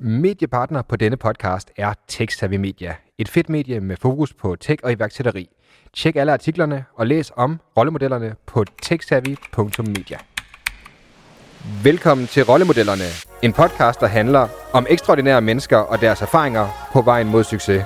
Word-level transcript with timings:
Mediepartner 0.00 0.82
på 0.82 0.96
denne 0.96 1.16
podcast 1.16 1.70
er 1.76 1.92
TechSavvy 2.08 2.54
Media. 2.54 2.94
Et 3.18 3.28
fedt 3.28 3.48
medie 3.48 3.80
med 3.80 3.96
fokus 3.96 4.34
på 4.34 4.56
tech 4.60 4.80
og 4.84 4.92
iværksætteri. 4.92 5.48
Tjek 5.96 6.16
alle 6.16 6.32
artiklerne 6.32 6.84
og 6.94 7.06
læs 7.06 7.32
om 7.36 7.60
rollemodellerne 7.76 8.34
på 8.46 8.64
techsavvy.media. 8.82 10.18
Velkommen 11.82 12.26
til 12.26 12.44
Rollemodellerne, 12.44 13.04
en 13.42 13.52
podcast, 13.52 14.00
der 14.00 14.06
handler 14.06 14.48
om 14.72 14.86
ekstraordinære 14.90 15.40
mennesker 15.40 15.76
og 15.76 16.00
deres 16.00 16.22
erfaringer 16.22 16.88
på 16.92 17.02
vejen 17.02 17.28
mod 17.28 17.44
succes. 17.44 17.84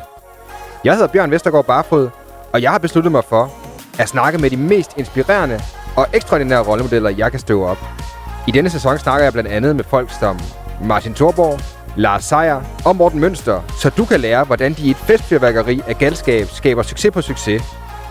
Jeg 0.84 0.94
hedder 0.94 1.08
Bjørn 1.08 1.30
Vestergaard 1.30 1.66
Barfod, 1.66 2.10
og 2.52 2.62
jeg 2.62 2.70
har 2.70 2.78
besluttet 2.78 3.12
mig 3.12 3.24
for 3.24 3.52
at 3.98 4.08
snakke 4.08 4.38
med 4.38 4.50
de 4.50 4.56
mest 4.56 4.98
inspirerende 4.98 5.60
og 5.96 6.06
ekstraordinære 6.14 6.66
rollemodeller, 6.66 7.10
jeg 7.10 7.30
kan 7.30 7.40
støve 7.40 7.66
op. 7.66 7.78
I 8.48 8.50
denne 8.50 8.70
sæson 8.70 8.98
snakker 8.98 9.24
jeg 9.24 9.32
blandt 9.32 9.50
andet 9.50 9.76
med 9.76 9.84
folk 9.84 10.10
som 10.20 10.38
Martin 10.84 11.14
Thorborg, 11.14 11.81
Lars 11.96 12.24
Seier 12.24 12.62
og 12.84 12.96
Morten 12.96 13.20
Mønster, 13.20 13.60
så 13.80 13.90
du 13.90 14.04
kan 14.04 14.20
lære, 14.20 14.44
hvordan 14.44 14.72
de 14.72 14.82
i 14.82 14.90
et 14.90 14.96
festfyrværkeri 14.96 15.80
af 15.86 15.98
galskab 15.98 16.46
skaber 16.48 16.82
succes 16.82 17.12
på 17.12 17.22
succes, 17.22 17.62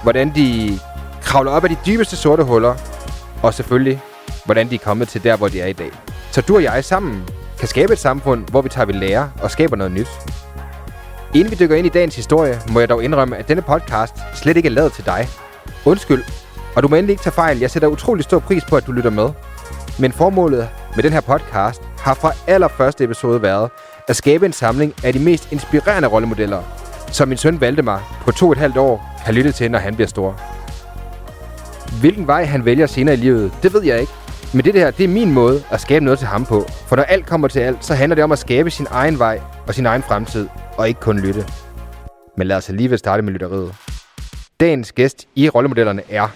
hvordan 0.04 0.36
de 0.36 0.80
kravler 1.22 1.52
op 1.52 1.64
af 1.64 1.70
de 1.70 1.78
dybeste 1.86 2.16
sorte 2.16 2.44
huller, 2.44 2.76
og 3.44 3.54
selvfølgelig, 3.54 4.02
hvordan 4.46 4.70
de 4.70 4.76
er 4.76 4.80
kommet 4.80 5.08
til 5.08 5.24
der, 5.24 5.38
hvor 5.38 5.48
de 5.48 5.62
er 5.62 5.68
i 5.68 5.74
dag. 5.74 5.92
Så 6.32 6.42
du 6.42 6.56
og 6.56 6.64
jeg 6.64 6.86
sammen 6.86 7.24
kan 7.60 7.68
skabe 7.68 7.94
et 7.94 8.00
samfund, 8.00 8.48
hvor 8.50 8.62
vi 8.62 8.70
tager 8.70 8.86
ved 8.86 8.94
lære 8.94 9.32
og 9.42 9.52
skaber 9.52 9.76
noget 9.76 9.92
nyt. 9.92 10.10
Inden 11.34 11.52
vi 11.52 11.56
dykker 11.56 11.76
ind 11.76 11.88
i 11.88 11.90
dagens 11.90 12.16
historie, 12.16 12.62
må 12.72 12.80
jeg 12.80 12.90
dog 12.90 13.04
indrømme, 13.04 13.38
at 13.38 13.48
denne 13.48 13.62
podcast 13.62 14.16
slet 14.34 14.58
ikke 14.58 14.68
er 14.68 14.74
lavet 14.74 14.94
til 14.94 15.06
dig. 15.06 15.28
Undskyld, 15.86 16.24
og 16.76 16.84
du 16.84 16.88
må 16.88 16.96
endelig 16.96 17.14
ikke 17.14 17.24
tage 17.24 17.34
fejl. 17.34 17.60
Jeg 17.60 17.72
sætter 17.72 17.88
utrolig 17.88 18.24
stor 18.24 18.40
pris 18.40 18.64
på, 18.66 18.76
at 18.76 18.88
du 18.88 18.92
lytter 18.92 19.10
med. 19.10 19.30
Men 20.00 20.12
formålet 20.12 20.70
med 20.96 21.04
den 21.04 21.14
her 21.14 21.22
podcast 21.22 21.82
har 22.00 22.14
fra 22.14 22.34
allerførste 22.48 23.04
episode 23.04 23.42
været 23.42 23.70
at 24.08 24.16
skabe 24.16 24.46
en 24.46 24.54
samling 24.54 24.94
af 25.04 25.14
de 25.14 25.20
mest 25.20 25.52
inspirerende 25.52 26.08
rollemodeller, 26.08 26.64
som 27.12 27.28
min 27.28 27.38
søn 27.38 27.62
Valdemar 27.62 28.22
på 28.26 28.32
to 28.32 28.46
og 28.46 28.52
et 28.52 28.58
halvt 28.58 28.78
år 28.78 29.22
kan 29.26 29.34
lytte 29.34 29.52
til, 29.52 29.72
når 29.72 29.80
han 29.80 29.96
bliver 29.96 30.08
stor. 30.08 30.42
Hvilken 32.00 32.28
vej 32.28 32.46
han 32.46 32.66
vælger 32.66 32.88
senere 32.88 33.16
i 33.16 33.18
livet, 33.18 33.54
det 33.64 33.74
ved 33.74 33.84
jeg 33.84 34.00
ikke. 34.00 34.12
Men 34.54 34.66
det 34.66 34.74
her, 34.74 34.92
det 34.92 35.04
er 35.04 35.08
min 35.08 35.32
måde 35.32 35.64
at 35.72 35.82
skabe 35.82 36.06
noget 36.06 36.20
til 36.20 36.28
ham 36.28 36.46
på. 36.46 36.66
For 36.88 36.96
når 36.96 37.04
alt 37.04 37.26
kommer 37.26 37.48
til 37.48 37.60
alt, 37.60 37.86
så 37.86 37.94
handler 37.94 38.16
det 38.16 38.24
om 38.24 38.32
at 38.32 38.40
skabe 38.40 38.70
sin 38.70 38.88
egen 38.90 39.20
vej 39.20 39.42
og 39.68 39.74
sin 39.74 39.86
egen 39.86 40.04
fremtid, 40.04 40.48
og 40.78 40.88
ikke 40.88 41.00
kun 41.00 41.20
lytte. 41.20 41.46
Men 42.38 42.48
lad 42.48 42.58
os 42.58 42.70
alligevel 42.70 43.00
starte 43.00 43.24
med 43.24 43.34
lytteriet. 43.34 43.76
Dagens 44.60 44.92
gæst 44.92 45.28
i 45.36 45.50
rollemodellerne 45.50 46.02
er... 46.10 46.28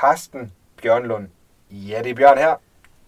Karsten 0.00 0.52
Bjørnlund. 0.82 1.28
Ja, 1.70 2.00
det 2.02 2.10
er 2.10 2.14
Bjørn 2.14 2.38
her. 2.38 2.54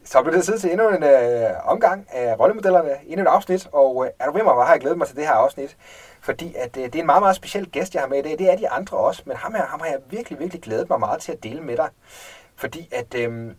Så 0.04 0.22
blev 0.22 0.34
det 0.34 0.44
tid 0.44 0.58
til 0.58 0.70
endnu 0.70 0.88
en 0.88 1.02
øh, 1.02 1.50
omgang 1.64 2.06
af 2.10 2.38
rollemodellerne, 2.40 2.90
endnu 3.06 3.22
et 3.22 3.28
afsnit, 3.28 3.68
og 3.72 4.06
øh, 4.06 4.10
er 4.18 4.26
du 4.26 4.32
ved 4.32 4.42
mig, 4.42 4.52
hvor 4.52 4.62
har 4.62 4.72
jeg 4.72 4.80
glædet 4.80 4.98
mig 4.98 5.06
til 5.06 5.16
det 5.16 5.26
her 5.26 5.32
afsnit, 5.32 5.76
fordi 6.20 6.54
at, 6.58 6.76
øh, 6.76 6.84
det 6.84 6.94
er 6.94 7.00
en 7.00 7.06
meget, 7.06 7.22
meget 7.22 7.36
speciel 7.36 7.70
gæst, 7.70 7.94
jeg 7.94 8.02
har 8.02 8.08
med 8.08 8.18
i 8.18 8.22
dag. 8.22 8.38
Det 8.38 8.52
er 8.52 8.56
de 8.56 8.68
andre 8.68 8.96
også, 8.96 9.22
men 9.26 9.36
ham 9.36 9.54
her 9.54 9.66
ham 9.66 9.80
har 9.80 9.86
jeg 9.86 9.98
virkelig, 10.10 10.38
virkelig 10.38 10.62
glædet 10.62 10.88
mig 10.88 11.00
meget 11.00 11.20
til 11.20 11.32
at 11.32 11.42
dele 11.42 11.60
med 11.60 11.76
dig, 11.76 11.88
fordi 12.56 12.88
at 12.92 13.14
øh, 13.14 13.54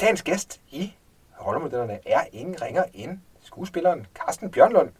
dagens 0.00 0.22
gæst 0.22 0.60
i 0.70 0.96
rollemodellerne 1.46 1.98
er 2.06 2.20
ingen 2.32 2.62
ringer 2.62 2.84
end 2.94 3.18
skuespilleren 3.40 4.06
Carsten 4.14 4.50
Bjørnlund. 4.50 4.90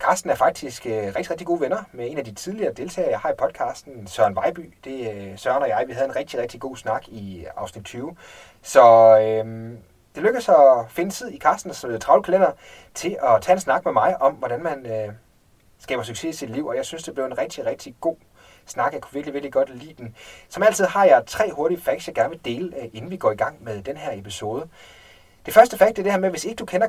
Carsten 0.00 0.30
er 0.30 0.34
faktisk 0.34 0.86
øh, 0.86 0.92
rigtig, 0.92 1.30
rigtig 1.30 1.46
gode 1.46 1.60
venner 1.60 1.84
med 1.92 2.10
en 2.10 2.18
af 2.18 2.24
de 2.24 2.34
tidligere 2.34 2.72
deltagere, 2.72 3.10
jeg 3.10 3.18
har 3.20 3.30
i 3.30 3.34
podcasten, 3.38 4.06
Søren 4.06 4.34
Vejby. 4.34 4.74
Det 4.84 5.10
er 5.10 5.32
øh, 5.32 5.38
Søren 5.38 5.62
og 5.62 5.68
jeg, 5.68 5.84
vi 5.86 5.92
havde 5.92 6.08
en 6.08 6.16
rigtig, 6.16 6.40
rigtig 6.40 6.60
god 6.60 6.76
snak 6.76 7.08
i 7.08 7.40
øh, 7.40 7.46
afsnit 7.56 7.84
20. 7.84 8.16
Så 8.62 8.82
øh, 9.18 9.72
det 10.14 10.22
lykkedes 10.22 10.48
at 10.48 10.84
finde 10.88 11.10
tid 11.10 11.30
i 11.30 11.38
Carstens 11.38 11.84
øh, 11.84 12.00
travle 12.00 12.22
kalender 12.22 12.50
til 12.94 13.16
at 13.22 13.42
tage 13.42 13.54
en 13.54 13.60
snak 13.60 13.84
med 13.84 13.92
mig 13.92 14.22
om, 14.22 14.32
hvordan 14.34 14.62
man 14.62 14.86
øh, 14.86 15.12
skaber 15.78 16.02
succes 16.02 16.36
i 16.36 16.38
sit 16.38 16.50
liv. 16.50 16.66
Og 16.66 16.76
jeg 16.76 16.86
synes, 16.86 17.02
det 17.02 17.14
blev 17.14 17.24
en 17.24 17.38
rigtig, 17.38 17.66
rigtig 17.66 17.94
god 18.00 18.16
snak. 18.66 18.92
Jeg 18.92 19.00
kunne 19.00 19.14
virkelig, 19.14 19.34
virkelig 19.34 19.52
godt 19.52 19.76
lide 19.76 19.94
den. 19.98 20.16
Som 20.48 20.62
altid 20.62 20.84
har 20.84 21.04
jeg 21.04 21.22
tre 21.26 21.52
hurtige 21.52 21.80
facts, 21.80 22.06
jeg 22.06 22.14
gerne 22.14 22.30
vil 22.30 22.44
dele, 22.44 22.76
øh, 22.76 22.88
inden 22.92 23.10
vi 23.10 23.16
går 23.16 23.30
i 23.30 23.36
gang 23.36 23.64
med 23.64 23.82
den 23.82 23.96
her 23.96 24.18
episode. 24.18 24.68
Det 25.46 25.54
første 25.54 25.78
fakt 25.78 25.98
er 25.98 26.02
det 26.02 26.12
her 26.12 26.18
med, 26.18 26.30
hvis 26.30 26.44
ikke 26.44 26.56
du 26.56 26.64
kender 26.64 26.88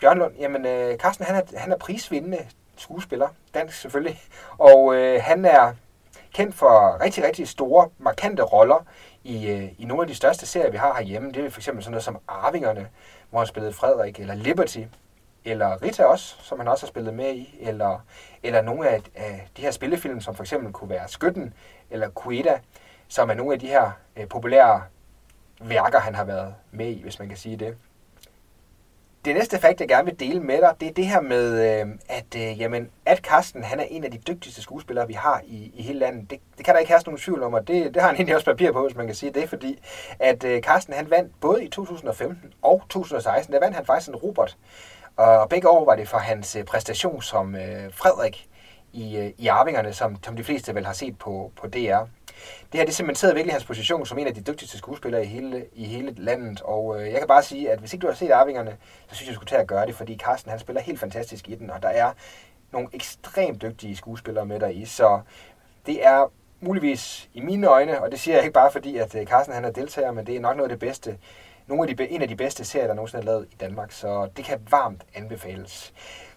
Carsten 0.00 0.18
Bjørnlund, 0.18 0.34
jamen 0.38 0.66
øh, 0.66 0.96
Carsten 0.96 1.26
han 1.26 1.36
er, 1.36 1.58
han 1.58 1.72
er 1.72 1.76
prisvindende 1.76 2.38
skuespiller, 2.76 3.28
dansk 3.54 3.80
selvfølgelig, 3.80 4.20
og 4.58 4.94
øh, 4.94 5.22
han 5.22 5.44
er 5.44 5.72
kendt 6.34 6.54
for 6.54 7.00
rigtig, 7.00 7.24
rigtig 7.24 7.48
store, 7.48 7.88
markante 7.98 8.42
roller 8.42 8.86
i, 9.24 9.50
øh, 9.50 9.68
i 9.78 9.84
nogle 9.84 10.02
af 10.02 10.08
de 10.08 10.14
største 10.14 10.46
serier, 10.46 10.70
vi 10.70 10.76
har 10.76 10.94
herhjemme. 10.94 11.32
Det 11.32 11.44
er 11.44 11.50
for 11.50 11.60
eksempel 11.60 11.84
sådan 11.84 11.90
noget 11.92 12.04
som 12.04 12.18
Arvingerne, 12.28 12.88
hvor 13.30 13.38
han 13.38 13.46
spillede 13.46 13.72
Frederik, 13.72 14.20
eller 14.20 14.34
Liberty, 14.34 14.82
eller 15.44 15.82
Rita 15.82 16.04
også, 16.04 16.36
som 16.42 16.58
han 16.58 16.68
også 16.68 16.86
har 16.86 16.88
spillet 16.88 17.14
med 17.14 17.34
i, 17.34 17.58
eller, 17.60 18.04
eller 18.42 18.62
nogle 18.62 18.88
af, 18.88 19.02
af 19.14 19.48
de 19.56 19.62
her 19.62 19.70
spillefilm, 19.70 20.20
som 20.20 20.34
for 20.34 20.42
eksempel 20.42 20.72
kunne 20.72 20.90
være 20.90 21.08
Skytten, 21.08 21.54
eller 21.90 22.08
Kueda, 22.08 22.58
som 23.08 23.30
er 23.30 23.34
nogle 23.34 23.52
af 23.52 23.60
de 23.60 23.66
her 23.66 23.90
øh, 24.16 24.28
populære 24.28 24.82
værker, 25.60 25.98
han 25.98 26.14
har 26.14 26.24
været 26.24 26.54
med 26.70 26.86
i, 26.86 27.02
hvis 27.02 27.18
man 27.18 27.28
kan 27.28 27.36
sige 27.36 27.56
det. 27.56 27.76
Det 29.24 29.34
næste 29.34 29.58
fakt, 29.58 29.80
jeg 29.80 29.88
gerne 29.88 30.04
vil 30.04 30.20
dele 30.20 30.40
med 30.40 30.58
dig, 30.58 30.74
det 30.80 30.88
er 30.88 30.92
det 30.92 31.06
her 31.06 31.20
med, 31.20 31.80
øh, 31.80 31.86
at, 32.08 32.36
øh, 32.36 32.60
jamen, 32.60 32.90
at 33.06 33.18
Carsten 33.18 33.64
han 33.64 33.80
er 33.80 33.84
en 33.84 34.04
af 34.04 34.10
de 34.10 34.18
dygtigste 34.18 34.62
skuespillere, 34.62 35.06
vi 35.06 35.12
har 35.12 35.40
i, 35.44 35.72
i 35.74 35.82
hele 35.82 35.98
landet. 35.98 36.30
Det, 36.30 36.40
det 36.56 36.64
kan 36.64 36.74
der 36.74 36.80
ikke 36.80 36.92
have 36.92 37.02
nogen 37.06 37.18
tvivl 37.18 37.42
om, 37.42 37.54
og 37.54 37.68
det, 37.68 37.94
det 37.94 38.02
har 38.02 38.08
han 38.08 38.16
egentlig 38.16 38.34
også 38.34 38.44
papir 38.44 38.72
på, 38.72 38.82
hvis 38.86 38.96
man 38.96 39.06
kan 39.06 39.14
sige 39.14 39.32
det, 39.32 39.48
fordi 39.48 39.78
at 40.18 40.44
øh, 40.44 40.62
Carsten 40.62 40.94
han 40.94 41.10
vandt 41.10 41.32
både 41.40 41.64
i 41.64 41.68
2015 41.68 42.52
og 42.62 42.82
2016, 42.88 43.54
der 43.54 43.60
vandt 43.60 43.76
han 43.76 43.86
faktisk 43.86 44.08
en 44.08 44.16
Robert. 44.16 44.56
Og 45.16 45.48
begge 45.48 45.68
år 45.68 45.84
var 45.84 45.96
det 45.96 46.08
for 46.08 46.18
hans 46.18 46.56
præstation 46.66 47.22
som 47.22 47.56
Frederik 47.92 48.48
i, 48.92 49.32
i 49.38 49.46
Arvingerne, 49.46 49.92
som, 49.92 50.16
som 50.24 50.36
de 50.36 50.44
fleste 50.44 50.74
vel 50.74 50.86
har 50.86 50.92
set 50.92 51.18
på, 51.18 51.52
på 51.56 51.66
DR. 51.66 52.04
Det 52.72 52.80
her 52.80 52.84
det 52.84 52.94
cementerede 52.94 53.34
virkelig 53.34 53.54
hans 53.54 53.64
position 53.64 54.06
som 54.06 54.18
en 54.18 54.26
af 54.26 54.34
de 54.34 54.40
dygtigste 54.40 54.78
skuespillere 54.78 55.24
i 55.24 55.26
hele, 55.26 55.66
i 55.72 55.84
hele 55.84 56.14
landet, 56.16 56.62
og 56.62 57.00
øh, 57.00 57.12
jeg 57.12 57.18
kan 57.18 57.28
bare 57.28 57.42
sige, 57.42 57.70
at 57.70 57.78
hvis 57.78 57.92
ikke 57.92 58.02
du 58.02 58.06
har 58.06 58.14
set 58.14 58.30
Arvingerne, 58.30 58.76
så 59.08 59.14
synes 59.14 59.28
jeg, 59.28 59.34
du 59.34 59.34
skulle 59.34 59.48
tage 59.48 59.62
at 59.62 59.68
gøre 59.68 59.86
det, 59.86 59.94
fordi 59.94 60.18
Carsten 60.18 60.50
han 60.50 60.60
spiller 60.60 60.82
helt 60.82 61.00
fantastisk 61.00 61.48
i 61.48 61.54
den, 61.54 61.70
og 61.70 61.82
der 61.82 61.88
er 61.88 62.12
nogle 62.72 62.88
ekstremt 62.92 63.62
dygtige 63.62 63.96
skuespillere 63.96 64.46
med 64.46 64.60
der 64.60 64.68
i, 64.68 64.84
så 64.84 65.20
det 65.86 66.06
er 66.06 66.30
muligvis 66.60 67.28
i 67.34 67.40
mine 67.40 67.66
øjne, 67.66 68.02
og 68.02 68.10
det 68.10 68.20
siger 68.20 68.34
jeg 68.34 68.44
ikke 68.44 68.54
bare 68.54 68.72
fordi, 68.72 68.96
at 68.96 69.14
øh, 69.14 69.26
Carsten 69.26 69.54
han 69.54 69.64
er 69.64 69.70
deltager, 69.70 70.12
men 70.12 70.26
det 70.26 70.36
er 70.36 70.40
nok 70.40 70.56
noget 70.56 70.70
af 70.70 70.78
det 70.78 70.88
bedste, 70.88 71.18
nogle 71.66 71.90
af 71.90 71.96
de, 71.96 72.08
en 72.08 72.22
af 72.22 72.28
de 72.28 72.36
bedste 72.36 72.64
serier, 72.64 72.86
der 72.86 72.94
nogensinde 72.94 73.22
er 73.22 73.26
lavet 73.26 73.46
i 73.52 73.56
Danmark, 73.60 73.92
så 73.92 74.28
det 74.36 74.44
kan 74.44 74.60
varmt 74.70 75.02
anbefales. 75.14 75.92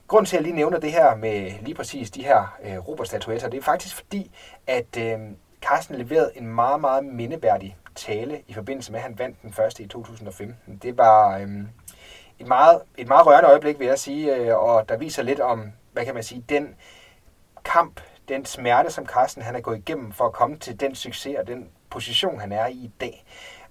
Grunden 0.07 0.25
til, 0.25 0.35
at 0.35 0.39
jeg 0.39 0.43
lige 0.43 0.55
nævner 0.55 0.79
det 0.79 0.91
her 0.91 1.15
med 1.15 1.51
lige 1.61 1.75
præcis 1.75 2.11
de 2.11 2.23
her 2.23 2.57
øh, 2.63 2.87
Robert-statuetter, 2.87 3.49
det 3.49 3.57
er 3.57 3.61
faktisk 3.61 3.95
fordi, 3.95 4.31
at 4.67 4.97
øh, 4.97 5.19
Carsten 5.63 5.95
leverede 5.95 6.31
en 6.35 6.47
meget, 6.47 6.81
meget 6.81 7.05
mindeværdig 7.05 7.77
tale 7.95 8.41
i 8.47 8.53
forbindelse 8.53 8.91
med, 8.91 8.99
at 8.99 9.03
han 9.03 9.19
vandt 9.19 9.41
den 9.41 9.53
første 9.53 9.83
i 9.83 9.87
2015. 9.87 10.79
Det 10.81 10.97
var 10.97 11.37
øhm, 11.37 11.67
et, 12.39 12.47
meget, 12.47 12.81
et 12.97 13.07
meget 13.07 13.25
rørende 13.25 13.49
øjeblik, 13.49 13.79
vil 13.79 13.87
jeg 13.87 13.99
sige, 13.99 14.35
øh, 14.35 14.55
og 14.57 14.89
der 14.89 14.97
viser 14.97 15.23
lidt 15.23 15.39
om, 15.39 15.71
hvad 15.91 16.05
kan 16.05 16.13
man 16.13 16.23
sige, 16.23 16.45
den 16.49 16.75
kamp, 17.65 18.01
den 18.27 18.45
smerte, 18.45 18.89
som 18.89 19.05
Carsten 19.05 19.43
han 19.43 19.55
er 19.55 19.59
gået 19.59 19.77
igennem 19.77 20.11
for 20.11 20.25
at 20.25 20.33
komme 20.33 20.57
til 20.57 20.79
den 20.79 20.95
succes 20.95 21.37
og 21.39 21.47
den 21.47 21.69
position, 21.89 22.39
han 22.39 22.51
er 22.51 22.67
i 22.67 22.73
i 22.73 22.91
dag. 23.01 23.25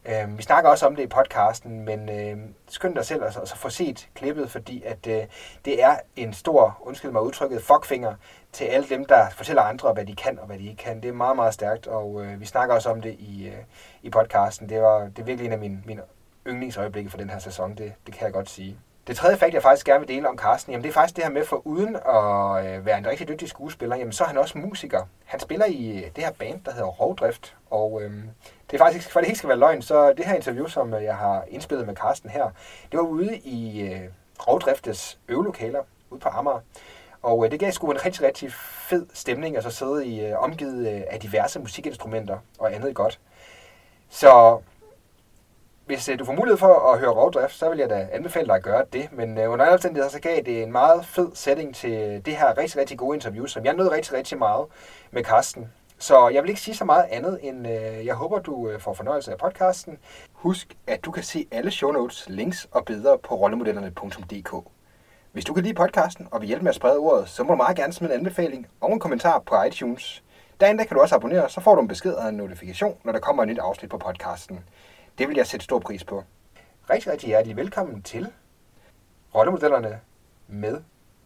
Øh, 0.05 0.39
vi 0.39 0.43
snakker 0.43 0.71
også 0.71 0.87
om 0.87 0.97
det 0.97 1.03
i 1.03 1.07
podcasten, 1.07 1.85
men 1.85 2.09
øh, 2.09 2.37
skynd 2.69 2.95
dig 2.95 3.05
selv 3.05 3.25
at 3.25 3.33
så 3.35 3.57
få 3.57 3.69
set 3.69 4.09
klippet, 4.15 4.51
fordi 4.51 4.83
at 4.83 5.07
øh, 5.07 5.23
det 5.65 5.83
er 5.83 5.97
en 6.17 6.33
stor, 6.33 6.79
undskyld 6.81 7.11
mig 7.11 7.23
udtrykket, 7.23 7.63
fuckfinger 7.63 8.15
til 8.53 8.65
alle 8.65 8.89
dem, 8.89 9.05
der 9.05 9.31
fortæller 9.31 9.62
andre, 9.62 9.93
hvad 9.93 10.05
de 10.07 10.17
kan 10.17 10.39
og 10.39 10.47
hvad 10.47 10.59
de 10.59 10.69
ikke 10.69 10.83
kan. 10.83 11.03
Det 11.03 11.09
er 11.09 11.12
meget, 11.12 11.37
meget 11.37 11.55
stærkt, 11.55 11.87
og 11.87 12.25
øh, 12.25 12.41
vi 12.41 12.47
snakker 12.47 12.75
også 12.75 12.91
om 12.91 13.01
det 13.01 13.17
i, 13.19 13.47
øh, 13.47 13.62
i 14.03 14.11
podcasten. 14.11 14.69
Det, 14.69 14.83
var, 14.83 14.99
det 15.01 15.19
er 15.19 15.25
virkelig 15.25 15.47
en 15.47 15.53
af 15.53 15.59
mine, 15.59 15.83
mine 15.87 16.03
yndlingsøjeblikke 16.47 17.11
for 17.11 17.19
den 17.19 17.31
her 17.31 17.39
sæson, 17.39 17.75
det, 17.75 17.93
det 18.07 18.15
kan 18.15 18.25
jeg 18.25 18.33
godt 18.33 18.51
sige. 18.51 18.79
Det 19.07 19.17
tredje 19.17 19.37
fakt, 19.37 19.55
jeg 19.55 19.62
faktisk 19.62 19.87
gerne 19.87 20.00
vil 20.00 20.09
dele 20.09 20.29
om 20.29 20.38
Carsten, 20.38 20.71
jamen 20.71 20.82
det 20.82 20.88
er 20.88 20.93
faktisk 20.93 21.17
det 21.17 21.25
her 21.25 21.31
med, 21.31 21.44
for 21.44 21.67
uden 21.67 21.97
at 21.97 22.67
øh, 22.67 22.87
være 22.87 22.99
en 22.99 23.06
rigtig 23.06 23.29
dygtig 23.29 23.49
skuespiller, 23.49 23.97
jamen 23.97 24.12
så 24.12 24.25
er 24.25 24.29
han 24.29 24.38
også 24.38 24.59
musiker. 24.59 25.09
Han 25.25 25.41
spiller 25.41 25.67
i 25.67 25.99
øh, 25.99 26.11
det 26.17 26.25
her 26.25 26.32
band, 26.32 26.65
der 26.65 26.73
hedder 26.73 26.87
Rovdrift, 26.87 27.56
og 27.71 28.03
øhm, 28.03 28.31
det 28.71 28.81
er 28.81 28.85
faktisk, 28.85 29.11
for 29.11 29.21
det 29.21 29.26
ikke 29.26 29.38
skal 29.38 29.49
være 29.49 29.59
løgn, 29.59 29.82
så 29.82 30.12
det 30.12 30.25
her 30.25 30.35
interview, 30.35 30.67
som 30.67 30.94
øh, 30.94 31.05
jeg 31.05 31.17
har 31.17 31.44
indspillet 31.49 31.87
med 31.87 31.94
Carsten 31.94 32.31
her, 32.31 32.50
det 32.93 32.99
var 32.99 33.05
ude 33.05 33.37
i 33.37 33.82
øh, 33.82 34.00
Rovdriftes 34.49 35.19
øvelokaler 35.29 35.81
ude 36.11 36.21
på 36.21 36.29
Amager. 36.29 36.61
Og 37.23 37.44
øh, 37.44 37.50
det 37.50 37.61
gav 37.61 37.73
sgu 37.73 37.91
en 37.91 38.05
rigtig, 38.05 38.23
rigtig 38.23 38.53
fed 38.88 39.06
stemning, 39.15 39.56
altså 39.56 39.71
sidde 39.71 40.06
i 40.06 40.26
øh, 40.26 40.38
omgivet 40.38 40.94
øh, 40.94 41.03
af 41.11 41.21
diverse 41.21 41.59
musikinstrumenter 41.61 42.38
og 42.59 42.75
andet 42.75 42.94
godt. 42.94 43.21
Så 44.11 44.59
hvis 45.87 46.08
øh, 46.08 46.19
du 46.19 46.25
får 46.25 46.32
mulighed 46.32 46.58
for 46.58 46.93
at 46.93 46.99
høre 46.99 47.11
rovdrift, 47.11 47.55
så 47.55 47.69
vil 47.69 47.79
jeg 47.79 47.90
da 47.90 48.08
anbefale 48.12 48.46
dig 48.46 48.55
at 48.55 48.62
gøre 48.62 48.84
det. 48.93 49.12
Men 49.12 49.38
øh, 49.38 49.52
under 49.52 49.64
alle 49.64 49.75
omstændigheder, 49.75 50.11
så 50.11 50.20
gav 50.20 50.37
det 50.37 50.62
en 50.62 50.73
meget 50.73 51.06
fed 51.06 51.29
setting 51.34 51.75
til 51.75 52.23
det 52.25 52.37
her 52.37 52.58
rigtig, 52.58 52.81
rigtig 52.81 52.99
gode 52.99 53.17
interview, 53.17 53.46
som 53.46 53.64
jeg 53.64 53.75
nød 53.75 53.88
rigtig, 53.90 54.12
rigtig 54.12 54.38
meget 54.38 54.67
med 55.11 55.25
Carsten. 55.25 55.73
Så 55.99 56.29
jeg 56.29 56.43
vil 56.43 56.49
ikke 56.49 56.61
sige 56.61 56.75
så 56.75 56.84
meget 56.84 57.05
andet, 57.11 57.38
end 57.43 57.69
øh, 57.69 58.06
jeg 58.06 58.14
håber, 58.14 58.38
du 58.38 58.69
øh, 58.69 58.81
får 58.81 58.94
fornøjelse 58.94 59.32
af 59.32 59.38
podcasten. 59.38 59.99
Husk, 60.32 60.76
at 60.87 61.05
du 61.05 61.11
kan 61.11 61.23
se 61.23 61.46
alle 61.50 61.70
show 61.70 61.90
notes, 61.90 62.25
links 62.28 62.69
og 62.73 62.85
billeder 62.85 63.17
på 63.17 63.35
rollemodellerne.dk. 63.35 64.69
Hvis 65.32 65.44
du 65.44 65.55
kan 65.55 65.62
lide 65.62 65.75
podcasten 65.75 66.28
og 66.31 66.40
vil 66.40 66.46
hjælpe 66.46 66.64
med 66.64 66.70
at 66.70 66.76
sprede 66.76 66.99
ordet, 66.99 67.28
så 67.28 67.43
må 67.44 67.50
du 67.50 67.56
meget 67.56 67.76
gerne 67.76 67.93
smide 67.93 68.12
en 68.12 68.19
anbefaling 68.19 68.67
og 68.81 68.93
en 68.93 69.00
kommentar 69.00 69.38
på 69.38 69.62
iTunes. 69.62 70.23
Derinde 70.61 70.85
kan 70.85 70.94
du 70.96 71.00
også 71.00 71.14
abonnere, 71.14 71.49
så 71.49 71.61
får 71.61 71.75
du 71.75 71.81
en 71.81 71.88
besked 71.88 72.12
og 72.12 72.28
en 72.28 72.35
notifikation, 72.35 72.96
når 73.05 73.12
der 73.12 73.19
kommer 73.19 73.43
et 73.43 73.49
nyt 73.49 73.58
afsnit 73.58 73.90
på 73.90 73.99
podcasten. 73.99 74.64
Det 75.23 75.29
vil 75.29 75.37
jeg 75.37 75.47
sætte 75.47 75.65
stor 75.65 75.79
pris 75.79 76.05
på. 76.05 76.25
Rigtig, 76.91 77.13
rigtig 77.13 77.27
hjertelig 77.27 77.57
velkommen 77.57 78.03
til 78.03 78.27
Rollemodellerne 79.35 79.99
med 80.49 80.77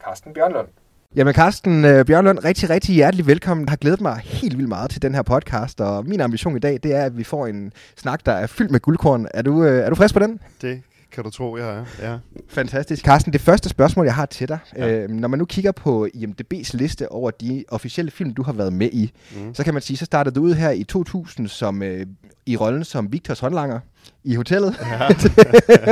Carsten 0.05 0.33
Bjørnlund. 0.35 0.69
Jamen 1.15 1.35
Carsten 1.35 1.85
øh, 1.85 2.05
Bjørnlund, 2.05 2.45
rigtig, 2.45 2.71
rigtig 2.71 2.95
hjertelig 2.95 3.27
velkommen. 3.27 3.67
Jeg 3.67 3.71
har 3.71 3.77
glædet 3.77 4.01
mig 4.01 4.17
helt 4.17 4.57
vildt 4.57 4.69
meget 4.69 4.91
til 4.91 5.03
den 5.03 5.15
her 5.15 5.23
podcast, 5.23 5.81
og 5.81 6.07
min 6.07 6.21
ambition 6.21 6.57
i 6.57 6.59
dag, 6.59 6.79
det 6.83 6.95
er, 6.95 7.05
at 7.05 7.19
vi 7.19 7.25
får 7.25 7.47
en 7.47 7.73
snak, 7.97 8.27
der 8.27 8.33
er 8.33 8.47
fyldt 8.47 8.71
med 8.71 8.81
guldkorn. 8.81 9.29
Er 9.35 9.43
du, 9.43 9.65
øh, 9.65 9.85
er 9.85 9.91
du 9.91 9.95
frisk 9.95 10.15
på 10.15 10.21
den? 10.21 10.41
Det 10.63 10.83
kan 11.13 11.25
du 11.25 11.31
tro, 11.31 11.57
jeg 11.57 11.77
er. 11.77 11.85
Ja. 12.03 12.19
Fantastisk. 12.49 13.05
Carsten, 13.05 13.33
det 13.33 13.41
første 13.41 13.69
spørgsmål, 13.69 14.07
jeg 14.07 14.15
har 14.15 14.27
til 14.27 14.49
dig. 14.49 14.59
Ja. 14.77 14.93
Øh, 14.93 15.11
når 15.11 15.29
man 15.29 15.39
nu 15.39 15.45
kigger 15.45 15.73
på 15.73 16.09
IMDb's 16.15 16.71
liste 16.73 17.13
over 17.13 17.31
de 17.31 17.65
officielle 17.69 18.11
film, 18.11 18.35
du 18.35 18.43
har 18.43 18.53
været 18.53 18.73
med 18.73 18.89
i, 18.93 19.13
mm. 19.37 19.55
så 19.55 19.65
kan 19.65 19.75
man 19.75 19.83
sige, 19.83 19.97
så 19.97 20.05
startede 20.05 20.35
du 20.35 20.41
ud 20.43 20.55
her 20.55 20.71
i 20.71 20.85
2000 20.85 21.49
som, 21.49 21.83
øh, 21.83 22.07
i 22.47 22.57
rollen 22.57 22.85
som 22.85 23.13
Victors 23.13 23.41
håndlanger 23.41 23.81
i 24.25 24.35
hotellet. 24.35 24.77
Ja. 24.81 25.09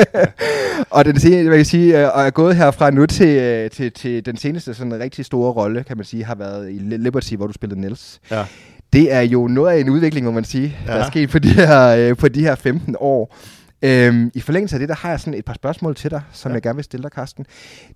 og 0.97 1.05
den 1.05 1.21
seneste, 1.21 1.49
hvad 1.49 1.59
kan 1.59 1.65
sige, 1.65 2.01
øh, 2.01 2.17
og 2.17 2.23
er 2.23 2.31
gået 2.31 2.57
herfra 2.57 2.91
nu 2.91 3.07
til, 3.07 3.29
øh, 3.29 3.71
til, 3.71 3.93
til 3.93 4.27
den 4.27 4.37
seneste 4.37 4.75
sådan 4.75 5.01
rigtig 5.01 5.25
store 5.25 5.53
rolle, 5.53 5.85
kan 5.85 5.97
man 5.97 6.07
sige, 6.07 6.25
har 6.25 6.35
været 6.35 6.71
i 6.71 6.79
Liberty, 6.79 7.35
hvor 7.35 7.47
du 7.47 7.53
spillede 7.53 7.81
Niels. 7.81 8.21
Ja. 8.31 8.45
Det 8.93 9.13
er 9.13 9.21
jo 9.21 9.49
noget 9.49 9.73
af 9.73 9.81
en 9.81 9.89
udvikling, 9.89 10.27
må 10.27 10.33
man 10.33 10.45
sige, 10.45 10.77
ja. 10.87 10.93
der 10.93 10.99
er 10.99 11.07
sket 11.07 11.31
på 11.31 11.39
de 11.39 11.49
her, 11.49 11.89
øh, 11.89 12.17
på 12.17 12.29
de 12.29 12.41
her 12.41 12.55
15 12.55 12.97
år. 12.99 13.37
Øhm, 13.83 14.31
I 14.35 14.41
forlængelse 14.41 14.77
af 14.77 14.81
det, 14.81 14.89
der 14.89 14.95
har 14.95 15.11
jeg 15.11 15.21
sådan 15.21 15.35
et 15.35 15.45
par 15.45 15.55
spørgsmål 15.55 15.95
til 15.95 16.11
dig, 16.11 16.23
som 16.33 16.51
ja. 16.51 16.55
jeg 16.55 16.63
gerne 16.63 16.77
vil 16.77 16.85
stille 16.85 17.03
dig, 17.03 17.11
Carsten. 17.11 17.47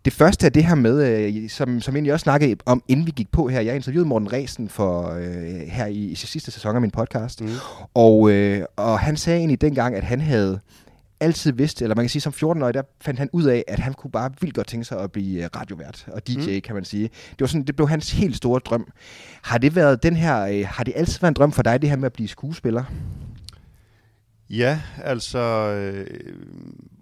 Det 0.04 0.12
første 0.12 0.46
er 0.46 0.50
det 0.50 0.64
her 0.64 0.74
med, 0.74 1.26
øh, 1.26 1.50
som, 1.50 1.80
som 1.80 1.96
egentlig 1.96 2.12
også 2.12 2.24
snakkede 2.24 2.56
om, 2.66 2.82
inden 2.88 3.06
vi 3.06 3.10
gik 3.10 3.30
på 3.32 3.48
her. 3.48 3.60
Jeg 3.60 3.74
interviewede 3.74 4.08
Morten 4.08 4.32
Resen 4.32 4.68
for, 4.68 5.10
øh, 5.10 5.68
her 5.68 5.86
i, 5.86 6.04
i 6.04 6.14
sidste 6.14 6.50
sæson 6.50 6.74
af 6.74 6.80
min 6.80 6.90
podcast. 6.90 7.40
Mm. 7.40 7.48
Og, 7.94 8.30
øh, 8.30 8.64
og 8.76 8.98
han 8.98 9.16
sagde 9.16 9.38
egentlig 9.38 9.60
dengang, 9.60 9.94
at 9.94 10.04
han 10.04 10.20
havde 10.20 10.60
altid 11.20 11.52
vidst, 11.52 11.82
eller 11.82 11.96
man 11.96 12.04
kan 12.04 12.10
sige 12.10 12.22
som 12.22 12.32
14-årig, 12.36 12.74
der 12.74 12.82
fandt 13.00 13.18
han 13.18 13.28
ud 13.32 13.44
af, 13.44 13.64
at 13.68 13.78
han 13.78 13.94
kunne 13.94 14.10
bare 14.10 14.30
vildt 14.40 14.54
godt 14.54 14.66
tænke 14.66 14.84
sig 14.84 15.00
at 15.00 15.12
blive 15.12 15.42
øh, 15.44 15.50
radiovært 15.56 16.06
og 16.12 16.28
DJ, 16.28 16.54
mm. 16.54 16.60
kan 16.60 16.74
man 16.74 16.84
sige. 16.84 17.02
Det 17.30 17.40
var 17.40 17.46
sådan, 17.46 17.62
det 17.62 17.76
blev 17.76 17.88
hans 17.88 18.12
helt 18.12 18.36
store 18.36 18.60
drøm. 18.64 18.86
Har 19.42 19.58
det 19.58 19.76
været 19.76 20.02
den 20.02 20.16
her, 20.16 20.40
øh, 20.40 20.64
har 20.68 20.84
det 20.84 20.92
altid 20.96 21.20
været 21.20 21.30
en 21.30 21.34
drøm 21.34 21.52
for 21.52 21.62
dig, 21.62 21.82
det 21.82 21.90
her 21.90 21.96
med 21.96 22.06
at 22.06 22.12
blive 22.12 22.28
skuespiller? 22.28 22.84
Ja, 24.50 24.82
altså, 24.96 25.38
øh, 25.38 26.34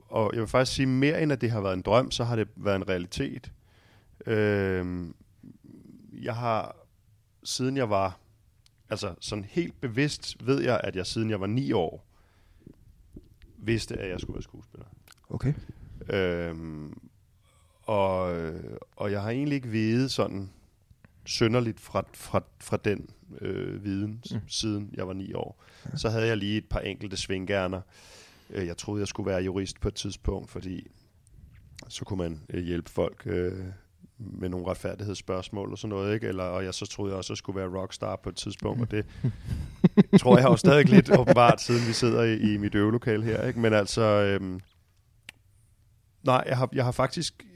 og 0.08 0.30
jeg 0.32 0.40
vil 0.40 0.48
faktisk 0.48 0.76
sige, 0.76 0.86
mere 0.86 1.22
end 1.22 1.32
at 1.32 1.40
det 1.40 1.50
har 1.50 1.60
været 1.60 1.74
en 1.74 1.82
drøm, 1.82 2.10
så 2.10 2.24
har 2.24 2.36
det 2.36 2.48
været 2.56 2.76
en 2.76 2.88
realitet. 2.88 3.52
Øh, 4.26 5.06
jeg 6.12 6.36
har, 6.36 6.76
siden 7.44 7.76
jeg 7.76 7.90
var, 7.90 8.18
altså 8.90 9.14
sådan 9.20 9.44
helt 9.44 9.80
bevidst 9.80 10.46
ved 10.46 10.62
jeg, 10.62 10.80
at 10.84 10.96
jeg 10.96 11.06
siden 11.06 11.30
jeg 11.30 11.40
var 11.40 11.46
ni 11.46 11.72
år, 11.72 12.06
vidste, 13.58 13.98
at 13.98 14.10
jeg 14.10 14.20
skulle 14.20 14.34
være 14.34 14.42
skuespiller. 14.42 14.86
Okay. 15.30 15.54
Øh, 16.10 16.56
og, 17.82 18.18
og 18.96 19.12
jeg 19.12 19.22
har 19.22 19.30
egentlig 19.30 19.56
ikke 19.56 19.72
vedet 19.72 20.10
sådan 20.10 20.50
sønderligt 21.26 21.80
fra, 21.80 22.04
fra, 22.14 22.42
fra 22.60 22.76
den 22.84 23.10
øh, 23.40 23.84
viden, 23.84 24.22
mm. 24.30 24.40
siden 24.48 24.90
jeg 24.94 25.06
var 25.06 25.12
ni 25.12 25.32
år. 25.32 25.64
Ja. 25.84 25.96
Så 25.96 26.08
havde 26.08 26.26
jeg 26.26 26.36
lige 26.36 26.58
et 26.58 26.68
par 26.68 26.80
enkelte 26.80 27.16
svinggærner. 27.16 27.80
Øh, 28.50 28.66
jeg 28.66 28.76
troede, 28.76 29.00
jeg 29.00 29.08
skulle 29.08 29.30
være 29.30 29.42
jurist 29.42 29.80
på 29.80 29.88
et 29.88 29.94
tidspunkt, 29.94 30.50
fordi 30.50 30.86
så 31.88 32.04
kunne 32.04 32.18
man 32.18 32.40
øh, 32.50 32.64
hjælpe 32.64 32.90
folk 32.90 33.22
øh, 33.26 33.64
med 34.18 34.48
nogle 34.48 34.66
retfærdighedsspørgsmål 34.66 35.72
og 35.72 35.78
sådan 35.78 35.88
noget, 35.88 36.14
ikke? 36.14 36.28
Eller, 36.28 36.44
og 36.44 36.64
jeg 36.64 36.74
så 36.74 36.86
troede 36.86 37.10
jeg 37.10 37.18
også, 37.18 37.26
at 37.26 37.30
jeg 37.30 37.38
skulle 37.38 37.60
være 37.60 37.80
rockstar 37.80 38.16
på 38.16 38.28
et 38.28 38.36
tidspunkt, 38.36 38.82
og 38.82 38.90
det 38.90 39.06
tror 40.20 40.38
jeg 40.38 40.46
jo 40.46 40.56
stadig 40.56 40.88
lidt 40.88 41.18
åbenbart, 41.18 41.60
siden 41.60 41.88
vi 41.88 41.92
sidder 41.92 42.22
i, 42.22 42.54
i 42.54 42.56
mit 42.56 42.74
øvelokale 42.74 43.24
her, 43.24 43.46
ikke? 43.46 43.60
Men 43.60 43.72
altså, 43.72 44.02
øhm, 44.02 44.60
nej, 46.22 46.44
jeg 46.46 46.56
har, 46.56 46.68
jeg 46.72 46.84
har 46.84 46.92
faktisk 46.92 47.46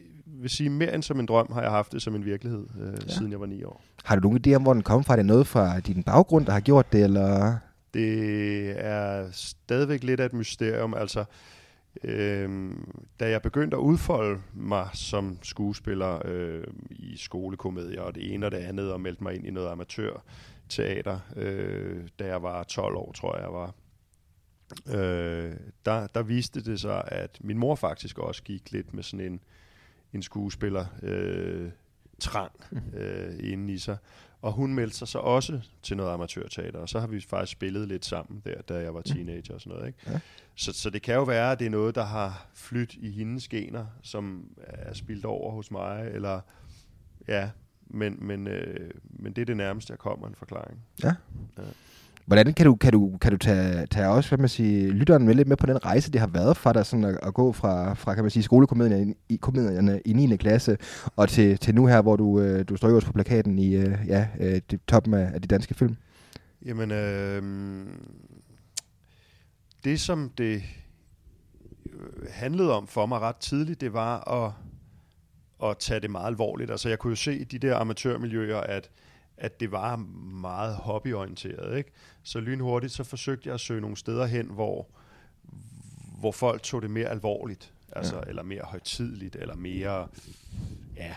vil 0.43 0.51
sige, 0.51 0.71
mere 0.71 0.95
end 0.95 1.03
som 1.03 1.21
en 1.21 1.27
drøm, 1.27 1.53
har 1.53 1.63
jeg 1.63 1.71
haft 1.71 1.93
det 1.93 2.03
som 2.03 2.15
en 2.15 2.25
virkelighed, 2.25 2.67
øh, 2.81 2.93
ja. 2.93 3.13
siden 3.13 3.31
jeg 3.33 3.41
var 3.41 3.47
ni 3.47 3.63
år. 3.63 3.83
Har 4.05 4.17
du 4.17 4.21
nogen 4.21 4.43
idé 4.47 4.55
om, 4.55 4.63
hvor 4.63 4.73
den 4.73 4.83
kom 4.83 5.05
fra? 5.05 5.15
Er 5.15 5.17
det 5.17 5.27
noget 5.27 5.47
fra 5.47 5.81
din 5.81 6.03
baggrund, 6.03 6.47
der 6.47 6.53
har 6.53 6.61
gjort 6.61 6.93
det, 6.93 7.05
eller? 7.05 7.57
Det 7.95 8.71
er 8.85 9.29
stadigvæk 9.33 10.03
lidt 10.03 10.21
af 10.21 10.27
et 10.27 10.33
mysterium. 10.33 10.95
Altså, 10.95 11.25
øh, 12.05 12.71
da 13.21 13.31
jeg 13.31 13.43
begyndte 13.43 13.77
at 13.77 13.81
udfolde 13.81 14.41
mig 14.55 14.89
som 14.95 15.39
skuespiller 15.43 16.23
øh, 16.25 16.65
i 16.91 17.17
skolekomedier 17.17 18.01
og 18.01 18.15
det 18.15 18.35
ene 18.35 18.47
og 18.47 18.53
det 18.53 18.59
andet, 18.59 18.93
og 18.93 19.01
meldte 19.01 19.23
mig 19.23 19.35
ind 19.35 19.47
i 19.47 19.51
noget 19.51 19.69
amatørteater, 19.69 21.19
øh, 21.37 22.03
da 22.19 22.27
jeg 22.27 22.43
var 22.43 22.63
12 22.63 22.97
år, 22.97 23.13
tror 23.13 23.37
jeg, 23.37 23.43
jeg 23.43 23.53
var, 23.53 23.75
øh, 24.87 25.55
der, 25.85 26.07
der 26.07 26.23
viste 26.23 26.65
det 26.65 26.81
sig, 26.81 27.03
at 27.07 27.39
min 27.41 27.59
mor 27.59 27.75
faktisk 27.75 28.19
også 28.19 28.43
gik 28.43 28.73
lidt 28.73 28.95
med 28.95 29.03
sådan 29.03 29.27
en 29.27 29.41
en 30.13 30.23
skuespiller 30.23 30.87
øh, 31.03 31.71
trang 32.19 32.53
mhm. 32.71 32.95
øh, 32.95 33.53
inde 33.53 33.73
i 33.73 33.79
sig. 33.79 33.97
Og 34.43 34.53
hun 34.53 34.75
meldte 34.75 34.97
sig 34.97 35.09
så 35.09 35.19
også 35.19 35.61
til 35.83 35.97
noget 35.97 36.13
amatørteater, 36.13 36.79
og 36.79 36.89
så 36.89 37.01
har 37.01 37.07
vi 37.07 37.21
faktisk 37.21 37.53
spillet 37.53 37.89
lidt 37.89 38.05
sammen 38.05 38.43
der, 38.45 38.63
da 38.63 38.75
jeg 38.75 38.95
var 38.95 39.03
mhm. 39.07 39.15
teenager 39.15 39.55
og 39.55 39.61
sådan 39.61 39.77
noget. 39.77 39.87
Ikke? 39.87 39.99
Ja. 40.07 40.21
Så, 40.55 40.73
så 40.73 40.91
det 40.91 41.03
kan 41.03 41.15
jo 41.15 41.23
være, 41.23 41.53
at 41.53 41.59
det 41.59 41.67
er 41.67 41.71
noget, 41.71 41.95
der 41.95 42.05
har 42.05 42.47
flyttet 42.55 42.99
i 43.03 43.11
hendes 43.11 43.49
gener, 43.49 43.87
som 44.03 44.51
er 44.57 44.95
spildt 44.95 45.25
over 45.25 45.53
hos 45.53 45.71
mig, 45.71 46.11
eller 46.13 46.41
ja, 47.29 47.51
men, 47.87 48.27
men, 48.27 48.47
øh, 48.47 48.91
men 49.05 49.33
det 49.33 49.43
er 49.43 49.47
det 49.47 49.57
nærmeste, 49.57 49.91
jeg 49.91 49.99
kommer 49.99 50.29
en 50.29 50.35
forklaring. 50.35 50.85
Ja. 51.03 51.15
ja. 51.59 51.63
Hvordan 52.31 52.55
kan 52.55 52.67
du, 52.67 52.75
kan 52.75 52.93
du, 52.93 53.19
kan 53.21 53.33
du 53.33 53.39
tage, 53.39 53.87
tage 53.87 54.09
også, 54.09 54.31
hvad 54.31 54.39
man 54.39 54.49
siger, 54.49 54.93
lytteren 54.93 55.25
med 55.25 55.35
lidt 55.35 55.49
med 55.49 55.57
på 55.57 55.67
den 55.67 55.85
rejse, 55.85 56.13
det 56.13 56.21
har 56.21 56.27
været 56.27 56.57
for 56.57 56.73
dig 56.73 56.87
sådan 56.87 57.05
at, 57.05 57.19
at 57.23 57.35
gå 57.35 57.53
fra, 57.53 57.95
fra, 57.95 58.15
kan 58.15 58.25
man 58.25 58.31
sige, 58.31 58.43
skolekomedierne 58.43 59.15
i, 59.29 59.37
komedierne 59.37 60.01
i 60.05 60.13
9. 60.13 60.37
klasse, 60.37 60.79
og 61.17 61.29
til, 61.29 61.59
til 61.59 61.75
nu 61.75 61.87
her, 61.87 62.03
hvor 62.03 62.17
du, 62.17 62.41
øh, 62.41 62.65
du 62.69 62.77
står 62.77 62.89
øverst 62.89 63.07
på 63.07 63.13
plakaten 63.13 63.59
i 63.59 63.77
øh, 63.77 63.99
ja, 64.07 64.29
øh, 64.41 64.61
det, 64.71 64.81
toppen 64.89 65.15
af, 65.15 65.31
af 65.35 65.43
de 65.43 65.49
danske 65.49 65.75
film? 65.75 65.97
Jamen, 66.65 66.91
øh, 66.91 67.43
det 69.85 70.01
som 70.01 70.31
det 70.39 70.63
handlede 72.31 72.77
om 72.77 72.87
for 72.87 73.07
mig 73.07 73.21
ret 73.21 73.37
tidligt, 73.37 73.81
det 73.81 73.93
var 73.93 74.45
at, 74.45 74.53
at 75.71 75.79
tage 75.79 76.01
det 76.01 76.11
meget 76.11 76.27
alvorligt. 76.27 76.71
Altså 76.71 76.89
jeg 76.89 76.99
kunne 76.99 77.11
jo 77.11 77.17
se 77.17 77.39
i 77.39 77.45
de 77.45 77.59
der 77.59 77.77
amatørmiljøer, 77.77 78.61
at 78.61 78.91
at 79.41 79.61
det 79.61 79.73
var 79.73 79.97
meget 79.97 80.77
hobbyorienteret. 80.77 81.79
Ikke? 81.79 81.91
Så 82.23 82.41
lynhurtigt 82.41 82.93
så 82.93 83.05
forsøgte 83.05 83.47
jeg 83.47 83.55
at 83.55 83.61
søge 83.61 83.81
nogle 83.81 83.97
steder 83.97 84.27
hen, 84.27 84.47
hvor, 84.47 84.87
hvor 86.19 86.33
folk 86.33 86.63
tog 86.63 86.83
det 86.83 86.91
mere 86.91 87.09
alvorligt, 87.09 87.75
altså, 87.93 88.17
ja. 88.17 88.23
eller 88.23 88.43
mere 88.43 88.63
højtidligt, 88.63 89.37
eller 89.37 89.57
mere, 89.57 90.09
ja, 90.97 91.15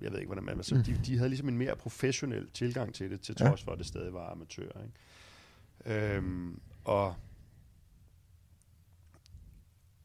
jeg 0.00 0.12
ved 0.12 0.18
ikke, 0.18 0.28
hvordan 0.28 0.44
man... 0.44 0.56
Altså, 0.56 0.74
mm. 0.74 0.82
de, 0.82 1.00
de 1.06 1.16
havde 1.16 1.28
ligesom 1.28 1.48
en 1.48 1.58
mere 1.58 1.76
professionel 1.76 2.50
tilgang 2.50 2.94
til 2.94 3.10
det, 3.10 3.20
til 3.20 3.36
trods 3.36 3.60
ja. 3.60 3.66
for, 3.66 3.72
at 3.72 3.78
det 3.78 3.86
stadig 3.86 4.14
var 4.14 4.30
amatør. 4.30 4.70
Ikke? 4.84 6.14
Øhm, 6.14 6.60
og, 6.84 7.14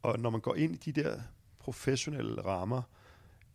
og 0.01 0.19
når 0.19 0.29
man 0.29 0.41
går 0.41 0.55
ind 0.55 0.73
i 0.73 0.91
de 0.91 1.03
der 1.03 1.21
professionelle 1.59 2.41
rammer, 2.45 2.81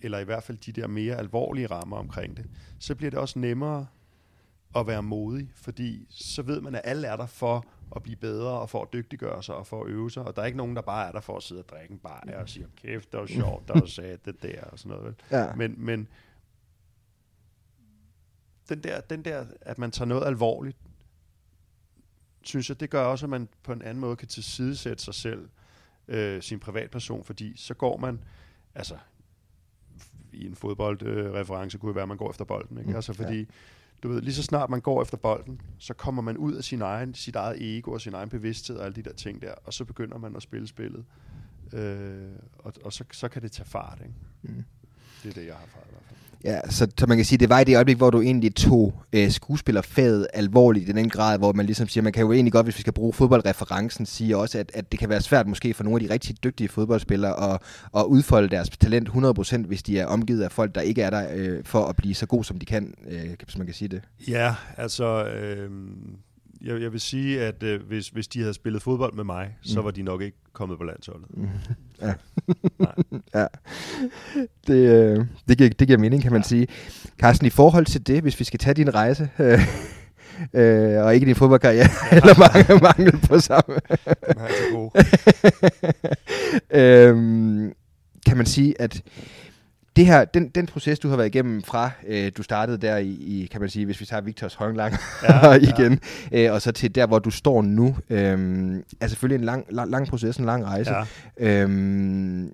eller 0.04 0.18
i 0.18 0.24
hvert 0.24 0.42
fald 0.42 0.58
de 0.58 0.72
der 0.72 0.86
mere 0.86 1.16
alvorlige 1.16 1.66
rammer 1.66 1.96
omkring 1.96 2.36
det, 2.36 2.46
så 2.78 2.94
bliver 2.94 3.10
det 3.10 3.18
også 3.18 3.38
nemmere 3.38 3.86
at 4.76 4.86
være 4.86 5.02
modig, 5.02 5.50
fordi 5.54 6.06
så 6.10 6.42
ved 6.42 6.60
man, 6.60 6.74
at 6.74 6.80
alle 6.84 7.06
er 7.06 7.16
der 7.16 7.26
for 7.26 7.66
at 7.96 8.02
blive 8.02 8.16
bedre, 8.16 8.60
og 8.60 8.70
for 8.70 8.82
at 8.82 8.92
dygtiggøre 8.92 9.42
sig, 9.42 9.54
og 9.54 9.66
for 9.66 9.84
at 9.84 9.90
øve 9.90 10.10
sig, 10.10 10.22
og 10.22 10.36
der 10.36 10.42
er 10.42 10.46
ikke 10.46 10.58
nogen, 10.58 10.76
der 10.76 10.82
bare 10.82 11.08
er 11.08 11.12
der 11.12 11.20
for 11.20 11.36
at 11.36 11.42
sidde 11.42 11.60
og 11.60 11.68
drikke 11.68 11.92
en 11.92 11.98
bar 11.98 12.24
og 12.36 12.48
sige, 12.48 12.66
kæft, 12.76 13.12
det 13.12 13.20
var 13.20 13.26
sjovt, 13.26 13.68
der 13.68 13.80
var 13.80 13.86
sat 13.86 14.24
det 14.24 14.42
der, 14.42 14.62
og 14.62 14.78
sådan 14.78 14.96
noget. 14.96 15.04
Vel? 15.04 15.38
Ja. 15.38 15.54
Men, 15.54 15.74
men 15.78 16.08
den 18.68 18.82
der, 18.82 19.00
den 19.00 19.24
der, 19.24 19.44
at 19.60 19.78
man 19.78 19.90
tager 19.90 20.08
noget 20.08 20.26
alvorligt, 20.26 20.76
synes 22.42 22.68
jeg, 22.68 22.80
det 22.80 22.90
gør 22.90 23.04
også, 23.04 23.26
at 23.26 23.30
man 23.30 23.48
på 23.62 23.72
en 23.72 23.82
anden 23.82 24.00
måde 24.00 24.16
kan 24.16 24.28
tilsidesætte 24.28 25.04
sig 25.04 25.14
selv, 25.14 25.48
øh, 26.08 26.42
sin 26.42 26.60
privatperson, 26.60 27.24
fordi 27.24 27.56
så 27.56 27.74
går 27.74 27.96
man, 27.96 28.20
altså 28.74 28.96
i 30.34 30.46
en 30.46 30.54
fodboldreference 30.54 31.76
øh, 31.76 31.80
kunne 31.80 31.88
det 31.88 31.94
være, 31.94 32.02
at 32.02 32.08
man 32.08 32.16
går 32.16 32.30
efter 32.30 32.44
bolden. 32.44 32.78
Ikke? 32.78 32.90
Mm, 32.90 32.96
altså 32.96 33.12
fordi, 33.12 33.38
ja. 33.38 33.44
du 34.02 34.08
ved, 34.08 34.20
lige 34.20 34.34
så 34.34 34.42
snart 34.42 34.70
man 34.70 34.80
går 34.80 35.02
efter 35.02 35.16
bolden, 35.16 35.60
så 35.78 35.94
kommer 35.94 36.22
man 36.22 36.36
ud 36.36 36.54
af 36.54 36.64
sin 36.64 36.82
egen, 36.82 37.14
sit 37.14 37.36
eget 37.36 37.76
ego 37.76 37.92
og 37.92 38.00
sin 38.00 38.14
egen 38.14 38.28
bevidsthed 38.28 38.76
og 38.76 38.84
alle 38.84 38.96
de 38.96 39.02
der 39.02 39.12
ting 39.12 39.42
der, 39.42 39.54
og 39.64 39.74
så 39.74 39.84
begynder 39.84 40.18
man 40.18 40.36
at 40.36 40.42
spille 40.42 40.66
spillet. 40.66 41.04
Øh, 41.72 42.28
og 42.58 42.72
og 42.84 42.92
så, 42.92 43.04
så 43.12 43.28
kan 43.28 43.42
det 43.42 43.52
tage 43.52 43.66
fart. 43.66 43.98
Ikke? 44.00 44.14
Mm. 44.42 44.64
Det 45.22 45.30
er 45.30 45.34
det, 45.34 45.46
jeg 45.46 45.54
har 45.54 45.62
erfaret 45.62 45.86
i 45.86 45.90
hvert 45.90 46.04
fald. 46.08 46.18
Ja, 46.44 46.60
så, 46.70 46.86
så 46.98 47.06
man 47.06 47.18
kan 47.18 47.24
sige, 47.24 47.38
det 47.38 47.48
var 47.48 47.60
i 47.60 47.64
det 47.64 47.76
øjeblik, 47.76 47.96
hvor 47.96 48.10
du 48.10 48.20
egentlig 48.20 48.54
tog 48.54 49.02
øh, 49.12 49.30
skuespillerfaget 49.30 50.26
alvorligt 50.34 50.88
i 50.88 50.92
den 50.92 51.08
grad, 51.08 51.38
hvor 51.38 51.52
man 51.52 51.66
ligesom 51.66 51.88
siger, 51.88 52.04
man 52.04 52.12
kan 52.12 52.22
jo 52.22 52.32
egentlig 52.32 52.52
godt, 52.52 52.66
hvis 52.66 52.76
vi 52.76 52.80
skal 52.80 52.92
bruge 52.92 53.12
fodboldreferencen, 53.12 54.06
sige 54.06 54.36
også, 54.36 54.58
at, 54.58 54.70
at 54.74 54.92
det 54.92 55.00
kan 55.00 55.08
være 55.08 55.20
svært 55.20 55.46
måske 55.46 55.74
for 55.74 55.84
nogle 55.84 56.02
af 56.02 56.08
de 56.08 56.14
rigtig 56.14 56.44
dygtige 56.44 56.68
fodboldspillere 56.68 57.52
at, 57.54 57.60
at 57.96 58.04
udfolde 58.04 58.48
deres 58.48 58.68
talent 58.68 59.08
100%, 59.08 59.66
hvis 59.66 59.82
de 59.82 59.98
er 59.98 60.06
omgivet 60.06 60.42
af 60.42 60.52
folk, 60.52 60.74
der 60.74 60.80
ikke 60.80 61.02
er 61.02 61.10
der 61.10 61.26
øh, 61.34 61.64
for 61.64 61.84
at 61.86 61.96
blive 61.96 62.14
så 62.14 62.26
god, 62.26 62.44
som 62.44 62.58
de 62.58 62.66
kan, 62.66 62.94
øh, 63.10 63.30
hvis 63.44 63.58
man 63.58 63.66
kan 63.66 63.74
sige 63.74 63.88
det. 63.88 64.02
Ja, 64.28 64.54
altså... 64.76 65.24
Øh 65.24 65.70
jeg, 66.64 66.82
jeg 66.82 66.92
vil 66.92 67.00
sige, 67.00 67.40
at 67.40 67.62
øh, 67.62 67.82
hvis, 67.82 68.08
hvis 68.08 68.28
de 68.28 68.40
havde 68.40 68.54
spillet 68.54 68.82
fodbold 68.82 69.14
med 69.14 69.24
mig, 69.24 69.46
mm. 69.46 69.64
så 69.64 69.80
var 69.80 69.90
de 69.90 70.02
nok 70.02 70.22
ikke 70.22 70.36
kommet 70.52 70.78
på 70.78 70.84
landsholdet. 70.84 71.26
Mm. 71.30 71.48
Ja. 72.02 72.14
ja. 73.40 73.46
Det, 74.66 74.74
øh, 74.74 75.26
det, 75.48 75.58
giver, 75.58 75.70
det 75.70 75.86
giver 75.86 75.98
mening, 75.98 76.22
kan 76.22 76.32
man 76.32 76.40
ja. 76.40 76.48
sige. 76.48 76.66
Carsten, 77.20 77.46
i 77.46 77.50
forhold 77.50 77.86
til 77.86 78.06
det, 78.06 78.22
hvis 78.22 78.40
vi 78.40 78.44
skal 78.44 78.58
tage 78.58 78.74
din 78.74 78.94
rejse, 78.94 79.28
øh, 79.38 79.60
øh, 80.54 81.04
og 81.04 81.14
ikke 81.14 81.26
din 81.26 81.34
fodboldkarriere, 81.34 81.88
ja. 82.12 82.16
eller 82.16 82.38
mangel, 82.38 82.82
mangel 82.82 83.28
på 83.28 83.38
samme. 83.38 83.74
Den 84.04 84.38
er 84.38 84.44
altså 84.44 84.62
god. 84.72 84.90
øhm, 86.80 87.72
kan 88.26 88.36
man 88.36 88.46
sige, 88.46 88.80
at 88.80 89.02
det 89.96 90.06
her, 90.06 90.24
den, 90.24 90.48
den 90.48 90.66
proces, 90.66 90.98
du 90.98 91.08
har 91.08 91.16
været 91.16 91.28
igennem 91.28 91.62
fra, 91.62 91.90
øh, 92.06 92.32
du 92.36 92.42
startede 92.42 92.78
der 92.78 92.96
i, 92.96 93.08
i, 93.08 93.48
kan 93.52 93.60
man 93.60 93.70
sige, 93.70 93.84
hvis 93.84 94.00
vi 94.00 94.06
tager 94.06 94.20
Victors 94.20 94.54
Højlang 94.54 94.94
ja, 95.22 95.52
igen, 95.52 96.00
ja. 96.32 96.46
øh, 96.46 96.52
og 96.52 96.62
så 96.62 96.72
til 96.72 96.94
der, 96.94 97.06
hvor 97.06 97.18
du 97.18 97.30
står 97.30 97.62
nu, 97.62 97.96
øh, 98.10 98.76
er 99.00 99.06
selvfølgelig 99.06 99.38
en 99.38 99.44
lang, 99.44 99.66
lang, 99.70 99.90
lang 99.90 100.08
proces, 100.08 100.36
en 100.36 100.44
lang 100.44 100.64
rejse. 100.64 100.92
Ja. 101.40 101.64
Øh, 101.64 102.50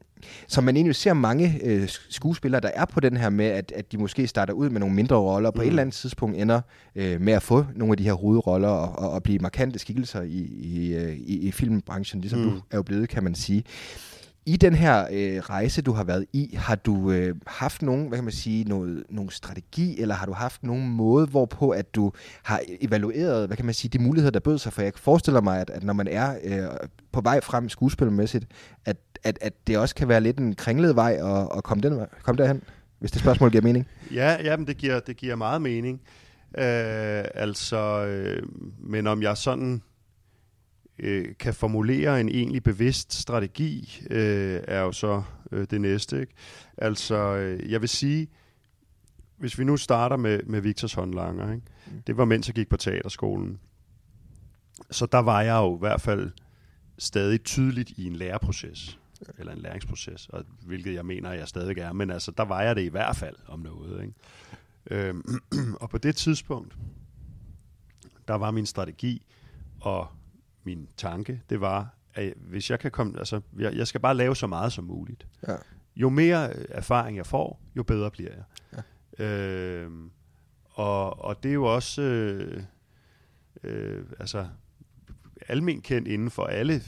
så 0.49 0.61
man 0.61 0.77
egentlig 0.77 0.97
ser 0.97 1.13
mange 1.13 1.61
øh, 1.65 1.89
skuespillere, 2.09 2.61
der 2.61 2.71
er 2.75 2.85
på 2.85 3.01
den 3.01 3.17
her 3.17 3.31
med, 3.31 3.47
at, 3.47 3.73
at 3.77 3.93
de 3.93 3.99
måske 3.99 4.27
starter 4.27 4.53
ud 4.53 4.71
med 4.71 4.81
nogle 4.81 4.95
mindre 4.95 5.17
roller, 5.17 5.49
og 5.49 5.55
på 5.55 5.61
mm. 5.61 5.67
et 5.67 5.69
eller 5.69 5.83
andet 5.83 5.95
tidspunkt 5.95 6.37
ender 6.37 6.61
øh, 6.97 7.21
med 7.21 7.33
at 7.33 7.43
få 7.43 7.67
nogle 7.75 7.93
af 7.93 7.97
de 7.97 8.05
her 8.05 8.13
hovedroller 8.13 8.69
og, 8.69 8.99
og, 8.99 9.11
og 9.11 9.23
blive 9.23 9.39
markante 9.39 9.79
skikkelser 9.79 10.23
i, 10.23 10.49
i, 10.61 10.95
øh, 10.95 11.17
i, 11.17 11.39
i 11.49 11.51
filmbranchen, 11.51 12.21
ligesom 12.21 12.41
mm. 12.41 12.51
du 12.51 12.57
er 12.71 12.77
jo 12.77 12.83
blevet, 12.83 13.09
kan 13.09 13.25
man 13.25 13.35
sige. 13.35 13.65
I 14.47 14.57
den 14.57 14.75
her 14.75 15.07
øh, 15.13 15.39
rejse, 15.39 15.83
du 15.83 15.93
har 15.93 16.05
været 16.05 16.27
i, 16.33 16.55
har 16.59 16.75
du 16.75 17.13
øh, 17.13 17.37
haft 17.47 17.83
nogen, 17.83 18.09
hvad 18.09 18.19
kan 18.19 18.25
man 18.25 18.33
sige, 18.33 18.65
noget, 18.65 19.05
nogen 19.11 19.31
strategi, 19.31 20.01
eller 20.01 20.15
har 20.15 20.27
du 20.27 20.33
haft 20.33 20.63
nogen 20.63 20.89
måde, 20.89 21.27
hvorpå 21.27 21.71
at 21.71 21.95
du 21.95 22.13
har 22.43 22.61
evalueret, 22.81 23.47
hvad 23.47 23.57
kan 23.57 23.67
man 23.67 23.75
sige, 23.75 23.99
de 23.99 23.99
muligheder, 23.99 24.31
der 24.31 24.41
bød 24.41 24.59
sig? 24.59 24.73
For 24.73 24.83
jeg 24.83 24.93
forestiller 24.97 25.41
mig, 25.41 25.61
at, 25.61 25.71
at 25.71 25.85
når 25.85 25.93
man 25.93 26.09
er 26.09 26.35
øh, 26.45 26.77
på 27.13 27.21
vej 27.21 27.41
frem 27.41 27.69
skuespilmæssigt, 27.69 28.47
at, 28.85 28.97
at, 29.25 29.39
at 29.41 29.53
det 29.67 29.79
også 29.79 29.95
kan 29.95 30.09
være 30.09 30.21
lidt 30.21 30.39
en 30.39 30.55
kringlet 30.55 30.97
vej 30.97 31.13
at, 31.13 31.49
at 31.57 31.65
komme, 31.65 31.83
den, 31.83 32.07
komme 32.23 32.43
derhen, 32.43 32.63
hvis 32.99 33.11
det 33.11 33.21
spørgsmål 33.21 33.51
giver 33.51 33.63
mening. 33.63 33.87
Ja, 34.15 34.37
jamen 34.45 34.67
det 34.67 34.77
giver, 34.77 35.01
det 35.01 35.17
giver 35.17 35.37
meget 35.37 35.63
mening. 35.63 36.01
Øh, 36.59 37.25
altså, 37.35 38.05
øh, 38.07 38.43
men 38.79 39.07
om 39.07 39.23
jeg 39.23 39.37
sådan 39.37 39.83
øh, 41.03 41.35
kan 41.39 41.55
formulere 41.55 42.21
en 42.21 42.29
egentlig 42.29 42.63
bevidst 42.63 43.13
strategi, 43.13 44.03
øh, 44.11 44.61
er 44.69 44.81
jo 44.81 44.93
så 44.93 45.23
øh, 45.53 45.67
det 45.71 45.81
næste. 45.81 46.21
Ikke? 46.21 46.33
Altså, 46.77 47.17
øh, 47.17 47.71
jeg 47.71 47.81
vil 47.81 47.89
sige, 47.89 48.29
hvis 49.37 49.59
vi 49.59 49.65
nu 49.65 49.77
starter 49.77 50.17
med, 50.17 50.41
med 50.43 50.61
Victors 50.61 50.95
håndlanger, 50.95 51.53
ikke? 51.53 51.67
Mm. 51.87 52.03
det 52.07 52.17
var 52.17 52.25
mens 52.25 52.49
jeg 52.49 52.55
gik 52.55 52.69
på 52.69 52.77
teaterskolen. 52.77 53.61
Så 54.91 55.07
der 55.07 55.19
var 55.19 55.43
jeg 55.43 55.57
jo 55.57 55.77
i 55.77 55.79
hvert 55.79 56.01
fald 56.01 56.31
stadig 56.99 57.45
tydeligt 57.45 57.91
i 57.91 58.07
en 58.07 58.17
læreproces, 58.17 58.99
eller 59.39 59.53
en 59.53 59.59
læringsproces, 59.59 60.29
og, 60.29 60.45
hvilket 60.67 60.95
jeg 60.95 61.07
mener, 61.07 61.33
jeg 61.33 61.49
stadig 61.49 61.79
er, 61.79 61.93
men 61.93 62.11
altså, 62.11 62.31
der 62.31 62.45
var 62.45 62.63
jeg 62.63 62.77
det 62.77 62.83
i 62.83 62.89
hvert 62.89 63.17
fald 63.17 63.37
om 63.47 63.61
noget. 63.61 64.03
Ikke? 64.03 64.15
Øhm, 64.91 65.23
og 65.81 65.91
på 65.91 65.99
det 65.99 66.17
tidspunkt, 66.17 66.77
der 68.29 68.35
var 68.35 68.51
min 68.51 68.67
strategi 68.67 69.27
at 69.87 70.07
min 70.65 70.89
tanke, 70.97 71.43
det 71.51 71.61
var, 71.61 71.95
at 72.15 72.33
hvis 72.37 72.71
jeg 72.71 72.79
kan 72.79 72.91
komme, 72.91 73.19
altså, 73.19 73.41
jeg, 73.59 73.75
jeg 73.75 73.87
skal 73.87 74.01
bare 74.01 74.15
lave 74.15 74.37
så 74.37 74.47
meget 74.47 74.73
som 74.73 74.85
muligt. 74.85 75.27
Ja. 75.49 75.57
Jo 75.97 76.09
mere 76.09 76.49
øh, 76.49 76.65
erfaring 76.69 77.17
jeg 77.17 77.27
får, 77.27 77.61
jo 77.77 77.83
bedre 77.83 78.11
bliver 78.11 78.31
jeg. 78.31 78.45
Ja. 79.19 79.25
Øh, 79.25 79.91
og, 80.71 81.25
og 81.25 81.43
det 81.43 81.49
er 81.49 81.55
jo 81.55 81.75
også, 81.75 82.03
øh, 82.03 82.63
øh, 83.63 84.05
altså, 84.19 84.47
almen 85.49 85.81
kendt 85.81 86.09
inden 86.09 86.31
for 86.31 86.45
alle 86.45 86.83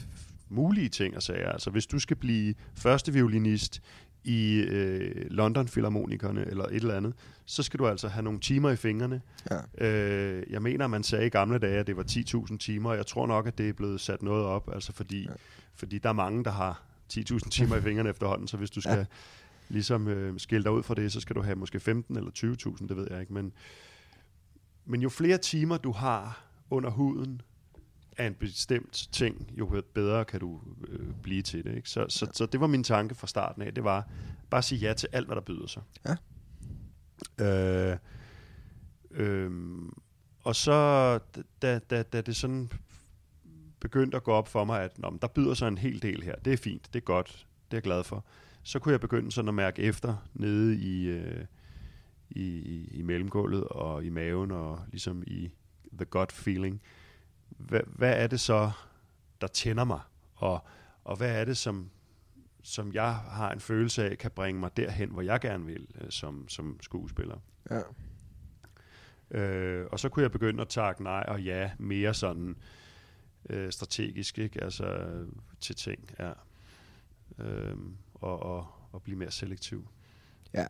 mulige 0.49 0.89
ting 0.89 1.15
og 1.15 1.23
sager. 1.23 1.49
Altså, 1.49 1.69
hvis 1.69 1.85
du 1.85 1.99
skal 1.99 2.17
blive 2.17 2.55
første 2.73 3.13
violinist 3.13 3.81
i 4.23 4.55
øh, 4.55 5.25
London 5.29 5.65
Philharmonikerne 5.65 6.45
eller 6.45 6.65
et 6.65 6.75
eller 6.75 6.97
andet, 6.97 7.13
så 7.45 7.63
skal 7.63 7.79
du 7.79 7.87
altså 7.87 8.07
have 8.07 8.23
nogle 8.23 8.39
timer 8.39 8.69
i 8.69 8.75
fingrene. 8.75 9.21
Ja. 9.51 9.87
Øh, 9.87 10.43
jeg 10.49 10.61
mener, 10.61 10.87
man 10.87 11.03
sagde 11.03 11.25
i 11.25 11.29
gamle 11.29 11.59
dage, 11.59 11.79
at 11.79 11.87
det 11.87 11.97
var 11.97 12.03
10.000 12.03 12.57
timer, 12.57 12.89
og 12.89 12.97
jeg 12.97 13.05
tror 13.05 13.27
nok, 13.27 13.47
at 13.47 13.57
det 13.57 13.69
er 13.69 13.73
blevet 13.73 14.01
sat 14.01 14.21
noget 14.21 14.45
op, 14.45 14.69
altså 14.73 14.93
fordi, 14.93 15.23
ja. 15.23 15.33
fordi 15.75 15.97
der 15.97 16.09
er 16.09 16.13
mange, 16.13 16.43
der 16.43 16.51
har 16.51 16.81
10.000 17.13 17.49
timer 17.49 17.75
i 17.75 17.81
fingrene 17.81 18.09
efterhånden, 18.09 18.47
så 18.47 18.57
hvis 18.57 18.69
du 18.69 18.81
skal 18.81 18.97
ja. 18.97 19.05
ligesom 19.69 20.07
øh, 20.07 20.39
skille 20.39 20.63
dig 20.63 20.71
ud 20.71 20.83
fra 20.83 20.93
det, 20.93 21.11
så 21.11 21.19
skal 21.19 21.35
du 21.35 21.41
have 21.41 21.55
måske 21.55 21.79
15 21.79 22.17
eller 22.17 22.31
20.000, 22.77 22.87
det 22.87 22.97
ved 22.97 23.07
jeg 23.11 23.21
ikke, 23.21 23.33
men, 23.33 23.53
men 24.85 25.01
jo 25.01 25.09
flere 25.09 25.37
timer 25.37 25.77
du 25.77 25.91
har 25.91 26.43
under 26.69 26.89
huden, 26.89 27.41
af 28.17 28.27
en 28.27 28.33
bestemt 28.33 29.09
ting, 29.11 29.51
jo 29.59 29.81
bedre 29.93 30.25
kan 30.25 30.39
du 30.39 30.61
øh, 30.87 31.13
blive 31.21 31.41
til 31.41 31.63
det. 31.63 31.75
Ikke? 31.75 31.89
Så, 31.89 32.05
så, 32.09 32.25
ja. 32.25 32.31
så 32.33 32.45
det 32.45 32.59
var 32.59 32.67
min 32.67 32.83
tanke 32.83 33.15
fra 33.15 33.27
starten 33.27 33.61
af, 33.61 33.73
det 33.73 33.83
var 33.83 34.07
bare 34.49 34.57
at 34.57 34.65
sige 34.65 34.79
ja 34.79 34.93
til 34.93 35.09
alt, 35.11 35.25
hvad 35.25 35.35
der 35.35 35.41
byder 35.41 35.67
sig. 35.67 35.81
Ja. 36.05 36.15
Øh, 37.45 37.97
øh, 39.11 39.51
og 40.43 40.55
så, 40.55 41.19
da, 41.61 41.79
da, 41.79 42.03
da 42.03 42.21
det 42.21 42.35
sådan 42.35 42.71
begyndte 43.79 44.17
at 44.17 44.23
gå 44.23 44.31
op 44.31 44.47
for 44.47 44.63
mig, 44.63 44.81
at 44.81 44.99
nå, 44.99 45.17
der 45.21 45.27
byder 45.27 45.53
sig 45.53 45.67
en 45.67 45.77
hel 45.77 46.01
del 46.01 46.23
her, 46.23 46.35
det 46.35 46.53
er 46.53 46.57
fint, 46.57 46.93
det 46.93 46.99
er 46.99 47.03
godt, 47.03 47.47
det 47.71 47.73
er 47.73 47.77
jeg 47.77 47.83
glad 47.83 48.03
for, 48.03 48.25
så 48.63 48.79
kunne 48.79 48.91
jeg 48.91 48.99
begynde 48.99 49.31
sådan 49.31 49.49
at 49.49 49.53
mærke 49.53 49.81
efter 49.81 50.15
nede 50.33 50.75
i, 50.75 51.05
øh, 51.05 51.45
i, 52.29 52.41
i, 52.43 52.87
i 52.91 53.01
mellemgulvet 53.01 53.63
og 53.63 54.03
i 54.05 54.09
maven 54.09 54.51
og 54.51 54.79
ligesom 54.91 55.23
i 55.27 55.53
the 55.97 56.05
gut 56.05 56.31
feeling, 56.31 56.81
hvad, 57.57 57.81
hvad 57.85 58.23
er 58.23 58.27
det 58.27 58.39
så, 58.39 58.71
der 59.41 59.47
tænder 59.47 59.83
mig? 59.83 59.99
Og, 60.35 60.65
og 61.03 61.17
hvad 61.17 61.41
er 61.41 61.45
det, 61.45 61.57
som, 61.57 61.89
som 62.63 62.93
jeg 62.93 63.15
har 63.15 63.51
en 63.51 63.59
følelse 63.59 64.09
af, 64.09 64.17
kan 64.17 64.31
bringe 64.31 64.59
mig 64.59 64.77
derhen, 64.77 65.09
hvor 65.09 65.21
jeg 65.21 65.39
gerne 65.39 65.65
vil 65.65 65.87
øh, 66.01 66.11
som, 66.11 66.49
som 66.49 66.79
skuespiller? 66.81 67.37
Ja. 67.69 67.81
Øh, 69.31 69.87
og 69.91 69.99
så 69.99 70.09
kunne 70.09 70.23
jeg 70.23 70.31
begynde 70.31 70.61
at 70.61 70.69
takke 70.69 71.03
nej 71.03 71.25
og 71.27 71.41
ja 71.41 71.71
mere 71.77 72.13
sådan 72.13 72.55
øh, 73.49 73.71
strategisk, 73.71 74.37
ikke? 74.37 74.63
Altså 74.63 75.09
til 75.59 75.75
ting, 75.75 76.09
ja. 76.19 76.31
Øh, 77.39 77.77
og, 78.13 78.39
og, 78.39 78.67
og 78.91 79.03
blive 79.03 79.17
mere 79.17 79.31
selektiv. 79.31 79.87
Ja, 80.53 80.67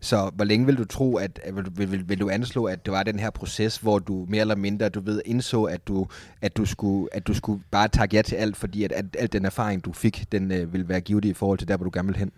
så 0.00 0.30
hvor 0.34 0.44
længe 0.44 0.66
vil 0.66 0.78
du 0.78 0.84
tro, 0.84 1.16
at, 1.16 1.40
vil, 1.76 1.90
vil, 1.90 2.08
vil, 2.08 2.20
du 2.20 2.30
anslå, 2.30 2.64
at 2.64 2.86
det 2.86 2.92
var 2.92 3.02
den 3.02 3.18
her 3.18 3.30
proces, 3.30 3.76
hvor 3.76 3.98
du 3.98 4.26
mere 4.28 4.40
eller 4.40 4.56
mindre, 4.56 4.88
du 4.88 5.00
ved, 5.00 5.22
indså, 5.24 5.62
at 5.62 5.88
du, 5.88 6.06
at 6.40 6.56
du, 6.56 6.64
skulle, 6.64 7.14
at 7.14 7.26
du 7.26 7.34
skulle 7.34 7.62
bare 7.70 7.88
takke 7.88 8.16
ja 8.16 8.22
til 8.22 8.36
alt, 8.36 8.56
fordi 8.56 8.82
at, 8.82 8.92
at 8.92 9.04
al 9.18 9.32
den 9.32 9.44
erfaring, 9.44 9.84
du 9.84 9.92
fik, 9.92 10.32
den 10.32 10.52
øh, 10.52 10.72
vil 10.72 10.88
være 10.88 11.00
givet 11.00 11.24
i 11.24 11.32
forhold 11.32 11.58
til 11.58 11.68
der, 11.68 11.76
hvor 11.76 11.84
du 11.84 11.90
gerne 11.94 12.08
vil 12.08 12.16
hen? 12.16 12.32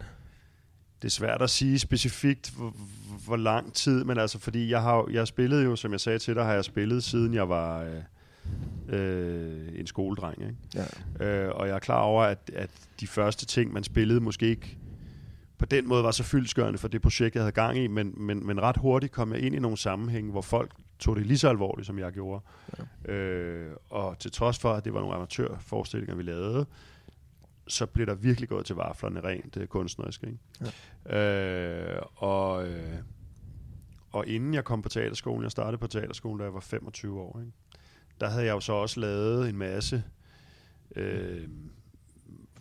Det 1.02 1.08
er 1.08 1.12
svært 1.12 1.42
at 1.42 1.50
sige 1.50 1.78
specifikt, 1.78 2.50
hvor, 2.56 2.74
hvor 3.26 3.36
lang 3.36 3.74
tid, 3.74 4.04
men 4.04 4.18
altså, 4.18 4.38
fordi 4.38 4.70
jeg 4.70 4.82
har, 4.82 5.08
jeg 5.12 5.26
spillet 5.26 5.64
jo, 5.64 5.76
som 5.76 5.92
jeg 5.92 6.00
sagde 6.00 6.18
til 6.18 6.34
dig, 6.34 6.44
har 6.44 6.52
jeg 6.52 6.64
spillet, 6.64 7.04
siden 7.04 7.34
jeg 7.34 7.48
var 7.48 7.82
øh, 7.82 8.98
øh, 8.98 9.68
en 9.74 9.86
skoledreng. 9.86 10.42
Ikke? 10.42 10.56
Ja. 11.20 11.26
Øh, 11.26 11.50
og 11.54 11.68
jeg 11.68 11.74
er 11.74 11.78
klar 11.78 12.00
over, 12.00 12.22
at, 12.22 12.50
at 12.54 12.70
de 13.00 13.06
første 13.06 13.46
ting, 13.46 13.72
man 13.72 13.84
spillede, 13.84 14.20
måske 14.20 14.46
ikke 14.46 14.78
på 15.58 15.66
den 15.66 15.88
måde 15.88 16.04
var 16.04 16.10
så 16.10 16.22
fyldskørende 16.22 16.78
for 16.78 16.88
det 16.88 17.02
projekt, 17.02 17.34
jeg 17.34 17.42
havde 17.42 17.52
gang 17.52 17.78
i, 17.78 17.86
men, 17.86 18.14
men, 18.16 18.46
men 18.46 18.62
ret 18.62 18.76
hurtigt 18.76 19.12
kom 19.12 19.32
jeg 19.32 19.42
ind 19.42 19.54
i 19.54 19.58
nogle 19.58 19.76
sammenhænge, 19.76 20.30
hvor 20.30 20.40
folk 20.40 20.72
tog 20.98 21.16
det 21.16 21.26
lige 21.26 21.38
så 21.38 21.48
alvorligt, 21.48 21.86
som 21.86 21.98
jeg 21.98 22.12
gjorde. 22.12 22.44
Ja. 23.06 23.12
Øh, 23.12 23.76
og 23.90 24.18
til 24.18 24.32
trods 24.32 24.58
for, 24.58 24.72
at 24.72 24.84
det 24.84 24.94
var 24.94 25.00
nogle 25.00 25.14
amatørforestillinger, 25.14 26.14
vi 26.14 26.22
lavede, 26.22 26.66
så 27.68 27.86
blev 27.86 28.06
der 28.06 28.14
virkelig 28.14 28.48
gået 28.48 28.66
til 28.66 28.76
vaflerne 28.76 29.20
rent 29.20 29.56
uh, 29.56 29.64
kunstnerisk. 29.64 30.22
Ikke? 30.22 30.38
Ja. 31.06 31.96
Øh, 31.96 32.02
og, 32.14 32.68
øh, 32.68 32.98
og 34.10 34.26
inden 34.26 34.54
jeg 34.54 34.64
kom 34.64 34.82
på 34.82 34.88
teaterskolen, 34.88 35.42
jeg 35.42 35.50
startede 35.50 35.78
på 35.78 35.86
teaterskolen, 35.86 36.38
da 36.38 36.44
jeg 36.44 36.54
var 36.54 36.60
25 36.60 37.20
år, 37.20 37.40
ikke? 37.40 37.52
der 38.20 38.28
havde 38.28 38.44
jeg 38.44 38.52
jo 38.52 38.60
så 38.60 38.72
også 38.72 39.00
lavet 39.00 39.48
en 39.48 39.58
masse 39.58 40.04
øh, 40.96 41.48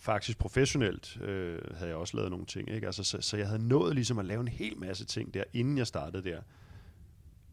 faktisk 0.07 0.37
professionelt 0.37 1.17
øh, 1.21 1.59
havde 1.75 1.89
jeg 1.89 1.97
også 1.97 2.17
lavet 2.17 2.31
nogle 2.31 2.45
ting. 2.45 2.69
Ikke? 2.69 2.85
Altså, 2.85 3.03
så, 3.03 3.21
så 3.21 3.37
jeg 3.37 3.47
havde 3.47 3.67
nået 3.67 3.95
ligesom 3.95 4.19
at 4.19 4.25
lave 4.25 4.41
en 4.41 4.47
hel 4.47 4.77
masse 4.77 5.05
ting 5.05 5.33
der, 5.33 5.43
inden 5.53 5.77
jeg 5.77 5.87
startede 5.87 6.23
der. 6.23 6.41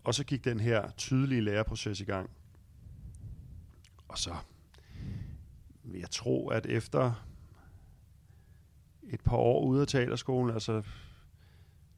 Og 0.04 0.14
så 0.14 0.24
gik 0.24 0.44
den 0.44 0.60
her 0.60 0.90
tydelige 0.90 1.40
læreproces 1.40 2.00
i 2.00 2.04
gang. 2.04 2.30
Og 4.08 4.18
så 4.18 4.34
vil 5.84 6.00
jeg 6.00 6.10
tro, 6.10 6.48
at 6.48 6.66
efter 6.66 7.26
et 9.10 9.20
par 9.20 9.36
år 9.36 9.64
ude 9.64 9.80
af 9.80 9.86
teaterskolen, 9.86 10.54
altså 10.54 10.82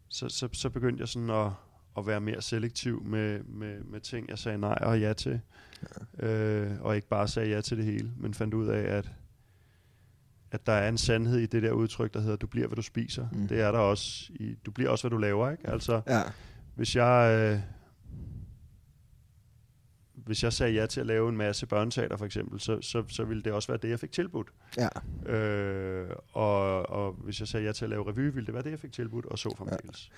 så, 0.09 0.29
så, 0.29 0.49
så 0.53 0.71
begyndte 0.71 1.01
jeg 1.01 1.09
sådan 1.09 1.31
at, 1.31 1.51
at 1.99 2.07
være 2.07 2.21
mere 2.21 2.43
selektiv 2.43 3.03
med, 3.03 3.43
med, 3.43 3.85
med 3.85 4.01
ting, 4.01 4.29
jeg 4.29 4.39
sagde 4.39 4.59
nej 4.59 4.79
og 4.83 5.01
ja 5.01 5.13
til. 5.13 5.41
Ja. 6.21 6.27
Øh, 6.27 6.81
og 6.81 6.97
ikke 6.97 7.09
bare 7.09 7.29
sagde 7.29 7.51
ja 7.51 7.61
til 7.61 7.77
det 7.77 7.85
hele, 7.85 8.13
men 8.17 8.35
fandt 8.35 8.55
ud 8.55 8.67
af, 8.67 8.97
at, 8.97 9.13
at 10.51 10.67
der 10.67 10.73
er 10.73 10.89
en 10.89 10.99
sandhed 10.99 11.39
i 11.39 11.47
det 11.47 11.63
der 11.63 11.73
udtryk, 11.73 12.15
der 12.15 12.21
hedder, 12.21 12.37
du 12.37 12.47
bliver, 12.47 12.67
hvad 12.67 12.77
du 12.77 12.83
spiser. 12.83 13.29
Mm. 13.33 13.49
Det 13.49 13.61
er 13.61 13.73
der 13.73 13.79
også. 13.79 14.33
I, 14.35 14.55
du 14.67 14.71
bliver 14.71 14.91
også, 14.91 15.03
hvad 15.03 15.11
du 15.11 15.21
laver, 15.21 15.51
ikke? 15.51 15.71
Altså, 15.71 16.01
ja. 16.07 16.23
hvis 16.75 16.97
jeg... 16.97 17.39
Øh, 17.55 17.61
hvis 20.27 20.43
jeg 20.43 20.53
sagde 20.53 20.73
ja 20.73 20.87
til 20.87 21.01
at 21.01 21.07
lave 21.07 21.29
en 21.29 21.37
masse 21.37 21.67
børneteater 21.67 22.17
for 22.17 22.25
eksempel, 22.25 22.61
så, 22.61 22.81
så, 22.81 23.05
så 23.09 23.25
ville 23.25 23.43
det 23.43 23.53
også 23.53 23.69
være 23.69 23.79
det, 23.83 23.91
jeg 23.91 24.01
fik 24.01 24.13
tilbudt. 24.13 24.49
Ja. 24.77 25.33
Øh, 25.33 26.11
og, 26.33 26.91
og 26.91 27.13
hvis 27.13 27.41
jeg 27.41 27.49
sagde 27.49 27.67
ja 27.67 27.73
til 27.73 27.85
at 27.85 27.91
lave 27.91 28.09
revy, 28.09 28.21
ville 28.21 28.47
det 28.47 28.55
være 28.55 28.63
det, 28.63 28.71
jeg 28.71 28.79
fik 28.79 28.93
tilbudt, 28.93 29.27
og 29.27 29.39
så 29.39 29.55
fremdeles. 29.59 30.11
Ja. 30.11 30.17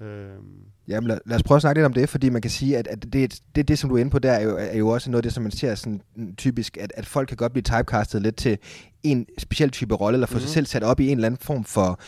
Øhm. 0.00 0.72
Jamen 0.88 1.08
lad, 1.08 1.18
lad 1.26 1.36
os 1.36 1.42
prøve 1.42 1.56
at 1.56 1.62
snakke 1.62 1.78
lidt 1.78 1.86
om 1.86 1.92
det, 1.92 2.08
fordi 2.08 2.28
man 2.28 2.42
kan 2.42 2.50
sige, 2.50 2.78
at, 2.78 2.86
at 2.86 3.12
det, 3.12 3.40
det, 3.54 3.68
det, 3.68 3.78
som 3.78 3.90
du 3.90 3.96
er 3.96 4.00
inde 4.00 4.10
på 4.10 4.18
der, 4.18 4.32
er 4.32 4.42
jo, 4.42 4.56
er 4.56 4.76
jo 4.76 4.88
også 4.88 5.10
noget 5.10 5.18
af 5.18 5.22
det, 5.22 5.32
som 5.32 5.42
man 5.42 5.52
ser 5.52 5.74
sådan 5.74 6.00
typisk, 6.36 6.76
at, 6.80 6.92
at 6.96 7.06
folk 7.06 7.28
kan 7.28 7.36
godt 7.36 7.52
blive 7.52 7.62
typecastet 7.62 8.22
lidt 8.22 8.36
til 8.36 8.58
en 9.02 9.26
speciel 9.38 9.70
type 9.70 9.94
rolle, 9.94 10.16
eller 10.16 10.26
få 10.26 10.32
mm-hmm. 10.32 10.40
sig 10.40 10.48
mhm. 10.48 10.52
selv 10.52 10.66
sat 10.66 10.82
op 10.82 11.00
i 11.00 11.08
en 11.08 11.18
eller 11.18 11.26
anden 11.26 11.40
form 11.40 11.64
for 11.64 12.00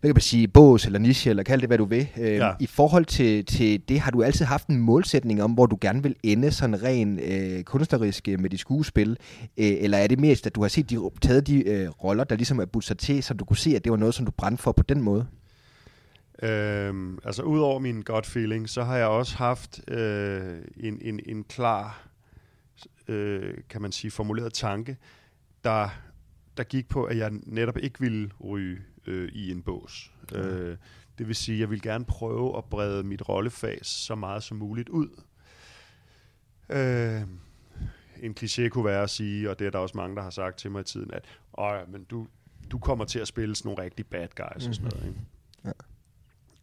hvad 0.00 0.08
kan 0.08 0.14
man 0.14 0.22
sige, 0.22 0.48
bås 0.48 0.86
eller 0.86 0.98
niche, 0.98 1.30
eller 1.30 1.42
kald 1.42 1.60
det, 1.60 1.68
hvad 1.68 1.78
du 1.78 1.84
vil. 1.84 2.08
Øh, 2.18 2.34
ja. 2.34 2.52
I 2.60 2.66
forhold 2.66 3.04
til, 3.04 3.44
til 3.44 3.82
det, 3.88 4.00
har 4.00 4.10
du 4.10 4.22
altid 4.22 4.44
haft 4.44 4.66
en 4.66 4.76
målsætning 4.76 5.42
om, 5.42 5.52
hvor 5.52 5.66
du 5.66 5.78
gerne 5.80 6.02
vil 6.02 6.14
ende 6.22 6.50
sådan 6.50 6.82
ren 6.82 7.18
øh, 7.18 7.62
kunstnerisk 7.62 8.28
øh, 8.28 8.40
med 8.40 8.50
dit 8.50 8.60
skuespil? 8.60 9.16
Øh, 9.56 9.76
eller 9.80 9.98
er 9.98 10.06
det 10.06 10.20
mest, 10.20 10.46
at 10.46 10.54
du 10.54 10.60
har 10.60 10.68
set 10.68 10.90
de, 10.90 10.98
taget 11.22 11.46
de 11.46 11.68
øh, 11.68 11.88
roller, 11.88 12.24
der 12.24 12.36
ligesom 12.36 12.58
er 12.58 12.64
budt 12.64 12.84
sig 12.84 12.98
til, 12.98 13.22
så 13.22 13.34
du 13.34 13.44
kunne 13.44 13.56
se, 13.56 13.76
at 13.76 13.84
det 13.84 13.92
var 13.92 13.98
noget, 13.98 14.14
som 14.14 14.26
du 14.26 14.32
brændte 14.36 14.62
for 14.62 14.72
på 14.72 14.82
den 14.82 15.02
måde? 15.02 15.26
Øhm, 16.42 17.18
altså 17.24 17.42
udover 17.42 17.78
min 17.78 18.02
gut 18.02 18.26
feeling, 18.26 18.68
så 18.68 18.84
har 18.84 18.96
jeg 18.96 19.06
også 19.06 19.36
haft 19.36 19.80
øh, 19.88 20.58
en, 20.76 20.98
en, 21.00 21.20
en 21.26 21.44
klar, 21.44 22.08
øh, 23.08 23.54
kan 23.68 23.82
man 23.82 23.92
sige, 23.92 24.10
formuleret 24.10 24.52
tanke, 24.52 24.96
der, 25.64 25.88
der 26.56 26.64
gik 26.64 26.88
på, 26.88 27.04
at 27.04 27.16
jeg 27.16 27.30
netop 27.32 27.76
ikke 27.76 28.00
ville 28.00 28.30
ryge 28.44 28.78
øh, 29.06 29.28
i 29.32 29.50
en 29.50 29.62
bås. 29.62 30.12
Ja. 30.32 30.38
Øh, 30.38 30.76
det 31.18 31.28
vil 31.28 31.36
sige, 31.36 31.56
at 31.56 31.60
jeg 31.60 31.70
vil 31.70 31.82
gerne 31.82 32.04
prøve 32.04 32.58
at 32.58 32.64
brede 32.64 33.02
mit 33.02 33.28
rollefag 33.28 33.78
så 33.82 34.14
meget 34.14 34.42
som 34.42 34.56
muligt 34.56 34.88
ud. 34.88 35.08
Øh, 36.70 37.22
en 38.22 38.34
kliché 38.40 38.68
kunne 38.68 38.84
være 38.84 39.02
at 39.02 39.10
sige, 39.10 39.50
og 39.50 39.58
det 39.58 39.66
er 39.66 39.70
der 39.70 39.78
også 39.78 39.96
mange, 39.96 40.16
der 40.16 40.22
har 40.22 40.30
sagt 40.30 40.58
til 40.58 40.70
mig 40.70 40.80
i 40.80 40.84
tiden, 40.84 41.10
at 41.10 41.24
Åh, 41.58 41.92
men 41.92 42.04
du, 42.04 42.26
du 42.70 42.78
kommer 42.78 43.04
til 43.04 43.18
at 43.18 43.28
spille 43.28 43.56
sådan 43.56 43.68
nogle 43.68 43.82
rigtig 43.82 44.06
bad 44.06 44.28
guys 44.36 44.48
mm-hmm. 44.56 44.68
og 44.68 44.74
sådan 44.74 44.84
mhm. 44.84 44.96
noget. 44.96 45.08
Ikke? 45.08 45.20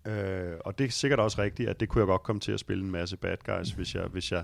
Øh, 0.05 0.57
og 0.65 0.77
det 0.77 0.85
er 0.85 0.89
sikkert 0.89 1.19
også 1.19 1.41
rigtigt, 1.41 1.69
at 1.69 1.79
det 1.79 1.89
kunne 1.89 2.00
jeg 2.00 2.07
godt 2.07 2.24
komme 2.24 2.39
til 2.39 2.51
at 2.51 2.59
spille 2.59 2.83
en 2.83 2.91
masse 2.91 3.17
bad 3.17 3.38
guys, 3.45 3.74
mm. 3.74 3.75
hvis, 3.75 3.95
jeg, 3.95 4.03
hvis 4.05 4.31
jeg 4.31 4.43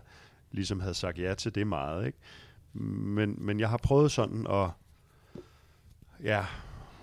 ligesom 0.52 0.80
havde 0.80 0.94
sagt 0.94 1.20
ja 1.20 1.34
til 1.34 1.56
det 1.56 1.68
meget. 1.68 2.06
Ikke? 2.06 2.18
Men, 2.74 3.36
men 3.38 3.60
jeg 3.60 3.70
har 3.70 3.78
prøvet 3.78 4.12
sådan 4.12 4.48
at 4.50 4.70
ja, 6.24 6.46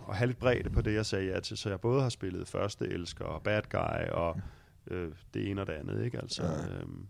at 0.09 0.17
have 0.17 0.27
lidt 0.27 0.39
bredde 0.39 0.71
på 0.71 0.81
det, 0.81 0.95
jeg 0.95 1.07
sagde 1.07 1.33
ja 1.33 1.41
til, 1.41 1.57
så 1.57 1.69
jeg 1.69 1.81
både 1.81 2.03
har 2.03 2.09
spillet 2.09 2.49
første 2.49 2.87
elsker 2.87 3.25
og 3.25 3.43
bad 3.43 3.63
guy 3.71 4.11
og 4.11 4.41
øh, 4.87 5.13
det 5.35 5.51
ene 5.51 5.61
og 5.61 5.67
det 5.67 5.73
andet, 5.73 6.05
ikke? 6.05 6.19
Altså, 6.19 6.43
øhm, 6.43 7.07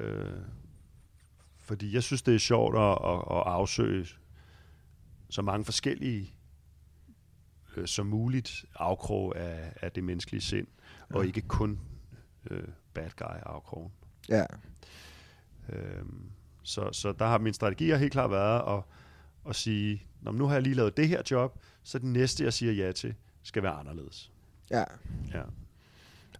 øh, 0.00 0.38
fordi 1.58 1.94
jeg 1.94 2.02
synes, 2.02 2.22
det 2.22 2.34
er 2.34 2.38
sjovt 2.38 2.76
at, 2.76 2.98
at, 3.12 3.18
at 3.18 3.42
afsøge 3.52 4.06
så 5.30 5.42
mange 5.42 5.64
forskellige 5.64 6.34
øh, 7.76 7.86
som 7.86 8.06
muligt 8.06 8.64
afkrog 8.74 9.36
af, 9.38 9.72
af 9.80 9.92
det 9.92 10.04
menneskelige 10.04 10.42
sind, 10.42 10.66
ja. 11.10 11.16
og 11.16 11.26
ikke 11.26 11.40
kun 11.40 11.80
øh, 12.50 12.68
bad 12.94 13.10
guy 13.16 13.40
afkrogen. 13.42 13.92
Ja. 14.28 14.44
Øhm, 15.68 16.30
så, 16.62 16.88
så 16.92 17.12
der 17.12 17.26
har 17.26 17.38
min 17.38 17.54
strategi 17.54 17.94
helt 17.94 18.12
klart 18.12 18.30
været 18.30 18.78
at, 18.78 18.82
at 19.48 19.56
sige, 19.56 20.06
nu 20.32 20.46
har 20.46 20.54
jeg 20.54 20.62
lige 20.62 20.74
lavet 20.74 20.96
det 20.96 21.08
her 21.08 21.22
job, 21.30 21.58
så 21.82 21.98
det 21.98 22.06
næste, 22.06 22.44
jeg 22.44 22.52
siger 22.52 22.72
ja 22.72 22.92
til, 22.92 23.14
skal 23.42 23.62
være 23.62 23.72
anderledes. 23.72 24.30
Ja. 24.70 24.84
ja. 25.34 25.42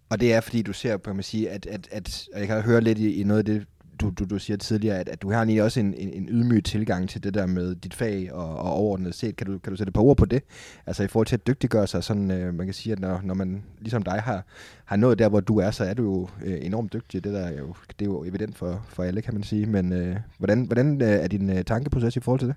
Og 0.09 0.19
det 0.19 0.33
er, 0.33 0.41
fordi 0.41 0.61
du 0.61 0.73
ser, 0.73 0.97
kan 0.97 1.15
man 1.15 1.23
sige, 1.23 1.49
at, 1.49 1.65
at, 1.65 1.87
at 1.91 2.27
og 2.33 2.39
jeg 2.39 2.47
kan 2.47 2.61
høre 2.61 2.81
lidt 2.81 2.97
i, 2.97 3.13
i 3.13 3.23
noget 3.23 3.39
af 3.39 3.45
det, 3.45 3.67
du, 4.01 4.09
du, 4.09 4.25
du 4.25 4.39
siger 4.39 4.57
tidligere, 4.57 4.99
at, 4.99 5.09
at 5.09 5.21
du 5.21 5.29
har 5.31 5.37
egentlig 5.37 5.63
også 5.63 5.79
en, 5.79 5.93
en, 5.93 6.13
en 6.13 6.29
ydmyg 6.29 6.63
tilgang 6.63 7.09
til 7.09 7.23
det 7.23 7.33
der 7.33 7.45
med 7.45 7.75
dit 7.75 7.93
fag 7.93 8.33
og, 8.33 8.57
og 8.57 8.71
overordnet 8.71 9.15
set. 9.15 9.35
Kan 9.35 9.47
du, 9.47 9.57
kan 9.57 9.71
du 9.71 9.77
sætte 9.77 9.89
et 9.89 9.93
par 9.93 10.01
ord 10.01 10.17
på 10.17 10.25
det? 10.25 10.43
Altså 10.85 11.03
i 11.03 11.07
forhold 11.07 11.27
til 11.27 11.35
at 11.35 11.47
dygtiggøre 11.47 11.87
sig, 11.87 12.03
sådan, 12.03 12.31
øh, 12.31 12.53
man 12.53 12.67
kan 12.67 12.73
sige, 12.73 12.93
at 12.93 12.99
når, 12.99 13.21
når 13.23 13.33
man 13.33 13.63
ligesom 13.79 14.03
dig 14.03 14.21
har, 14.21 14.45
har 14.85 14.95
nået 14.95 15.19
der, 15.19 15.29
hvor 15.29 15.39
du 15.39 15.57
er, 15.57 15.71
så 15.71 15.83
er 15.83 15.93
du 15.93 16.03
jo 16.03 16.29
øh, 16.45 16.65
enormt 16.65 16.93
dygtig. 16.93 17.23
Det, 17.23 17.33
der 17.33 17.39
er 17.39 17.57
jo, 17.57 17.75
det 17.99 18.05
er 18.05 18.09
jo 18.09 18.23
evident 18.23 18.57
for, 18.57 18.85
for 18.87 19.03
alle, 19.03 19.21
kan 19.21 19.33
man 19.33 19.43
sige. 19.43 19.65
Men 19.65 19.93
øh, 19.93 20.15
hvordan, 20.37 20.65
hvordan 20.65 21.01
øh, 21.01 21.07
er 21.07 21.27
din 21.27 21.49
øh, 21.49 21.63
tankeproces 21.63 22.15
i 22.15 22.19
forhold 22.19 22.39
til 22.39 22.47
det? 22.47 22.55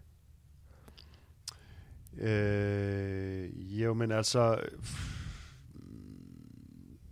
Øh, 2.28 3.82
jo, 3.82 3.94
men 3.94 4.12
altså, 4.12 4.58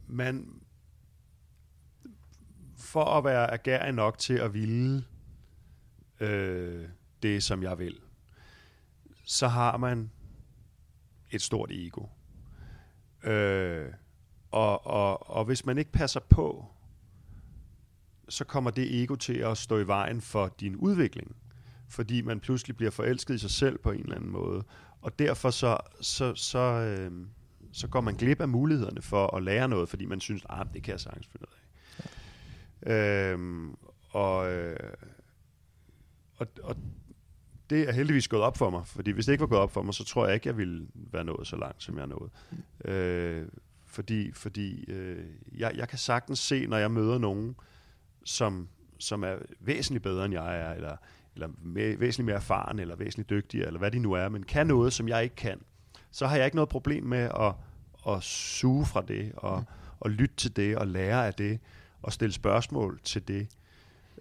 man, 0.08 0.46
for 2.86 3.04
at 3.04 3.24
være 3.24 3.50
agerig 3.50 3.92
nok 3.92 4.18
til 4.18 4.34
at 4.34 4.54
ville 4.54 5.04
øh, 6.20 6.88
det, 7.22 7.42
som 7.42 7.62
jeg 7.62 7.78
vil, 7.78 7.98
så 9.24 9.48
har 9.48 9.76
man 9.76 10.10
et 11.30 11.42
stort 11.42 11.70
ego. 11.72 12.06
Øh, 13.24 13.86
og, 14.50 14.86
og, 14.86 15.30
og 15.30 15.44
hvis 15.44 15.66
man 15.66 15.78
ikke 15.78 15.92
passer 15.92 16.20
på, 16.20 16.66
så 18.28 18.44
kommer 18.44 18.70
det 18.70 19.02
ego 19.02 19.14
til 19.14 19.36
at 19.36 19.58
stå 19.58 19.78
i 19.78 19.86
vejen 19.86 20.20
for 20.20 20.54
din 20.60 20.76
udvikling. 20.76 21.36
Fordi 21.88 22.22
man 22.22 22.40
pludselig 22.40 22.76
bliver 22.76 22.90
forelsket 22.90 23.34
i 23.34 23.38
sig 23.38 23.50
selv 23.50 23.78
på 23.78 23.90
en 23.90 24.00
eller 24.00 24.16
anden 24.16 24.30
måde. 24.30 24.64
Og 25.00 25.18
derfor 25.18 25.50
så, 25.50 25.78
så, 26.00 26.34
så, 26.34 26.58
øh, 26.58 27.26
så 27.72 27.88
går 27.88 28.00
man 28.00 28.14
glip 28.14 28.40
af 28.40 28.48
mulighederne 28.48 29.02
for 29.02 29.36
at 29.36 29.42
lære 29.42 29.68
noget, 29.68 29.88
fordi 29.88 30.06
man 30.06 30.20
synes, 30.20 30.42
at 30.42 30.60
ah, 30.60 30.66
det 30.74 30.82
kan 30.82 30.92
jeg 30.92 31.00
sagtens 31.00 31.26
finde 31.26 31.46
ud 31.48 31.54
af. 31.54 31.65
Øhm, 32.82 33.74
og, 34.10 34.52
øh, 34.52 34.92
og, 36.36 36.46
og 36.62 36.76
det 37.70 37.88
er 37.88 37.92
heldigvis 37.92 38.28
gået 38.28 38.42
op 38.42 38.56
for 38.56 38.70
mig, 38.70 38.86
fordi 38.86 39.10
hvis 39.10 39.26
det 39.26 39.32
ikke 39.32 39.42
var 39.42 39.46
gået 39.46 39.60
op 39.60 39.72
for 39.72 39.82
mig, 39.82 39.94
så 39.94 40.04
tror 40.04 40.26
jeg 40.26 40.34
ikke, 40.34 40.48
jeg 40.48 40.56
ville 40.56 40.86
være 40.94 41.24
nået 41.24 41.46
så 41.46 41.56
langt, 41.56 41.82
som 41.82 41.96
jeg 41.96 42.02
er 42.02 42.06
nået. 42.06 42.30
Øh, 42.84 43.48
fordi 43.86 44.32
fordi 44.32 44.84
øh, 44.90 45.24
jeg, 45.56 45.72
jeg 45.76 45.88
kan 45.88 45.98
sagtens 45.98 46.38
se, 46.38 46.66
når 46.66 46.76
jeg 46.76 46.90
møder 46.90 47.18
nogen, 47.18 47.56
som, 48.24 48.68
som 48.98 49.24
er 49.24 49.36
væsentligt 49.60 50.02
bedre, 50.02 50.24
end 50.24 50.34
jeg 50.34 50.60
er, 50.60 50.72
eller 50.72 50.96
eller 51.36 51.48
med, 51.62 51.96
væsentligt 51.96 52.26
mere 52.26 52.36
erfaren, 52.36 52.78
eller 52.78 52.96
væsentligt 52.96 53.30
dygtigere, 53.30 53.66
eller 53.66 53.78
hvad 53.78 53.90
de 53.90 53.98
nu 53.98 54.12
er, 54.12 54.28
men 54.28 54.42
kan 54.42 54.66
noget, 54.66 54.92
som 54.92 55.08
jeg 55.08 55.22
ikke 55.22 55.36
kan, 55.36 55.60
så 56.10 56.26
har 56.26 56.36
jeg 56.36 56.44
ikke 56.44 56.56
noget 56.56 56.68
problem 56.68 57.04
med 57.04 57.30
at, 57.40 57.54
at 58.08 58.22
suge 58.22 58.86
fra 58.86 59.02
det, 59.02 59.32
og, 59.36 59.64
og 60.00 60.10
lytte 60.10 60.36
til 60.36 60.56
det, 60.56 60.76
og 60.76 60.86
lære 60.86 61.26
af 61.26 61.34
det, 61.34 61.60
og 62.02 62.12
stille 62.12 62.32
spørgsmål 62.32 63.00
til 63.04 63.28
det. 63.28 63.48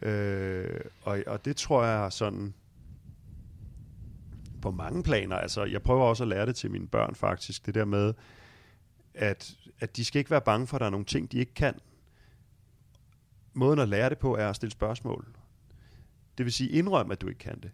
Øh, 0.02 0.80
og, 1.02 1.24
og 1.28 1.46
det 1.46 1.58
tror 1.58 1.84
jeg 1.84 2.14
sådan 2.14 2.54
på 4.62 4.72
mange 4.72 5.04
planer. 5.04 5.36
Altså, 5.36 5.64
jeg 5.64 5.82
prøver 5.82 6.04
også 6.04 6.24
at 6.24 6.28
lære 6.28 6.46
det 6.46 6.56
til 6.56 6.72
mine 6.72 6.88
børn 6.88 7.16
faktisk, 7.16 7.66
det 7.66 7.76
der 7.76 7.86
med, 7.86 8.14
at, 9.14 9.56
at 9.80 9.98
de 9.98 10.06
skal 10.06 10.20
ikke 10.20 10.32
være 10.32 10.42
bange 10.42 10.68
for, 10.68 10.78
at 10.78 10.80
der 10.80 10.86
er 10.86 10.92
nogle 10.92 11.06
ting, 11.06 11.32
de 11.32 11.38
ikke 11.38 11.54
kan. 11.54 11.80
Måden 13.54 13.80
at 13.80 13.90
lære 13.90 14.10
det 14.10 14.18
på 14.18 14.36
er 14.36 14.50
at 14.50 14.56
stille 14.56 14.72
spørgsmål. 14.72 15.28
Det 16.38 16.46
vil 16.46 16.54
sige, 16.54 16.70
indrøm, 16.70 17.12
at 17.12 17.22
du 17.22 17.28
ikke 17.28 17.40
kan 17.40 17.60
det. 17.60 17.72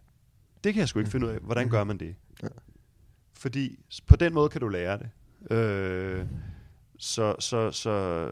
Det 0.64 0.74
kan 0.74 0.80
jeg 0.80 0.88
sgu 0.88 0.98
ikke 0.98 1.10
finde 1.10 1.26
ud 1.26 1.32
af. 1.32 1.38
Hvordan 1.38 1.68
gør 1.68 1.84
man 1.84 1.98
det? 1.98 2.14
Ja. 2.42 2.48
Fordi 3.32 3.78
på 4.06 4.16
den 4.16 4.34
måde 4.34 4.48
kan 4.48 4.60
du 4.60 4.68
lære 4.68 4.98
det. 4.98 5.10
Øh, 5.56 6.26
så, 6.98 7.36
så, 7.38 7.70
så 7.70 8.28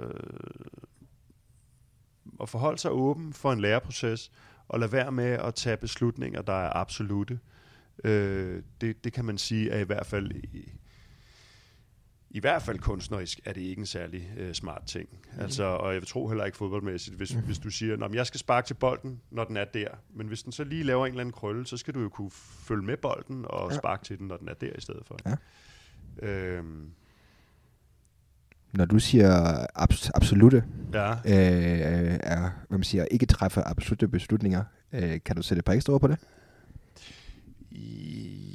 at 2.42 2.48
forholde 2.48 2.78
sig 2.78 2.90
åben 2.90 3.32
for 3.32 3.52
en 3.52 3.60
læreproces, 3.60 4.30
og 4.68 4.80
lade 4.80 4.92
være 4.92 5.12
med 5.12 5.24
at 5.24 5.54
tage 5.54 5.76
beslutninger, 5.76 6.42
der 6.42 6.52
er 6.52 6.76
absolute. 6.76 7.38
Øh, 8.04 8.62
det, 8.80 9.04
det 9.04 9.12
kan 9.12 9.24
man 9.24 9.38
sige 9.38 9.70
er 9.70 9.78
i 9.78 9.84
hvert 9.84 10.06
fald 10.06 10.32
i, 10.32 10.72
i 12.30 12.40
hvert 12.40 12.62
fald 12.62 12.78
kunstnerisk 12.78 13.40
er 13.44 13.52
det 13.52 13.60
ikke 13.60 13.80
en 13.80 13.86
særlig 13.86 14.30
øh, 14.36 14.54
smart 14.54 14.82
ting. 14.86 15.08
Mm. 15.12 15.40
Altså, 15.40 15.64
og 15.64 15.94
jeg 15.94 16.06
tror 16.06 16.28
heller 16.28 16.44
ikke 16.44 16.58
fodboldmæssigt, 16.58 17.16
hvis, 17.16 17.34
mm. 17.34 17.40
hvis 17.40 17.58
du 17.58 17.70
siger, 17.70 18.04
at 18.04 18.14
jeg 18.14 18.26
skal 18.26 18.40
sparke 18.40 18.66
til 18.66 18.74
bolden, 18.74 19.20
når 19.30 19.44
den 19.44 19.56
er 19.56 19.64
der. 19.64 19.88
Men 20.14 20.26
hvis 20.26 20.42
den 20.42 20.52
så 20.52 20.64
lige 20.64 20.82
laver 20.82 21.06
en 21.06 21.12
eller 21.12 21.20
anden 21.20 21.32
krølle, 21.32 21.66
så 21.66 21.76
skal 21.76 21.94
du 21.94 22.00
jo 22.00 22.08
kunne 22.08 22.30
følge 22.30 22.82
med 22.82 22.96
bolden 22.96 23.44
og 23.48 23.70
ja. 23.70 23.78
sparke 23.78 24.04
til 24.04 24.18
den, 24.18 24.28
når 24.28 24.36
den 24.36 24.48
er 24.48 24.54
der 24.54 24.72
i 24.78 24.80
stedet 24.80 25.06
for. 25.06 25.18
Ja. 25.26 26.28
Øhm. 26.28 26.90
Når 28.72 28.84
du 28.84 28.98
siger 28.98 29.56
abs- 29.78 30.10
absolute, 30.14 30.64
ja. 30.92 31.10
øh, 31.12 32.18
er, 32.22 32.40
hvad 32.68 32.78
man 32.78 32.82
siger, 32.82 33.04
ikke 33.04 33.26
træffer 33.26 33.62
absolute 33.66 34.08
beslutninger, 34.08 34.64
øh, 34.92 35.20
kan 35.24 35.36
du 35.36 35.42
sætte 35.42 35.58
et 35.58 35.64
par 35.64 35.72
ekstra 35.72 35.92
ord 35.92 36.00
på 36.00 36.08
det? 36.08 36.18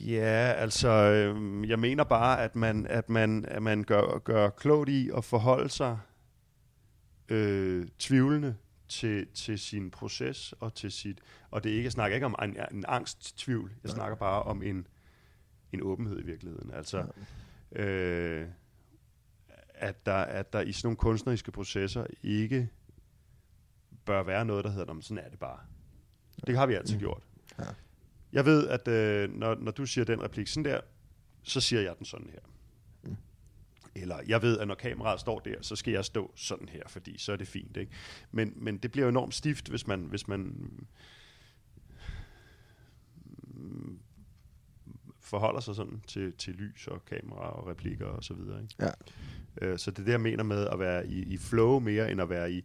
Ja, 0.08 0.54
altså, 0.58 0.89
øh, 0.89 1.69
jeg 1.69 1.80
mener 1.80 2.04
bare, 2.04 2.41
at 2.43 2.56
man, 2.56 2.88
at 2.88 3.10
man, 3.10 3.45
at 3.47 3.63
man 3.63 3.84
gør, 3.84 4.19
gør 4.19 4.49
klogt 4.49 4.89
i 4.89 5.12
at 5.17 5.25
forholde 5.25 5.69
sig 5.69 5.97
øh, 7.30 7.88
tvivlende 7.99 8.56
til, 8.88 9.28
til 9.34 9.60
sin 9.60 9.91
proces 9.91 10.54
og 10.60 10.73
til 10.73 10.91
sit... 10.91 11.19
Og 11.51 11.63
det 11.63 11.71
er 11.71 11.73
ikke, 11.73 11.86
jeg 11.86 11.91
snakker 11.91 12.15
ikke 12.15 12.25
om 12.25 12.36
en, 12.43 12.58
en 12.71 12.86
angst-tvivl, 12.88 13.71
jeg 13.84 13.89
Nej. 13.89 13.95
snakker 13.95 14.15
bare 14.17 14.43
om 14.43 14.63
en, 14.63 14.88
en 15.73 15.82
åbenhed 15.82 16.19
i 16.19 16.25
virkeligheden. 16.25 16.71
Altså, 16.73 17.06
øh, 17.71 18.45
at, 19.77 20.05
der, 20.05 20.13
at 20.15 20.53
der 20.53 20.61
i 20.61 20.71
sådan 20.71 20.88
nogle 20.88 20.97
kunstneriske 20.97 21.51
processer 21.51 22.05
ikke 22.23 22.69
bør 24.05 24.23
være 24.23 24.45
noget, 24.45 24.63
der 24.65 24.69
hedder, 24.71 24.85
"Nå, 24.85 24.93
men 24.93 25.01
sådan 25.01 25.23
er 25.25 25.29
det 25.29 25.39
bare. 25.39 25.59
Det 26.47 26.57
har 26.57 26.65
vi 26.65 26.73
altid 26.73 26.95
Mm. 26.95 26.99
gjort. 26.99 27.23
Ja. 27.59 27.63
Jeg 28.33 28.45
ved, 28.45 28.67
at 28.67 28.88
øh, 28.88 29.29
når, 29.33 29.55
når 29.55 29.71
du 29.71 29.85
siger 29.85 30.05
den 30.05 30.23
replik 30.23 30.47
sådan 30.47 30.65
der, 30.65 30.81
så 31.43 31.61
siger 31.61 31.81
jeg 31.81 31.95
den 31.97 32.05
sådan 32.05 32.29
her. 32.29 32.39
Mm. 33.03 33.17
Eller 33.95 34.19
jeg 34.27 34.41
ved, 34.41 34.59
at 34.59 34.67
når 34.67 34.75
kameraet 34.75 35.19
står 35.19 35.39
der, 35.39 35.55
så 35.61 35.75
skal 35.75 35.93
jeg 35.93 36.05
stå 36.05 36.31
sådan 36.35 36.69
her, 36.69 36.83
fordi 36.88 37.17
så 37.17 37.31
er 37.31 37.35
det 37.35 37.47
fint. 37.47 37.77
Ikke? 37.77 37.91
Men, 38.31 38.53
men 38.55 38.77
det 38.77 38.91
bliver 38.91 39.05
jo 39.05 39.09
enormt 39.09 39.33
stift, 39.33 39.69
hvis 39.69 39.88
man, 39.88 39.99
hvis 40.05 40.27
man 40.27 40.39
mm, 43.43 43.99
forholder 45.19 45.59
sig 45.59 45.75
sådan 45.75 46.01
til, 46.07 46.33
til 46.33 46.53
lys 46.53 46.88
og 46.88 47.05
kamera 47.05 47.49
og 47.49 47.67
replikker 47.67 48.05
og 48.05 48.23
så 48.23 48.33
videre. 48.33 48.61
Ikke? 48.61 48.75
Ja. 48.79 48.91
Øh, 49.61 49.77
så 49.79 49.91
det 49.91 49.99
er 49.99 50.03
det, 50.03 50.11
jeg 50.11 50.21
mener 50.21 50.43
med 50.43 50.67
at 50.71 50.79
være 50.79 51.07
i, 51.07 51.23
i 51.23 51.37
flow 51.37 51.79
mere, 51.79 52.11
end 52.11 52.21
at 52.21 52.29
være 52.29 52.51
i 52.51 52.57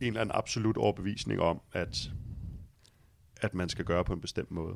en 0.00 0.06
eller 0.06 0.20
anden 0.20 0.36
absolut 0.36 0.76
overbevisning 0.76 1.40
om, 1.40 1.60
at, 1.72 2.10
at 3.40 3.54
man 3.54 3.68
skal 3.68 3.84
gøre 3.84 4.04
på 4.04 4.12
en 4.12 4.20
bestemt 4.20 4.50
måde. 4.50 4.74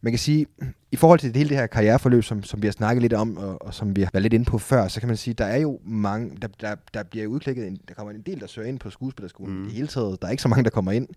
Man 0.00 0.12
kan 0.12 0.18
sige, 0.18 0.46
i 0.92 0.96
forhold 0.96 1.18
til 1.18 1.28
det 1.28 1.36
hele 1.36 1.48
det 1.48 1.56
her 1.56 1.66
karriereforløb, 1.66 2.24
som, 2.24 2.42
som 2.42 2.62
vi 2.62 2.66
har 2.66 2.72
snakket 2.72 3.02
lidt 3.02 3.12
om, 3.12 3.36
og, 3.36 3.62
og 3.62 3.74
som 3.74 3.96
vi 3.96 4.02
har 4.02 4.10
været 4.12 4.22
lidt 4.22 4.32
inde 4.32 4.44
på 4.44 4.58
før, 4.58 4.88
så 4.88 5.00
kan 5.00 5.06
man 5.06 5.16
sige, 5.16 5.34
der 5.34 5.44
er 5.44 5.56
jo 5.56 5.80
mange, 5.84 6.36
der, 6.42 6.48
der, 6.60 6.74
der 6.94 7.02
bliver 7.02 7.26
udklikket, 7.26 7.66
en, 7.66 7.78
der 7.88 7.94
kommer 7.94 8.12
en 8.12 8.22
del, 8.22 8.40
der 8.40 8.46
søger 8.46 8.68
ind 8.68 8.78
på 8.78 8.90
skuespillerskolen 8.90 9.58
Mm. 9.62 9.68
i 9.68 9.70
hele 9.70 9.86
taget. 9.88 10.22
Der 10.22 10.26
er 10.26 10.30
ikke 10.30 10.42
så 10.42 10.48
mange, 10.48 10.64
der 10.64 10.70
kommer 10.70 10.92
ind. 10.92 11.08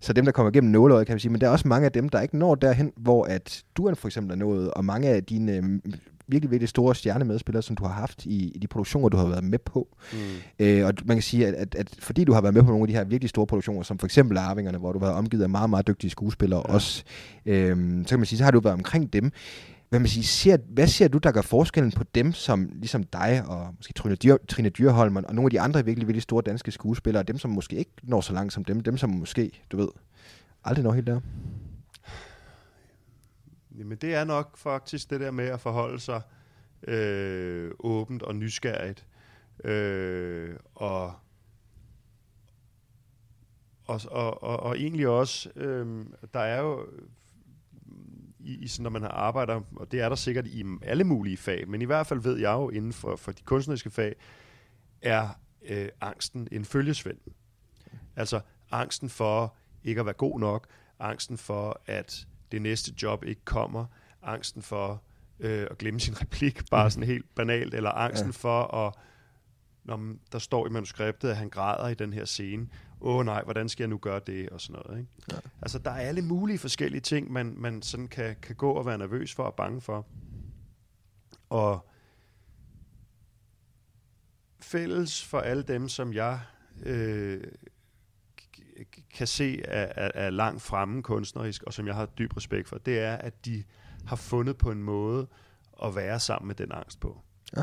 Så 0.00 0.12
dem, 0.12 0.24
der 0.24 0.32
kommer 0.32 0.50
igennem 0.50 0.70
nåløjet, 0.70 1.06
kan 1.06 1.14
man 1.14 1.20
sige, 1.20 1.32
men 1.32 1.40
der 1.40 1.46
er 1.46 1.50
også 1.50 1.68
mange 1.68 1.84
af 1.84 1.92
dem, 1.92 2.08
der 2.08 2.20
ikke 2.20 2.38
når 2.38 2.54
derhen, 2.54 2.92
hvor 2.96 3.24
at 3.24 3.64
du 3.76 3.86
er 3.86 3.94
for 3.94 4.08
eksempel 4.08 4.32
er 4.32 4.36
nået, 4.36 4.70
og 4.70 4.84
mange 4.84 5.08
af 5.08 5.24
dine 5.24 5.80
virkelig, 6.28 6.50
virkelig 6.50 6.68
store 6.68 6.94
stjernemedspillere, 6.94 7.62
som 7.62 7.76
du 7.76 7.84
har 7.84 7.92
haft 7.92 8.26
i, 8.26 8.50
i 8.54 8.58
de 8.58 8.66
produktioner, 8.66 9.08
du 9.08 9.16
har 9.16 9.26
været 9.26 9.44
med 9.44 9.58
på. 9.58 9.88
Mm. 10.12 10.18
Øh, 10.58 10.86
og 10.86 10.92
man 11.04 11.16
kan 11.16 11.22
sige, 11.22 11.46
at, 11.46 11.54
at, 11.54 11.74
at 11.74 11.96
fordi 11.98 12.24
du 12.24 12.32
har 12.32 12.40
været 12.40 12.54
med 12.54 12.62
på 12.62 12.68
nogle 12.68 12.82
af 12.82 12.88
de 12.88 12.94
her 12.94 13.04
virkelig 13.04 13.30
store 13.30 13.46
produktioner, 13.46 13.82
som 13.82 13.98
for 13.98 14.06
eksempel 14.06 14.38
Arvingerne, 14.38 14.78
hvor 14.78 14.92
du 14.92 14.98
har 14.98 15.06
været 15.06 15.18
omgivet 15.18 15.42
af 15.42 15.48
meget, 15.48 15.70
meget 15.70 15.86
dygtige 15.86 16.10
skuespillere 16.10 16.62
Ja. 16.68 16.74
også, 16.74 17.04
øh, 17.46 17.76
så 18.02 18.08
kan 18.08 18.18
man 18.18 18.26
sige, 18.26 18.38
så 18.38 18.44
har 18.44 18.50
du 18.50 18.60
været 18.60 18.74
omkring 18.74 19.12
dem. 19.12 19.32
Hvad, 19.88 20.00
man 20.00 20.08
sige, 20.08 20.24
ser, 20.24 20.56
hvad 20.68 20.86
ser 20.86 21.08
du, 21.08 21.18
der 21.18 21.32
gør 21.32 21.40
forskellen 21.40 21.92
på 21.92 22.04
dem, 22.14 22.32
som 22.32 22.70
ligesom 22.74 23.02
dig 23.02 23.42
og 23.46 23.74
måske 23.76 23.92
Trine, 23.92 24.14
Dyr, 24.14 24.36
Trine 24.48 24.68
Dyrholm 24.68 25.16
og 25.16 25.34
nogle 25.34 25.46
af 25.46 25.50
de 25.50 25.60
andre 25.60 25.84
virkelig, 25.84 26.08
virkelig 26.08 26.22
store 26.22 26.42
danske 26.46 26.70
skuespillere, 26.70 27.22
dem 27.22 27.38
som 27.38 27.50
måske 27.50 27.76
ikke 27.76 27.90
når 28.02 28.20
så 28.20 28.32
langt 28.32 28.52
som 28.52 28.64
dem, 28.64 28.80
dem 28.80 28.96
som 28.96 29.10
måske, 29.10 29.50
du 29.72 29.76
ved, 29.76 29.88
aldrig 30.64 30.84
når 30.84 30.92
helt 30.92 31.06
der? 31.06 31.20
Jamen 33.78 33.98
det 33.98 34.14
er 34.14 34.24
nok 34.24 34.56
faktisk 34.56 35.10
det 35.10 35.20
der 35.20 35.30
med 35.30 35.44
at 35.44 35.60
forholde 35.60 36.00
sig 36.00 36.22
øh, 36.88 37.70
åbent 37.78 38.22
og 38.22 38.36
nysgerrigt. 38.36 39.06
Øh, 39.64 40.56
og, 40.74 41.14
og, 43.84 44.00
og, 44.10 44.42
og, 44.42 44.60
og 44.60 44.78
egentlig 44.78 45.08
også, 45.08 45.50
øh, 45.56 46.06
der 46.34 46.40
er 46.40 46.60
jo, 46.60 46.86
i, 48.38 48.54
i, 48.54 48.68
sådan, 48.68 48.82
når 48.82 48.90
man 48.90 49.04
arbejder, 49.04 49.60
og 49.76 49.92
det 49.92 50.00
er 50.00 50.08
der 50.08 50.16
sikkert 50.16 50.46
i 50.46 50.64
alle 50.82 51.04
mulige 51.04 51.36
fag, 51.36 51.68
men 51.68 51.82
i 51.82 51.84
hvert 51.84 52.06
fald 52.06 52.20
ved 52.20 52.38
jeg 52.38 52.52
jo 52.52 52.70
inden 52.70 52.92
for, 52.92 53.16
for 53.16 53.32
de 53.32 53.42
kunstneriske 53.42 53.90
fag, 53.90 54.14
er 55.02 55.28
øh, 55.62 55.88
angsten 56.00 56.48
en 56.52 56.64
følgesvend. 56.64 57.18
Altså 58.16 58.40
angsten 58.70 59.08
for 59.08 59.56
ikke 59.84 60.00
at 60.00 60.06
være 60.06 60.14
god 60.14 60.40
nok, 60.40 60.66
angsten 60.98 61.38
for, 61.38 61.80
at 61.86 62.26
det 62.52 62.62
næste 62.62 62.94
job 63.02 63.24
ikke 63.24 63.44
kommer, 63.44 63.86
angsten 64.22 64.62
for 64.62 65.02
øh, 65.40 65.66
at 65.70 65.78
glemme 65.78 66.00
sin 66.00 66.20
replik, 66.20 66.60
bare 66.70 66.90
sådan 66.90 67.08
helt 67.08 67.34
banalt, 67.34 67.74
eller 67.74 67.90
angsten 67.90 68.28
ja. 68.28 68.32
For 68.32 68.74
at, 68.74 68.94
når 69.84 69.96
man, 69.96 70.20
der 70.32 70.38
står 70.38 70.66
i 70.66 70.70
manuskriptet, 70.70 71.28
at 71.28 71.36
han 71.36 71.48
græder 71.48 71.88
i 71.88 71.94
den 71.94 72.12
her 72.12 72.24
scene, 72.24 72.68
åh 73.00 73.16
oh, 73.16 73.24
nej, 73.24 73.42
hvordan 73.44 73.68
skal 73.68 73.84
jeg 73.84 73.88
nu 73.88 73.98
gøre 73.98 74.20
det, 74.26 74.48
og 74.48 74.60
sådan 74.60 74.82
noget. 74.86 75.00
Ikke? 75.00 75.10
Ja. 75.32 75.36
Altså, 75.62 75.78
der 75.78 75.90
er 75.90 76.00
alle 76.00 76.22
mulige 76.22 76.58
forskellige 76.58 77.00
ting, 77.00 77.32
man, 77.32 77.54
man 77.58 77.82
sådan 77.82 78.08
kan, 78.08 78.36
kan 78.42 78.56
gå 78.56 78.72
og 78.72 78.86
være 78.86 78.98
nervøs 78.98 79.34
for 79.34 79.42
og 79.42 79.54
bange 79.54 79.80
for. 79.80 80.06
Og 81.50 81.88
fælles 84.60 85.24
for 85.24 85.40
alle 85.40 85.62
dem, 85.62 85.88
som 85.88 86.12
jeg 86.12 86.40
øh, 86.82 87.44
kan 89.14 89.26
se 89.26 89.62
er, 89.62 89.92
er, 89.96 90.10
er 90.14 90.30
langt 90.30 90.62
fremme 90.62 91.02
kunstnerisk, 91.02 91.62
og 91.62 91.72
som 91.72 91.86
jeg 91.86 91.94
har 91.94 92.06
dyb 92.06 92.36
respekt 92.36 92.68
for, 92.68 92.78
det 92.78 92.98
er, 92.98 93.14
at 93.14 93.44
de 93.44 93.64
har 94.06 94.16
fundet 94.16 94.58
på 94.58 94.70
en 94.70 94.82
måde 94.82 95.26
at 95.82 95.96
være 95.96 96.20
sammen 96.20 96.46
med 96.46 96.54
den 96.54 96.72
angst 96.72 97.00
på. 97.00 97.20
Ja. 97.56 97.62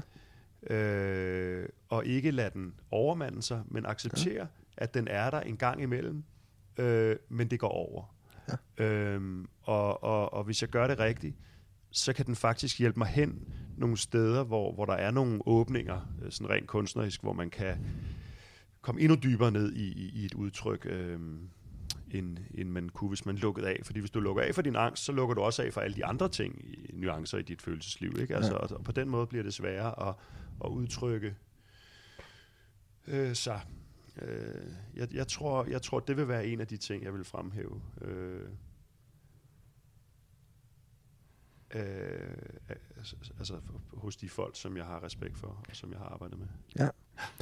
Øh, 0.75 1.69
og 1.89 2.05
ikke 2.05 2.31
lade 2.31 2.49
den 2.53 2.73
overmande 2.91 3.41
sig, 3.41 3.63
men 3.67 3.85
acceptere, 3.85 4.33
ja. 4.33 4.45
at 4.77 4.93
den 4.93 5.07
er 5.07 5.29
der 5.29 5.39
en 5.39 5.57
gang 5.57 5.81
imellem, 5.81 6.23
øh, 6.77 7.15
men 7.29 7.49
det 7.49 7.59
går 7.59 7.67
over. 7.67 8.15
Ja. 8.49 8.83
Øhm, 8.85 9.49
og, 9.61 10.03
og, 10.03 10.33
og 10.33 10.43
hvis 10.43 10.61
jeg 10.61 10.69
gør 10.69 10.87
det 10.87 10.99
rigtigt, 10.99 11.35
så 11.91 12.13
kan 12.13 12.25
den 12.25 12.35
faktisk 12.35 12.79
hjælpe 12.79 12.99
mig 12.99 13.07
hen 13.07 13.53
nogle 13.77 13.97
steder, 13.97 14.43
hvor, 14.43 14.73
hvor 14.73 14.85
der 14.85 14.93
er 14.93 15.11
nogle 15.11 15.39
åbninger, 15.45 16.01
øh, 16.21 16.31
sådan 16.31 16.49
rent 16.49 16.67
kunstnerisk, 16.67 17.21
hvor 17.21 17.33
man 17.33 17.49
kan 17.49 17.77
komme 18.81 19.01
endnu 19.01 19.15
dybere 19.23 19.51
ned 19.51 19.73
i, 19.73 19.91
i, 19.91 20.09
i 20.09 20.25
et 20.25 20.33
udtryk, 20.33 20.85
øh, 20.89 21.19
end, 22.11 22.37
end 22.53 22.69
man 22.69 22.89
kunne, 22.89 23.07
hvis 23.07 23.25
man 23.25 23.35
lukkede 23.35 23.67
af. 23.69 23.79
Fordi 23.83 23.99
hvis 23.99 24.11
du 24.11 24.19
lukker 24.19 24.43
af 24.43 24.55
for 24.55 24.61
din 24.61 24.75
angst, 24.75 25.03
så 25.03 25.11
lukker 25.11 25.35
du 25.35 25.41
også 25.41 25.63
af 25.63 25.73
for 25.73 25.81
alle 25.81 25.95
de 25.95 26.05
andre 26.05 26.29
ting, 26.29 26.65
i, 26.65 26.91
nuancer 26.93 27.37
i 27.37 27.41
dit 27.41 27.61
følelsesliv. 27.61 28.17
Ikke? 28.19 28.35
Altså, 28.35 28.51
Ja. 28.51 28.57
og, 28.57 28.71
og 28.71 28.83
på 28.83 28.91
den 28.91 29.09
måde 29.09 29.27
bliver 29.27 29.43
det 29.43 29.53
sværere 29.53 30.09
at, 30.09 30.15
at 30.65 30.69
udtrykke 30.69 31.35
øh, 33.07 33.35
sig. 33.35 33.61
Øh, 34.21 34.73
jeg, 34.95 35.13
jeg, 35.13 35.27
tror, 35.27 35.65
jeg 35.65 35.81
tror, 35.81 35.99
det 35.99 36.17
vil 36.17 36.27
være 36.27 36.47
en 36.47 36.61
af 36.61 36.67
de 36.67 36.77
ting, 36.77 37.03
jeg 37.03 37.13
vil 37.13 37.23
fremhæve. 37.23 37.81
Øh, 38.01 38.41
øh, 41.75 42.37
altså, 42.97 43.15
altså 43.39 43.59
hos 43.93 44.15
de 44.15 44.29
folk, 44.29 44.55
som 44.55 44.77
jeg 44.77 44.85
har 44.85 45.03
respekt 45.03 45.37
for, 45.37 45.47
og 45.47 45.75
som 45.75 45.91
jeg 45.91 45.99
har 45.99 46.05
arbejdet 46.05 46.39
med. 46.39 46.47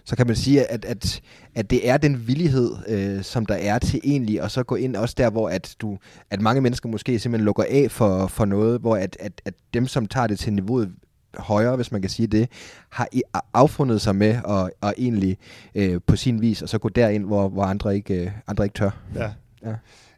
Så 0.06 0.16
kan 0.16 0.28
man 0.28 0.36
sige, 0.36 0.72
at, 0.72 0.86
at, 0.86 1.22
at 1.56 1.70
det 1.70 1.90
er 1.90 1.98
den 1.98 2.28
villighed, 2.28 2.72
øh, 2.88 3.24
som 3.24 3.46
der 3.46 3.56
er 3.56 3.80
til 3.80 4.02
egentlig, 4.04 4.44
og 4.44 4.52
så 4.52 4.64
gå 4.64 4.76
ind 4.76 4.96
også 4.96 5.16
der, 5.18 5.30
hvor 5.30 5.50
at, 5.50 5.76
du, 5.80 5.98
at 6.32 6.42
mange 6.42 6.62
mennesker 6.62 6.90
måske 6.90 7.20
simpelthen 7.20 7.46
lukker 7.46 7.64
af 7.70 7.92
for, 7.92 8.28
for 8.28 8.46
noget, 8.46 8.82
hvor 8.82 8.96
at, 8.96 9.18
at, 9.20 9.42
at 9.46 9.54
dem, 9.74 9.88
som 9.88 10.06
tager 10.06 10.28
det 10.28 10.40
til 10.40 10.54
niveauet 10.54 10.92
højere, 11.38 11.76
hvis 11.76 11.92
man 11.92 12.02
kan 12.02 12.10
sige 12.10 12.28
det, 12.28 12.50
har 12.90 13.08
affundet 13.54 14.02
sig 14.02 14.16
med 14.16 14.40
at, 14.50 14.90
at 14.90 14.94
egentlig 14.98 15.38
øh, 15.76 16.02
på 16.08 16.16
sin 16.16 16.42
vis, 16.42 16.62
og 16.62 16.70
så 16.70 16.78
gå 16.78 16.90
derind, 16.90 17.26
hvor, 17.26 17.50
hvor 17.50 17.64
andre, 17.64 17.96
ikke, 17.96 18.22
øh, 18.26 18.32
andre 18.48 18.64
ikke 18.64 18.78
tør. 18.78 18.90
Ja. 19.16 19.32
Ja. 19.66 19.76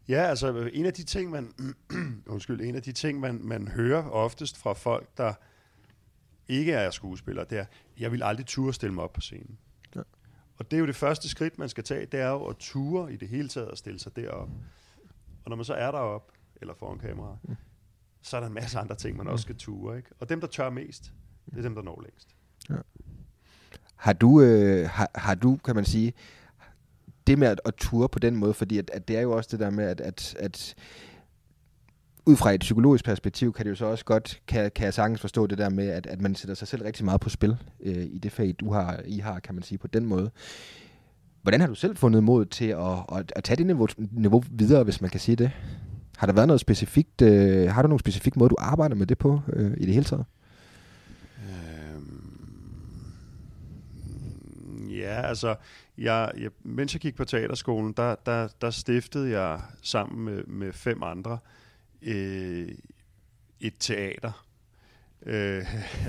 Ja, 0.09 0.21
altså 0.23 0.69
en 0.73 0.85
af 0.85 0.93
de 0.93 1.03
ting, 1.03 1.31
man, 1.31 1.47
undskyld, 2.27 2.61
en 2.61 2.75
af 2.75 2.81
de 2.81 2.91
ting, 2.91 3.19
man, 3.19 3.39
man 3.43 3.67
hører 3.67 4.09
oftest 4.09 4.57
fra 4.57 4.73
folk, 4.73 5.07
der 5.17 5.33
ikke 6.47 6.71
er 6.71 6.91
skuespillere, 6.91 7.45
det 7.49 7.59
er, 7.59 7.65
jeg 7.99 8.11
vil 8.11 8.23
aldrig 8.23 8.45
ture 8.45 8.73
stille 8.73 8.93
mig 8.95 9.03
op 9.03 9.13
på 9.13 9.21
scenen. 9.21 9.57
Ja. 9.95 10.01
Og 10.57 10.71
det 10.71 10.77
er 10.77 10.79
jo 10.81 10.87
det 10.87 10.95
første 10.95 11.29
skridt, 11.29 11.59
man 11.59 11.69
skal 11.69 11.83
tage, 11.83 12.05
det 12.05 12.19
er 12.19 12.29
jo 12.29 12.45
at 12.45 12.55
ture 12.59 13.13
i 13.13 13.15
det 13.17 13.27
hele 13.27 13.49
taget 13.49 13.67
og 13.69 13.77
stille 13.77 13.99
sig 13.99 14.15
derop. 14.15 14.49
Og 15.45 15.49
når 15.49 15.55
man 15.55 15.65
så 15.65 15.73
er 15.73 15.91
derop 15.91 16.31
eller 16.61 16.73
foran 16.73 16.99
kamera, 16.99 17.37
Mm. 17.43 17.55
så 18.21 18.37
er 18.37 18.39
der 18.41 18.47
en 18.47 18.53
masse 18.53 18.79
andre 18.79 18.95
ting, 18.95 19.17
man 19.17 19.27
også 19.27 19.43
skal 19.43 19.55
ture. 19.55 19.97
Ikke? 19.97 20.09
Og 20.19 20.29
dem, 20.29 20.39
der 20.41 20.47
tør 20.47 20.69
mest, 20.69 21.13
det 21.45 21.57
er 21.57 21.61
dem, 21.61 21.75
der 21.75 21.81
når 21.81 22.01
længst. 22.01 22.35
Har 23.95 24.13
du, 24.13 24.41
øh, 24.41 24.89
har, 24.89 25.11
har 25.15 25.35
du, 25.35 25.57
kan 25.65 25.75
man 25.75 25.85
sige, 25.85 26.13
det 27.27 27.39
med 27.39 27.47
at, 27.47 27.61
at 27.65 27.75
ture 27.75 28.09
på 28.09 28.19
den 28.19 28.35
måde, 28.35 28.53
fordi 28.53 28.77
at, 28.77 28.89
at 28.93 29.07
det 29.07 29.17
er 29.17 29.21
jo 29.21 29.31
også 29.31 29.49
det 29.51 29.59
der 29.59 29.69
med, 29.69 29.85
at, 29.85 30.01
at, 30.01 30.35
at 30.39 30.75
ud 32.29 32.35
fra 32.35 32.53
et 32.53 32.59
psykologisk 32.59 33.05
perspektiv, 33.05 33.53
kan 33.53 33.65
det 33.65 33.69
jo 33.69 33.75
så 33.75 33.85
også 33.85 34.05
godt, 34.05 34.41
kan, 34.47 34.71
kan 34.75 34.85
jeg 34.85 34.93
sagtens 34.93 35.21
forstå 35.21 35.47
det 35.47 35.57
der 35.57 35.69
med, 35.69 35.87
at, 35.87 36.07
at 36.07 36.21
man 36.21 36.35
sætter 36.35 36.55
sig 36.55 36.67
selv 36.67 36.83
rigtig 36.83 37.05
meget 37.05 37.21
på 37.21 37.29
spil 37.29 37.57
øh, 37.79 38.05
i 38.11 38.17
det 38.17 38.31
fag, 38.31 38.55
du 38.59 38.73
har, 38.73 38.99
I 39.05 39.19
har, 39.19 39.39
kan 39.39 39.55
man 39.55 39.63
sige, 39.63 39.77
på 39.77 39.87
den 39.87 40.05
måde. 40.05 40.31
Hvordan 41.41 41.59
har 41.59 41.67
du 41.67 41.75
selv 41.75 41.97
fundet 41.97 42.23
mod 42.23 42.45
til 42.45 42.65
at, 42.65 43.05
at, 43.15 43.33
at 43.35 43.43
tage 43.43 43.57
det 43.57 43.65
niveau, 43.65 43.87
niveau 44.11 44.43
videre, 44.51 44.83
hvis 44.83 45.01
man 45.01 45.09
kan 45.09 45.19
sige 45.19 45.35
det? 45.35 45.51
Har 46.17 46.27
der 46.27 46.33
været 46.33 46.47
noget 46.47 46.59
specifikt, 46.59 47.21
øh, 47.21 47.69
har 47.69 47.81
du 47.81 47.87
nogen 47.87 47.99
specifik 47.99 48.35
måde, 48.35 48.49
du 48.49 48.55
arbejder 48.59 48.95
med 48.95 49.07
det 49.07 49.17
på 49.17 49.41
øh, 49.53 49.71
i 49.77 49.85
det 49.85 49.93
hele 49.93 50.05
taget? 50.05 50.25
Øhm, 51.49 52.49
ja, 54.89 55.21
altså, 55.21 55.55
jeg, 55.97 56.31
jeg, 56.37 56.49
mens 56.63 56.93
jeg 56.93 57.01
gik 57.01 57.15
på 57.15 57.25
teaterskolen, 57.25 57.93
der, 57.97 58.15
der, 58.25 58.47
der 58.61 58.69
stiftede 58.69 59.39
jeg 59.39 59.59
sammen 59.81 60.25
med, 60.25 60.43
med 60.43 60.73
fem 60.73 61.03
andre 61.03 61.31
øh, 61.31 61.58
et 62.01 63.73
teater, 63.79 64.45
øh, 65.25 65.65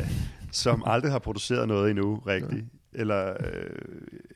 som 0.53 0.83
aldrig 0.87 1.13
har 1.13 1.19
produceret 1.19 1.69
noget 1.69 1.91
endnu 1.91 2.23
rigtigt. 2.27 2.65
Eller, 2.93 3.37
øh, 3.41 3.71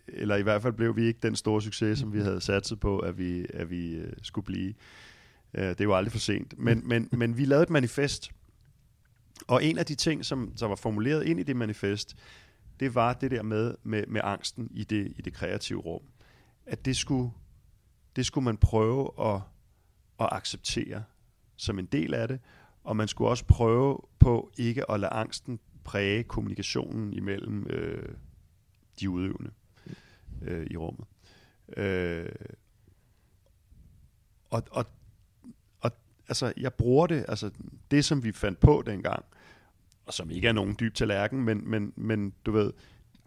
eller 0.09 0.37
i 0.37 0.43
hvert 0.43 0.63
fald 0.63 0.73
blev 0.73 0.97
vi 0.97 1.05
ikke 1.05 1.21
den 1.23 1.37
store 1.37 1.63
succes, 1.63 1.99
som 1.99 2.13
vi 2.13 2.21
havde 2.21 2.41
satset 2.41 2.81
på, 2.81 2.99
at 2.99 3.19
vi, 3.19 3.47
at 3.55 3.71
vi 3.71 3.95
øh, 3.95 4.13
skulle 4.23 4.45
blive. 4.45 4.75
Øh, 5.55 5.69
det 5.69 5.81
er 5.81 5.85
jo 5.85 5.97
aldrig 5.97 6.13
for 6.13 6.19
sent. 6.19 6.59
Men, 6.59 6.89
men, 6.89 7.09
men 7.13 7.37
vi 7.37 7.45
lavede 7.45 7.63
et 7.63 7.71
manifest, 7.71 8.31
og 9.47 9.65
en 9.65 9.79
af 9.79 9.87
de 9.87 9.95
ting, 9.95 10.25
som, 10.25 10.53
som 10.57 10.71
var 10.71 10.77
formuleret 10.77 11.25
ind 11.27 11.41
i 11.41 11.43
det 11.43 11.57
manifest, 11.57 12.17
det 12.81 12.95
var 12.95 13.13
det 13.13 13.31
der 13.31 13.43
med, 13.43 13.75
med, 13.83 14.07
med 14.07 14.21
angsten 14.25 14.69
i 14.71 14.85
det, 14.85 15.13
i 15.17 15.23
det 15.23 15.33
kreative 15.33 15.81
rum. 15.81 16.03
At 16.67 16.85
det 16.85 16.97
skulle, 16.97 17.31
det 18.17 18.27
skulle 18.27 18.45
man 18.45 18.57
prøve 18.57 19.11
at, 19.21 19.41
at 20.21 20.29
acceptere 20.33 21.03
som 21.57 21.79
en 21.79 21.87
del 21.87 22.15
af 22.15 22.29
det, 22.29 22.41
og 22.85 22.97
man 22.97 23.09
skulle 23.09 23.31
også 23.31 23.45
prøve 23.45 23.99
på 24.19 24.53
ikke 24.59 24.91
at 24.91 25.01
lade 25.01 25.13
angsten 25.13 25.61
præge 25.85 26.23
kommunikationen 26.23 27.13
imellem 27.13 27.67
øh, 27.67 28.15
de 29.01 29.11
udøvende 29.11 29.51
øh, 30.43 30.67
i 30.71 30.77
rummet. 30.77 31.07
Øh, 31.77 32.29
og, 34.51 34.63
og, 34.71 34.87
og 35.81 35.93
altså, 36.29 36.53
jeg 36.57 36.75
bruger 36.75 37.07
det, 37.07 37.25
altså 37.29 37.51
det, 37.91 38.05
som 38.05 38.25
vi 38.25 38.33
fandt 38.33 38.61
på 38.61 38.83
dengang, 38.87 39.25
og 40.07 40.15
som 40.15 40.31
ikke 40.31 40.49
er 40.49 40.53
nogen 40.53 40.77
dyb 40.81 40.95
tallerken, 40.95 41.45
men, 41.45 41.71
men, 41.71 41.93
men 41.97 42.35
du 42.47 42.53
ved, 42.53 42.73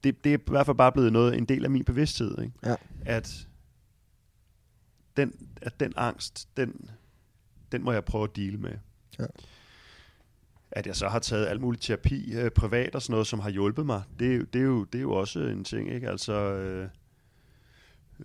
det, 0.04 0.24
det 0.24 0.34
er 0.34 0.38
i 0.38 0.42
hvert 0.48 0.66
fald 0.66 0.78
bare 0.78 0.92
blevet 0.92 1.14
noget, 1.14 1.38
en 1.38 1.46
del 1.46 1.64
af 1.64 1.72
min 1.72 1.84
bevidsthed, 1.84 2.42
ikke? 2.42 2.54
Ja. 2.66 2.76
At, 3.06 3.48
den, 5.18 5.50
at 5.62 5.80
den 5.80 5.94
angst, 5.96 6.58
den, 6.58 6.90
den 7.72 7.84
må 7.84 7.92
jeg 7.92 8.06
prøve 8.06 8.24
at 8.24 8.36
dele 8.36 8.58
med. 8.58 8.74
Ja. 9.20 9.26
At 10.72 10.88
jeg 10.88 10.96
så 10.96 11.08
har 11.08 11.20
taget 11.20 11.48
alt 11.48 11.62
muligt 11.62 11.84
terapi 11.84 12.34
øh, 12.34 12.52
privat 12.52 12.96
og 12.96 13.02
sådan 13.02 13.12
noget, 13.12 13.28
som 13.28 13.40
har 13.40 13.50
hjulpet 13.50 13.86
mig, 13.86 14.04
det, 14.20 14.32
er 14.32 14.36
jo- 14.36 14.44
det, 14.54 14.60
er, 14.62 14.66
jo, 14.66 14.84
det 14.84 14.98
er 14.98 15.02
jo 15.02 15.12
også 15.14 15.40
en 15.40 15.64
ting, 15.64 15.92
ikke? 15.92 16.10
Altså, 16.10 16.34
øh, 16.34 16.90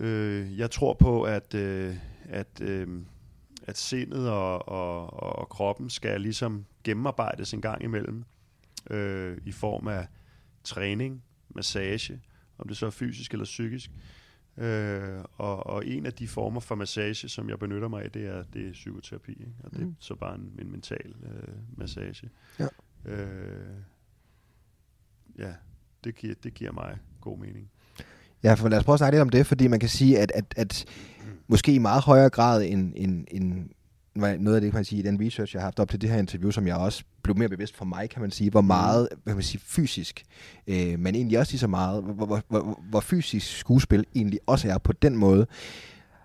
øh, 0.00 0.59
jeg 0.59 0.70
tror 0.70 0.94
på, 0.94 1.22
at, 1.22 1.55
øh, 1.55 1.96
at, 2.24 2.61
øh, 2.61 2.88
at 3.62 3.78
sindet 3.78 4.31
og, 4.31 4.68
og, 4.68 5.12
og 5.38 5.48
kroppen 5.48 5.90
skal 5.90 6.20
ligesom 6.20 6.64
gennemarbejdes 6.85 7.55
en 7.55 7.61
gang 7.62 7.83
imellem 7.85 8.24
øh, 8.90 9.38
i 9.44 9.52
form 9.52 9.88
af 9.88 10.07
træning, 10.64 11.22
massage, 11.55 12.20
om 12.59 12.68
det 12.68 12.76
så 12.76 12.87
er 12.87 12.90
fysisk 12.90 13.33
eller 13.33 13.44
psykisk. 13.44 13.90
Øh, 13.90 14.21
og, 15.36 15.66
og 15.66 15.86
en 15.86 16.06
af 16.06 16.12
de 16.12 16.28
former 16.28 16.60
for 16.60 16.74
massage, 16.74 17.28
som 17.28 17.48
jeg 17.48 17.58
benytter 17.58 17.88
mig 17.88 18.02
af, 18.04 18.10
det 18.10 18.26
er, 18.26 18.42
det 18.52 18.68
er 18.68 18.72
psykoterapi. 18.72 19.30
Ikke? 19.32 19.52
Og 19.64 19.70
det 19.70 19.80
er 19.80 19.84
Mm. 19.86 19.94
så 19.98 20.14
bare 20.14 20.34
en, 20.34 20.50
en 20.58 20.70
mental 20.72 21.14
øh, 21.24 21.54
massage. 21.76 22.30
Ja. 22.58 22.66
Øh, 23.04 23.76
ja, 25.38 25.52
det 26.04 26.14
giver, 26.14 26.34
det 26.42 26.54
giver 26.54 26.72
mig 26.72 26.98
god 27.20 27.38
mening. 27.38 27.70
Ja, 28.42 28.54
for 28.54 28.68
lad 28.68 28.78
os 28.78 28.84
prøve 28.84 28.94
at 28.94 29.00
snakke 29.00 29.14
lidt 29.16 29.22
om 29.22 29.28
det, 29.28 29.46
fordi 29.46 29.66
man 29.68 29.80
kan 29.80 29.88
sige, 29.88 30.18
at, 30.18 30.32
at, 30.34 30.54
at 30.56 30.84
måske 31.48 31.74
i 31.74 31.78
meget 31.78 32.02
højere 32.02 32.30
grad 32.30 32.62
end, 32.64 32.92
end, 32.96 33.26
end 33.30 33.70
noget 34.14 34.55
af 34.55 34.61
det, 34.61 34.70
kan 34.70 34.79
man 34.79 34.85
sige, 34.85 34.98
i 34.98 35.03
den 35.03 35.27
research, 35.27 35.55
jeg 35.55 35.61
har 35.62 35.66
haft 35.66 35.81
op 35.81 35.90
til 35.90 36.01
det 36.01 36.11
her 36.11 36.18
interview, 36.18 36.51
som 36.51 36.66
jeg 36.66 36.77
også 36.77 37.05
blev 37.22 37.38
mere 37.38 37.48
bevidst 37.48 37.77
for 37.77 37.85
mig, 37.85 38.11
kan 38.11 38.22
man 38.22 38.31
sige, 38.31 38.51
hvor 38.51 38.61
meget, 38.61 39.09
hvad 39.11 39.33
kan 39.33 39.37
man 39.37 39.42
sige, 39.42 39.61
fysisk, 39.64 40.22
øh, 40.66 40.98
men 40.98 41.14
egentlig 41.14 41.38
også 41.38 41.53
lige 41.53 41.61
så 41.61 41.66
meget, 41.66 42.03
hvor, 42.03 42.27
hvor, 42.27 42.42
hvor, 42.48 42.81
hvor 42.90 43.01
fysisk 43.01 43.57
skuespil 43.59 44.05
egentlig 44.14 44.40
også 44.46 44.68
er 44.68 44.79
på 44.79 44.92
den 44.92 45.16
måde. 45.16 45.46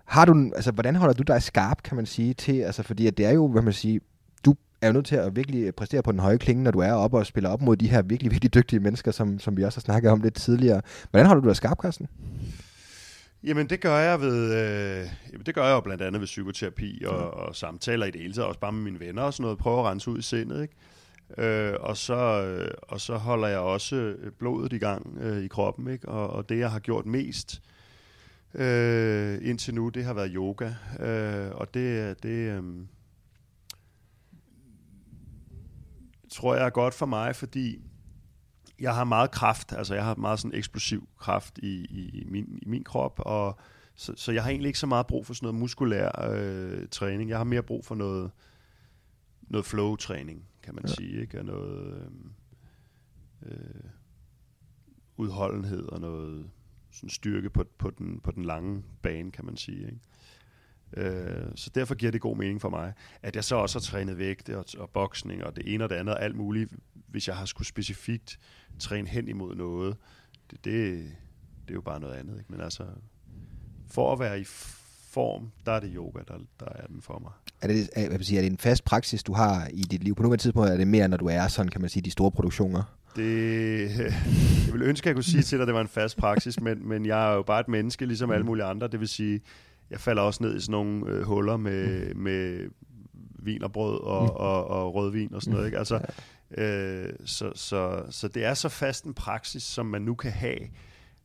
Har 0.04 0.24
du, 0.24 0.50
altså, 0.54 0.70
hvordan 0.70 0.96
holder 0.96 1.14
du 1.14 1.22
dig 1.22 1.42
skarp, 1.42 1.82
kan 1.82 1.96
man 1.96 2.06
sige, 2.06 2.34
til, 2.34 2.60
altså, 2.60 2.82
fordi 2.82 3.06
at 3.06 3.18
det 3.18 3.26
er 3.26 3.30
jo, 3.32 3.48
hvad 3.48 3.62
man 3.62 3.72
siger, 3.72 4.00
du 4.44 4.54
er 4.82 4.86
jo 4.86 4.92
nødt 4.92 5.06
til 5.06 5.16
at 5.16 5.36
virkelig 5.36 5.74
præstere 5.74 6.02
på 6.02 6.12
den 6.12 6.20
høje 6.20 6.38
klinge, 6.38 6.62
når 6.62 6.70
du 6.70 6.78
er 6.78 6.92
oppe 6.92 7.18
og 7.18 7.26
spiller 7.26 7.50
op 7.50 7.62
mod 7.62 7.76
de 7.76 7.88
her 7.88 8.02
virkelig, 8.02 8.32
virkelig 8.32 8.54
dygtige 8.54 8.80
mennesker, 8.80 9.10
som, 9.10 9.38
som 9.38 9.56
vi 9.56 9.64
også 9.64 9.76
har 9.76 9.80
snakket 9.80 10.10
om 10.10 10.20
lidt 10.20 10.34
tidligere. 10.34 10.80
Hvordan 11.10 11.26
holder 11.26 11.42
du 11.42 11.48
dig 11.48 11.56
skarp, 11.56 11.78
Carsten? 11.82 12.06
Jamen 13.42 13.70
det 13.70 13.80
gør 13.80 13.98
jeg 13.98 14.20
ved, 14.20 14.54
øh, 14.54 15.10
jamen, 15.32 15.46
det 15.46 15.54
gør 15.54 15.64
jeg 15.64 15.72
jo 15.72 15.80
blandt 15.80 16.02
andet 16.02 16.20
ved 16.20 16.26
psykoterapi 16.26 17.04
og, 17.06 17.30
og 17.30 17.56
samtaler 17.56 18.06
i 18.06 18.10
det 18.10 18.20
hele 18.20 18.34
taget, 18.34 18.48
også 18.48 18.60
bare 18.60 18.72
med 18.72 18.82
mine 18.82 19.00
venner 19.00 19.22
og 19.22 19.34
sådan 19.34 19.42
noget, 19.42 19.58
prøve 19.58 19.80
at 19.80 19.86
rense 19.86 20.10
ud 20.10 20.18
i 20.18 20.22
sindet, 20.22 20.62
ikke? 20.62 20.74
Øh, 21.38 21.74
og, 21.80 21.96
så, 21.96 22.14
øh, 22.14 22.70
og 22.82 23.00
så 23.00 23.16
holder 23.16 23.48
jeg 23.48 23.58
også 23.58 23.96
øh, 23.96 24.32
blodet 24.32 24.72
i 24.72 24.78
gang 24.78 25.18
øh, 25.20 25.44
i 25.44 25.48
kroppen, 25.48 25.88
ikke? 25.88 26.08
Og, 26.08 26.30
og 26.30 26.48
det 26.48 26.58
jeg 26.58 26.70
har 26.70 26.78
gjort 26.78 27.06
mest 27.06 27.62
øh, 28.54 29.38
indtil 29.42 29.74
nu, 29.74 29.88
det 29.88 30.04
har 30.04 30.14
været 30.14 30.30
yoga, 30.34 30.72
øh, 31.00 31.50
og 31.54 31.74
det, 31.74 32.22
det 32.22 32.28
øh, 32.28 32.62
tror 36.30 36.54
jeg 36.54 36.66
er 36.66 36.70
godt 36.70 36.94
for 36.94 37.06
mig, 37.06 37.36
fordi 37.36 37.80
jeg 38.80 38.94
har 38.94 39.04
meget 39.04 39.30
kraft, 39.30 39.72
altså 39.72 39.94
jeg 39.94 40.04
har 40.04 40.14
meget 40.14 40.38
sådan 40.38 40.58
eksplosiv 40.58 41.08
kraft 41.18 41.58
i, 41.58 41.84
i, 41.84 42.24
min, 42.30 42.58
i 42.62 42.68
min 42.68 42.84
krop, 42.84 43.20
og 43.24 43.58
så, 43.94 44.12
så 44.16 44.32
jeg 44.32 44.42
har 44.42 44.50
egentlig 44.50 44.68
ikke 44.68 44.78
så 44.78 44.86
meget 44.86 45.06
brug 45.06 45.26
for 45.26 45.34
sådan 45.34 45.46
noget 45.46 45.60
muskulær 45.60 46.30
øh, 46.30 46.88
træning. 46.90 47.30
Jeg 47.30 47.38
har 47.38 47.44
mere 47.44 47.62
brug 47.62 47.84
for 47.84 47.94
noget, 47.94 48.30
noget 49.42 49.66
flow-træning, 49.66 50.44
kan 50.62 50.74
man 50.74 50.84
Ja. 50.86 50.92
sige, 50.94 51.20
ikke? 51.20 51.38
Og 51.38 51.44
noget 51.44 52.10
øh, 53.42 53.52
øh, 53.52 53.90
udholdenhed 55.16 55.82
og 55.86 56.00
noget 56.00 56.50
sådan 56.90 57.10
styrke 57.10 57.50
på, 57.50 57.64
på, 57.78 57.90
den, 57.90 58.20
på 58.20 58.30
den 58.30 58.44
lange 58.44 58.82
bane, 59.02 59.30
kan 59.30 59.44
man 59.44 59.56
sige, 59.56 59.86
ikke? 59.86 59.98
Øh, 60.96 61.46
så 61.54 61.70
derfor 61.74 61.94
giver 61.94 62.12
det 62.12 62.20
god 62.20 62.36
mening 62.36 62.60
for 62.60 62.70
mig, 62.70 62.92
at 63.22 63.36
jeg 63.36 63.44
så 63.44 63.56
også 63.56 63.78
har 63.78 63.80
trænet 63.80 64.18
vægte 64.18 64.58
og, 64.58 64.64
og 64.78 64.90
boksning 64.90 65.44
og 65.44 65.56
det 65.56 65.74
ene 65.74 65.84
og 65.84 65.90
det 65.90 65.96
andet 65.96 66.14
og 66.14 66.22
alt 66.22 66.36
muligt, 66.36 66.72
hvis 67.08 67.28
jeg 67.28 67.36
har 67.36 67.44
skulle 67.44 67.68
specifikt 67.68 68.38
træne 68.78 69.08
hen 69.08 69.28
imod 69.28 69.54
noget. 69.54 69.96
Det, 70.50 70.64
det, 70.64 70.98
det 71.62 71.70
er 71.70 71.74
jo 71.74 71.80
bare 71.80 72.00
noget 72.00 72.14
andet. 72.14 72.38
Ikke? 72.38 72.52
Men 72.52 72.60
altså, 72.60 72.84
for 73.90 74.12
at 74.12 74.18
være 74.18 74.40
i 74.40 74.44
form, 75.10 75.50
der 75.66 75.72
er 75.72 75.80
det 75.80 75.90
yoga, 75.94 76.18
der, 76.28 76.34
der 76.60 76.66
er 76.74 76.86
den 76.86 77.02
for 77.02 77.18
mig. 77.18 77.32
Er 77.62 77.66
det, 77.66 77.90
er, 77.92 78.08
hvad 78.08 78.18
sige, 78.18 78.38
er 78.38 78.42
det 78.42 78.50
en 78.50 78.58
fast 78.58 78.84
praksis, 78.84 79.22
du 79.22 79.32
har 79.32 79.68
i 79.72 79.82
dit 79.82 80.04
liv? 80.04 80.14
På 80.14 80.22
nuværende 80.22 80.42
tidspunkt 80.42 80.70
er 80.70 80.76
det 80.76 80.88
mere, 80.88 81.08
når 81.08 81.16
du 81.16 81.26
er 81.26 81.48
sådan, 81.48 81.70
kan 81.70 81.80
man 81.80 81.90
sige, 81.90 82.02
de 82.02 82.10
store 82.10 82.30
produktioner. 82.30 82.82
Det, 83.16 83.98
jeg 84.66 84.72
ville 84.72 84.86
ønske, 84.86 85.04
at 85.04 85.06
jeg 85.06 85.14
kunne 85.14 85.24
sige 85.24 85.42
til 85.42 85.58
dig, 85.58 85.62
at 85.62 85.66
det 85.66 85.74
var 85.74 85.80
en 85.80 85.88
fast 85.88 86.16
praksis, 86.16 86.60
men, 86.60 86.88
men 86.88 87.06
jeg 87.06 87.30
er 87.30 87.34
jo 87.34 87.42
bare 87.42 87.60
et 87.60 87.68
menneske, 87.68 88.06
ligesom 88.06 88.30
alle 88.30 88.46
mulige 88.46 88.64
andre. 88.64 88.88
Det 88.88 89.00
vil 89.00 89.08
sige, 89.08 89.40
jeg 89.90 90.00
falder 90.00 90.22
også 90.22 90.42
ned 90.42 90.56
i 90.56 90.60
sådan 90.60 90.72
nogle 90.72 91.06
øh, 91.06 91.22
huller 91.22 91.56
med, 91.56 92.14
med 92.14 92.70
vin 93.38 93.62
og 93.62 93.72
brød 93.72 94.00
og, 94.00 94.36
og, 94.36 94.66
og 94.66 94.94
rødvin 94.94 95.34
og 95.34 95.42
sådan 95.42 95.54
noget. 95.54 95.66
Ikke? 95.66 95.78
Altså, 95.78 96.00
øh, 96.50 97.12
så, 97.24 97.52
så, 97.54 98.02
så 98.10 98.28
det 98.28 98.44
er 98.44 98.54
så 98.54 98.68
fast 98.68 99.04
en 99.04 99.14
praksis, 99.14 99.62
som 99.62 99.86
man 99.86 100.02
nu 100.02 100.14
kan 100.14 100.32
have, 100.32 100.58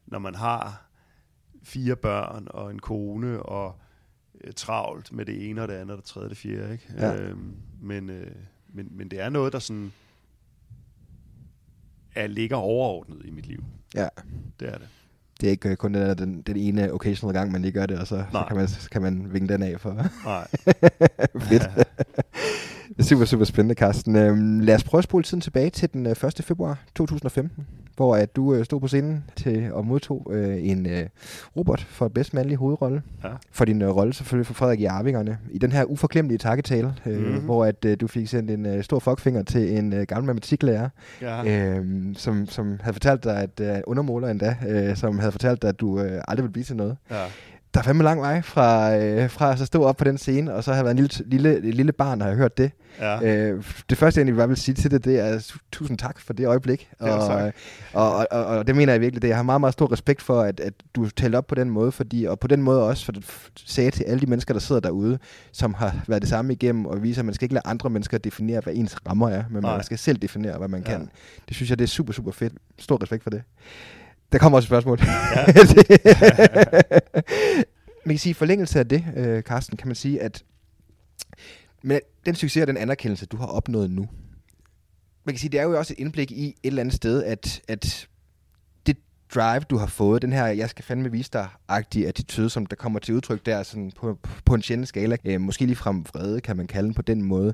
når 0.05 0.19
man 0.19 0.35
har 0.35 0.89
fire 1.63 1.95
børn 1.95 2.47
og 2.49 2.71
en 2.71 2.79
kone 2.79 3.43
og 3.43 3.75
øh, 4.43 4.53
travlt 4.53 5.11
med 5.11 5.25
det 5.25 5.49
ene 5.49 5.61
og 5.61 5.67
det 5.67 5.73
andet 5.73 5.91
og 5.91 5.97
det 5.97 6.05
tredje 6.05 6.25
og 6.25 6.29
det 6.29 6.37
fjerde. 6.37 6.73
Ikke? 6.73 6.93
Ja. 6.97 7.15
Øhm, 7.15 7.55
men, 7.81 8.09
øh, 8.09 8.35
men, 8.67 8.87
men 8.91 9.11
det 9.11 9.19
er 9.19 9.29
noget, 9.29 9.53
der 9.53 9.59
sådan 9.59 9.91
er, 12.15 12.27
ligger 12.27 12.57
overordnet 12.57 13.25
i 13.25 13.29
mit 13.29 13.45
liv. 13.45 13.63
Ja. 13.95 14.07
Det 14.59 14.73
er 14.73 14.77
det. 14.77 14.87
Det 15.43 15.49
er 15.49 15.51
ikke 15.51 15.69
øh, 15.69 15.75
kun 15.75 15.93
den, 15.93 16.17
den, 16.17 16.41
den 16.41 16.57
ene 16.57 16.93
occasional 16.93 17.33
gang, 17.33 17.51
man 17.51 17.61
lige 17.61 17.71
gør 17.71 17.85
det, 17.85 17.99
og 17.99 18.07
så, 18.07 18.23
så 18.31 18.43
kan, 18.47 18.57
man, 18.57 18.67
så 18.67 18.89
kan 18.89 19.01
man 19.01 19.27
vinge 19.33 19.47
den 19.47 19.63
af 19.63 19.79
for. 19.79 19.93
Nej. 20.25 20.47
Fedt. 21.49 21.69
Er 22.97 23.03
super, 23.09 23.25
super 23.25 23.45
spændende, 23.45 23.75
Carsten. 23.75 24.15
Øhm, 24.15 24.59
lad 24.59 24.75
os 24.75 24.83
prøve 24.83 24.99
at 24.99 25.03
spole 25.03 25.23
tiden 25.23 25.41
tilbage 25.41 25.69
til 25.69 25.93
den 25.93 26.05
øh, 26.05 26.11
1. 26.11 26.41
februar 26.43 26.77
2015, 26.95 27.67
hvor 27.95 28.15
at 28.15 28.35
du 28.35 28.53
øh, 28.55 28.65
stod 28.65 28.79
på 28.81 28.87
scenen 28.87 29.23
til 29.35 29.73
og 29.73 29.85
modtog 29.85 30.27
øh, 30.33 30.57
en 30.69 30.85
øh, 30.85 31.05
robot 31.57 31.79
for 31.81 32.07
bedst 32.07 32.33
mandlige 32.33 32.57
hovedrolle. 32.57 33.01
Ja. 33.23 33.29
For 33.51 33.65
din 33.65 33.81
øh, 33.81 33.89
rolle 33.95 34.13
selvfølgelig 34.13 34.47
for 34.47 34.53
Frederik 34.53 34.79
i 34.79 34.85
Arvingerne. 34.85 35.37
I 35.51 35.57
den 35.57 35.71
her 35.71 35.83
uforklemmelige 35.85 36.37
takketale, 36.37 36.93
øh, 37.05 37.19
Mhm. 37.33 37.41
hvor 37.45 37.65
at 37.65 37.85
øh, 37.85 37.97
du 38.01 38.07
fik 38.07 38.27
sendt 38.27 38.51
en 38.51 38.65
øh, 38.65 38.83
stor 38.83 38.99
fuckfinger 38.99 39.43
til 39.43 39.77
en 39.77 39.93
øh, 39.93 40.01
gammel 40.07 40.25
matematiklærer, 40.27 40.89
Ja. 41.21 41.75
øh, 41.77 41.85
som, 42.15 42.45
som 42.47 42.77
havde 42.81 42.93
fortalt 42.93 43.23
dig, 43.23 43.37
at 43.37 43.59
øh, 43.61 43.81
undermåler 43.87 44.27
endda, 44.29 44.55
øh, 44.67 44.95
som 44.95 45.19
havde 45.19 45.31
fortalt 45.31 45.61
dig, 45.61 45.69
at 45.69 45.79
du 45.79 45.99
øh, 45.99 46.21
aldrig 46.27 46.43
ville 46.43 46.53
blive 46.53 46.63
til 46.63 46.75
noget. 46.75 46.97
ja. 47.11 47.23
Der 47.73 47.79
er 47.79 47.83
fandme 47.83 48.03
lang 48.03 48.21
vej 48.21 48.41
fra, 48.41 48.95
øh, 48.97 49.29
fra 49.29 49.51
at 49.51 49.59
så 49.59 49.65
stå 49.65 49.83
op 49.83 49.97
på 49.97 50.03
den 50.03 50.17
scene, 50.17 50.53
og 50.53 50.63
så 50.63 50.73
have 50.73 50.83
været 50.85 50.99
en 50.99 51.09
lille, 51.25 51.53
lille, 51.61 51.71
lille 51.71 51.91
barn, 51.91 52.19
der 52.19 52.25
har 52.25 52.33
hørt 52.33 52.57
det. 52.57 52.71
ja. 52.99 53.21
Øh, 53.23 53.63
det 53.89 53.97
første, 53.97 54.19
jeg 54.19 54.21
egentlig 54.23 54.37
bare 54.37 54.47
vil 54.47 54.57
sige 54.57 54.75
til 54.75 54.91
det, 54.91 55.05
det 55.05 55.19
er 55.19 55.39
tu- 55.39 55.57
tusind 55.71 55.97
tak 55.97 56.19
for 56.19 56.33
det 56.33 56.45
øjeblik. 56.47 56.89
Ja, 57.01 57.09
og, 57.15 57.27
tak. 57.27 57.53
og, 57.93 58.15
og, 58.15 58.27
og, 58.31 58.45
og 58.45 58.67
det 58.67 58.75
mener 58.75 58.93
jeg 58.93 59.01
virkelig, 59.01 59.21
det. 59.21 59.27
Jeg 59.27 59.35
har 59.35 59.43
meget, 59.43 59.61
meget 59.61 59.73
stor 59.73 59.91
respekt 59.91 60.21
for, 60.21 60.41
at, 60.41 60.59
at 60.59 60.73
du 60.95 61.09
talte 61.09 61.35
op 61.35 61.47
på 61.47 61.55
den 61.55 61.69
måde, 61.69 61.91
fordi, 61.91 62.25
og 62.25 62.39
på 62.39 62.47
den 62.47 62.61
måde 62.61 62.83
også 62.83 63.05
for 63.05 63.13
at 63.17 63.23
sagde 63.65 63.91
til 63.91 64.03
alle 64.03 64.19
de 64.21 64.25
mennesker, 64.25 64.53
der 64.53 64.61
sidder 64.61 64.81
derude, 64.81 65.19
som 65.51 65.73
har 65.73 65.95
været 66.07 66.21
det 66.21 66.29
samme 66.29 66.53
igennem, 66.53 66.85
og 66.85 67.03
viser, 67.03 67.21
at 67.21 67.25
man 67.25 67.33
skal 67.35 67.45
ikke 67.45 67.53
lade 67.55 67.67
andre 67.67 67.89
mennesker 67.89 68.17
definere, 68.17 68.59
hvad 68.63 68.73
ens 68.75 68.97
rammer 69.09 69.29
er, 69.29 69.43
men 69.49 69.61
Nej. 69.61 69.75
man 69.75 69.83
skal 69.83 69.97
selv 69.97 70.17
definere, 70.17 70.57
hvad 70.57 70.67
man 70.67 70.83
Ja. 70.85 70.91
kan. 70.91 71.09
Det 71.47 71.55
synes 71.55 71.69
jeg, 71.69 71.79
det 71.79 71.83
er 71.85 71.89
super, 71.89 72.13
super 72.13 72.31
fedt. 72.31 72.53
Stor 72.79 73.01
respekt 73.03 73.23
for 73.23 73.29
det. 73.29 73.41
Der 74.33 74.39
kommer 74.39 74.57
også 74.57 74.65
et 74.65 74.69
spørgsmål. 74.69 74.99
Ja. 75.01 75.45
man 78.05 78.13
kan 78.13 78.17
sige, 78.17 78.31
i 78.31 78.33
forlængelse 78.33 78.79
af 78.79 78.87
det, 78.87 79.05
øh, 79.15 79.41
Carsten, 79.41 79.77
kan 79.77 79.87
man 79.87 79.95
sige, 79.95 80.21
at 80.21 80.43
Men 81.83 81.99
den 82.25 82.35
succes 82.35 82.61
og 82.61 82.67
den 82.67 82.77
anerkendelse, 82.77 83.25
du 83.25 83.37
har 83.37 83.45
opnået 83.45 83.91
nu, 83.91 84.07
man 85.25 85.35
kan 85.35 85.39
sige, 85.39 85.49
det 85.49 85.59
er 85.59 85.63
jo 85.63 85.77
også 85.77 85.93
et 85.93 85.99
indblik 85.99 86.31
i 86.31 86.47
et 86.47 86.55
eller 86.63 86.81
andet 86.81 86.95
sted, 86.95 87.23
at, 87.23 87.61
at 87.67 88.07
det 88.87 88.97
drive, 89.35 89.59
du 89.59 89.77
har 89.77 89.87
fået, 89.87 90.21
den 90.21 90.33
her, 90.33 90.45
jeg 90.45 90.69
skal 90.69 90.85
fandme 90.85 91.11
vise 91.11 91.29
dig-agtige 91.33 92.07
attitude, 92.07 92.49
som 92.49 92.65
der 92.65 92.75
kommer 92.75 92.99
til 92.99 93.15
udtryk 93.15 93.45
der 93.45 93.63
sådan 93.63 93.91
på, 93.95 94.19
på 94.45 94.53
en 94.53 94.61
sjældent 94.61 94.87
skala, 94.87 95.17
øh, 95.25 95.41
måske 95.41 95.65
lige 95.65 95.75
frem 95.75 96.05
vrede, 96.13 96.41
kan 96.41 96.57
man 96.57 96.67
kalde 96.67 96.87
den 96.87 96.93
på 96.93 97.01
den 97.01 97.21
måde. 97.21 97.53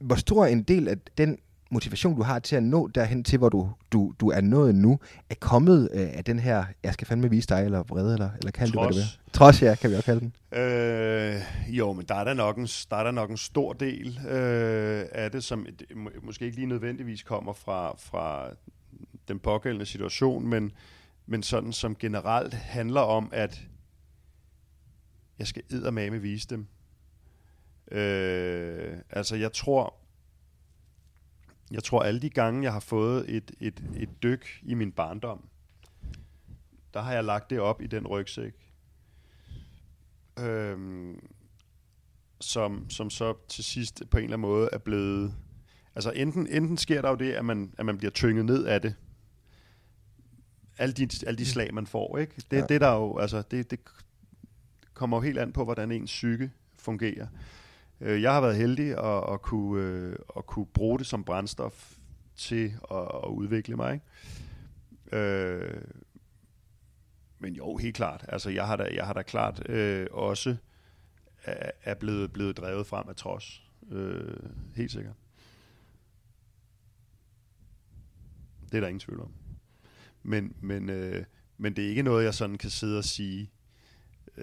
Hvor 0.00 0.16
stor 0.16 0.46
en 0.46 0.62
del 0.62 0.88
af 0.88 0.96
den 1.18 1.38
motivation, 1.70 2.16
du 2.16 2.22
har 2.22 2.38
til 2.38 2.56
at 2.56 2.62
nå 2.62 2.86
derhen 2.86 3.24
til, 3.24 3.38
hvor 3.38 3.48
du, 3.48 3.70
du, 3.92 4.14
du 4.20 4.30
er 4.30 4.40
nået 4.40 4.74
nu, 4.74 4.98
er 5.30 5.34
kommet 5.40 5.88
øh, 5.94 6.08
af 6.12 6.24
den 6.24 6.38
her, 6.38 6.64
jeg 6.82 6.92
skal 6.94 7.06
fandme 7.06 7.30
vise 7.30 7.48
dig, 7.48 7.64
eller 7.64 7.82
vrede, 7.82 8.12
eller, 8.12 8.30
eller 8.38 8.50
kalde 8.50 8.72
det, 8.72 8.80
hvad 8.80 8.92
det 8.92 9.02
er. 9.02 9.32
Trods, 9.32 9.62
ja, 9.62 9.74
kan 9.74 9.90
vi 9.90 9.94
også 9.94 10.04
kalde 10.04 10.20
den. 10.20 10.58
Øh, 10.60 11.42
jo, 11.68 11.92
men 11.92 12.04
der 12.08 12.14
er 12.14 12.24
der 12.24 12.34
nok 12.34 12.56
en, 12.56 12.66
der 12.90 12.96
er 12.96 13.04
der 13.04 13.10
nok 13.10 13.30
en 13.30 13.36
stor 13.36 13.72
del 13.72 14.20
øh, 14.28 15.06
af 15.12 15.30
det, 15.30 15.44
som 15.44 15.66
må, 15.94 16.10
måske 16.22 16.44
ikke 16.44 16.56
lige 16.56 16.66
nødvendigvis 16.66 17.22
kommer 17.22 17.52
fra, 17.52 17.94
fra 17.98 18.50
den 19.28 19.38
pågældende 19.38 19.86
situation, 19.86 20.48
men, 20.48 20.72
men 21.26 21.42
sådan 21.42 21.72
som 21.72 21.96
generelt 21.96 22.54
handler 22.54 23.00
om, 23.00 23.30
at 23.32 23.60
jeg 25.38 25.46
skal 25.46 25.62
eddermame 25.70 26.18
vise 26.18 26.48
dem. 26.48 26.66
Øh, 27.90 28.96
altså, 29.10 29.36
jeg 29.36 29.52
tror, 29.52 29.94
jeg 31.70 31.84
tror 31.84 32.02
alle 32.02 32.20
de 32.20 32.30
gange, 32.30 32.62
jeg 32.62 32.72
har 32.72 32.80
fået 32.80 33.36
et, 33.36 33.50
et, 33.60 33.84
et 33.96 34.22
dyk 34.22 34.60
i 34.62 34.74
min 34.74 34.92
barndom, 34.92 35.48
der 36.94 37.00
har 37.00 37.12
jeg 37.12 37.24
lagt 37.24 37.50
det 37.50 37.60
op 37.60 37.82
i 37.82 37.86
den 37.86 38.06
rygsæk. 38.06 38.54
Øhm, 40.38 41.20
som, 42.40 42.90
som 42.90 43.10
så 43.10 43.34
til 43.48 43.64
sidst 43.64 44.02
på 44.10 44.16
en 44.16 44.24
eller 44.24 44.36
anden 44.36 44.48
måde 44.48 44.68
er 44.72 44.78
blevet... 44.78 45.34
Altså 45.94 46.10
enten, 46.10 46.46
enten 46.46 46.76
sker 46.76 47.02
der 47.02 47.08
jo 47.08 47.16
det, 47.16 47.32
at 47.32 47.44
man, 47.44 47.74
at 47.78 47.86
man 47.86 47.98
bliver 47.98 48.10
tynget 48.10 48.44
ned 48.44 48.64
af 48.64 48.82
det. 48.82 48.94
Alle 50.78 50.92
de, 50.92 51.08
alle 51.26 51.38
de 51.38 51.46
slag, 51.46 51.74
man 51.74 51.86
får, 51.86 52.18
ikke? 52.18 52.34
Det, 52.50 52.56
ja. 52.56 52.66
det 52.66 52.80
der 52.80 52.94
jo, 52.94 53.18
altså, 53.18 53.42
det, 53.50 53.70
det 53.70 53.80
kommer 54.94 55.16
jo 55.16 55.20
helt 55.20 55.38
an 55.38 55.52
på, 55.52 55.64
hvordan 55.64 55.92
ens 55.92 56.10
psyke 56.10 56.50
fungerer. 56.78 57.26
Øh, 58.00 58.22
jeg 58.22 58.32
har 58.32 58.40
været 58.40 58.56
heldig 58.56 58.90
at, 58.90 59.34
at, 59.34 59.42
kunne, 59.42 59.82
øh, 59.82 60.16
at 60.36 60.46
kunne 60.46 60.66
bruge 60.66 60.98
det 60.98 61.06
som 61.06 61.24
brændstof 61.24 61.96
til 62.36 62.74
at, 62.90 63.08
at 63.24 63.28
udvikle 63.28 63.76
mig. 63.76 63.94
Ikke? 63.94 65.26
Øh, 65.26 65.82
men 67.38 67.54
jo, 67.54 67.76
helt 67.76 67.96
klart. 67.96 68.24
Altså, 68.28 68.50
jeg 68.50 68.66
har 68.66 68.76
da, 68.76 68.88
jeg 68.94 69.06
har 69.06 69.12
da 69.12 69.22
klart 69.22 69.68
øh, 69.68 70.06
også 70.10 70.56
er, 71.44 71.70
er 71.82 71.94
blevet, 71.94 72.32
blevet 72.32 72.56
drevet 72.56 72.86
frem 72.86 73.08
af 73.08 73.16
trods. 73.16 73.62
Øh, 73.90 74.36
helt 74.76 74.92
sikkert. 74.92 75.14
Det 78.72 78.74
er 78.76 78.80
der 78.80 78.88
ingen 78.88 79.00
tvivl 79.00 79.20
om. 79.20 79.32
Men, 80.22 80.56
men, 80.60 80.90
øh, 80.90 81.24
men 81.58 81.76
det 81.76 81.84
er 81.84 81.88
ikke 81.88 82.02
noget, 82.02 82.24
jeg 82.24 82.34
sådan 82.34 82.58
kan 82.58 82.70
sidde 82.70 82.98
og 82.98 83.04
sige, 83.04 83.50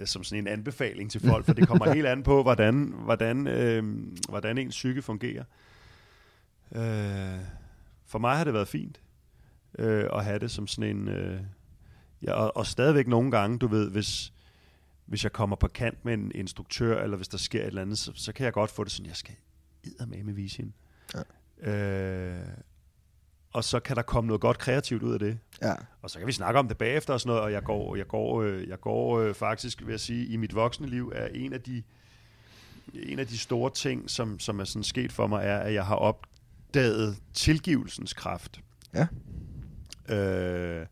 som 0.04 0.24
sådan 0.24 0.44
en 0.44 0.48
anbefaling 0.48 1.10
til 1.10 1.20
folk, 1.20 1.44
for 1.44 1.52
det 1.52 1.68
kommer 1.68 1.92
helt 1.92 2.06
an 2.06 2.22
på, 2.22 2.42
hvordan, 2.42 2.94
hvordan, 3.04 3.46
øh, 3.46 3.84
hvordan 4.28 4.58
ens 4.58 4.74
psyke 4.74 5.02
fungerer. 5.02 5.44
Øh, 6.74 7.40
for 8.06 8.18
mig 8.18 8.36
har 8.36 8.44
det 8.44 8.54
været 8.54 8.68
fint 8.68 9.00
øh, 9.78 10.08
at 10.12 10.24
have 10.24 10.38
det 10.38 10.50
som 10.50 10.66
sådan 10.66 10.96
en... 10.96 11.08
Øh, 11.08 11.40
ja, 12.22 12.32
og, 12.32 12.56
og 12.56 12.66
stadigvæk 12.66 13.06
nogle 13.06 13.30
gange, 13.30 13.58
du 13.58 13.66
ved, 13.66 13.90
hvis, 13.90 14.32
hvis 15.06 15.24
jeg 15.24 15.32
kommer 15.32 15.56
på 15.56 15.68
kant 15.68 16.04
med 16.04 16.14
en 16.14 16.32
instruktør, 16.34 17.02
eller 17.02 17.16
hvis 17.16 17.28
der 17.28 17.38
sker 17.38 17.60
et 17.60 17.66
eller 17.66 17.82
andet, 17.82 17.98
så, 17.98 18.12
så 18.14 18.32
kan 18.32 18.44
jeg 18.44 18.52
godt 18.52 18.70
få 18.70 18.84
det 18.84 18.92
sådan, 18.92 19.06
jeg 19.06 19.16
skal 19.16 19.34
med 20.06 20.22
med 20.22 20.34
vise 20.34 20.56
hende. 20.56 20.72
Ja. 21.14 21.70
Øh, 21.70 22.48
og 23.56 23.64
så 23.64 23.80
kan 23.80 23.96
der 23.96 24.02
komme 24.02 24.26
noget 24.26 24.40
godt 24.40 24.58
kreativt 24.58 25.02
ud 25.02 25.12
af 25.12 25.18
det. 25.18 25.38
Ja. 25.62 25.74
Og 26.02 26.10
så 26.10 26.18
kan 26.18 26.26
vi 26.26 26.32
snakke 26.32 26.58
om 26.58 26.68
det 26.68 26.78
bagefter 26.78 27.12
og 27.14 27.20
sådan 27.20 27.28
noget, 27.28 27.42
og 27.42 27.52
jeg 27.52 27.62
går, 27.62 27.96
jeg 27.96 28.06
går, 28.06 28.42
øh, 28.42 28.68
jeg 28.68 28.80
går 28.80 29.18
øh, 29.18 29.34
faktisk, 29.34 29.82
vil 29.82 29.90
jeg 29.90 30.00
sige, 30.00 30.26
i 30.26 30.36
mit 30.36 30.54
voksne 30.54 30.86
liv 30.86 31.12
er 31.14 31.26
en 31.26 31.52
af 31.52 31.60
de, 31.60 31.82
en 32.94 33.18
af 33.18 33.26
de 33.26 33.38
store 33.38 33.70
ting, 33.70 34.10
som, 34.10 34.38
som 34.38 34.60
er 34.60 34.64
sådan 34.64 34.84
sket 34.84 35.12
for 35.12 35.26
mig, 35.26 35.44
er, 35.44 35.58
at 35.58 35.74
jeg 35.74 35.86
har 35.86 35.94
opdaget 35.94 37.16
tilgivelsens 37.34 38.12
kraft. 38.12 38.60
Ja. 38.94 39.06
Øh, 40.14 40.86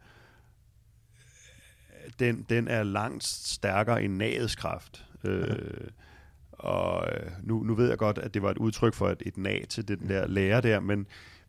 den, 2.18 2.46
den 2.48 2.68
er 2.68 2.83
langt 2.83 3.24
stærkere 3.24 4.03
end 4.03 4.16
nagets 4.16 4.55
kraft. 4.55 5.05
Øh, 5.24 5.48
ja. 5.48 5.55
Og 6.53 7.09
øh, 7.12 7.31
nu, 7.42 7.62
nu 7.62 7.74
ved 7.74 7.88
jeg 7.88 7.98
godt, 7.98 8.18
at 8.18 8.35
det 8.35 8.42
var 8.42 8.50
et 8.50 8.59
udtryk 8.59 8.94
for 8.94 9.09
et, 9.09 9.22
et 9.27 9.37
nag 9.37 9.64
til 9.68 9.88
den 9.88 10.09
der 10.09 10.27
lærer 10.27 10.61
der, 10.61 10.81
men 10.81 11.07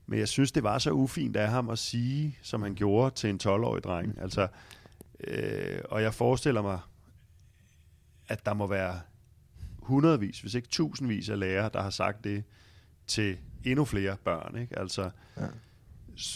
men 0.08 0.20
jeg 0.20 0.28
synes, 0.28 0.52
det 0.52 0.63
var 0.63 0.78
så 0.78 0.91
ufint 0.91 1.36
af 1.36 1.50
ham 1.50 1.70
at 1.70 1.80
sige, 1.80 2.38
som 2.41 2.62
han 2.62 2.76
gjorde 2.76 3.15
til 3.15 3.30
en 3.30 3.39
12-årig 3.44 3.84
dreng. 3.84 4.08
Mm. 4.08 4.22
Altså, 4.22 4.48
øh, 5.24 5.80
og 5.86 6.02
jeg 6.02 6.13
forestiller 6.13 6.62
mig, 6.62 6.80
at 8.28 8.46
der 8.46 8.54
må 8.54 8.68
være 8.68 9.00
hundredvis, 9.80 10.41
hvis 10.41 10.54
ikke 10.54 10.68
tusindvis 10.68 11.30
af 11.30 11.39
lærere, 11.39 11.70
der 11.74 11.82
har 11.82 11.89
sagt 11.89 12.24
det 12.24 12.44
til 13.08 13.38
endnu 13.63 13.86
flere 13.86 14.18
børn. 14.24 14.58
Ikke? 14.58 14.80
Altså, 14.80 15.10
ja. 15.38 15.48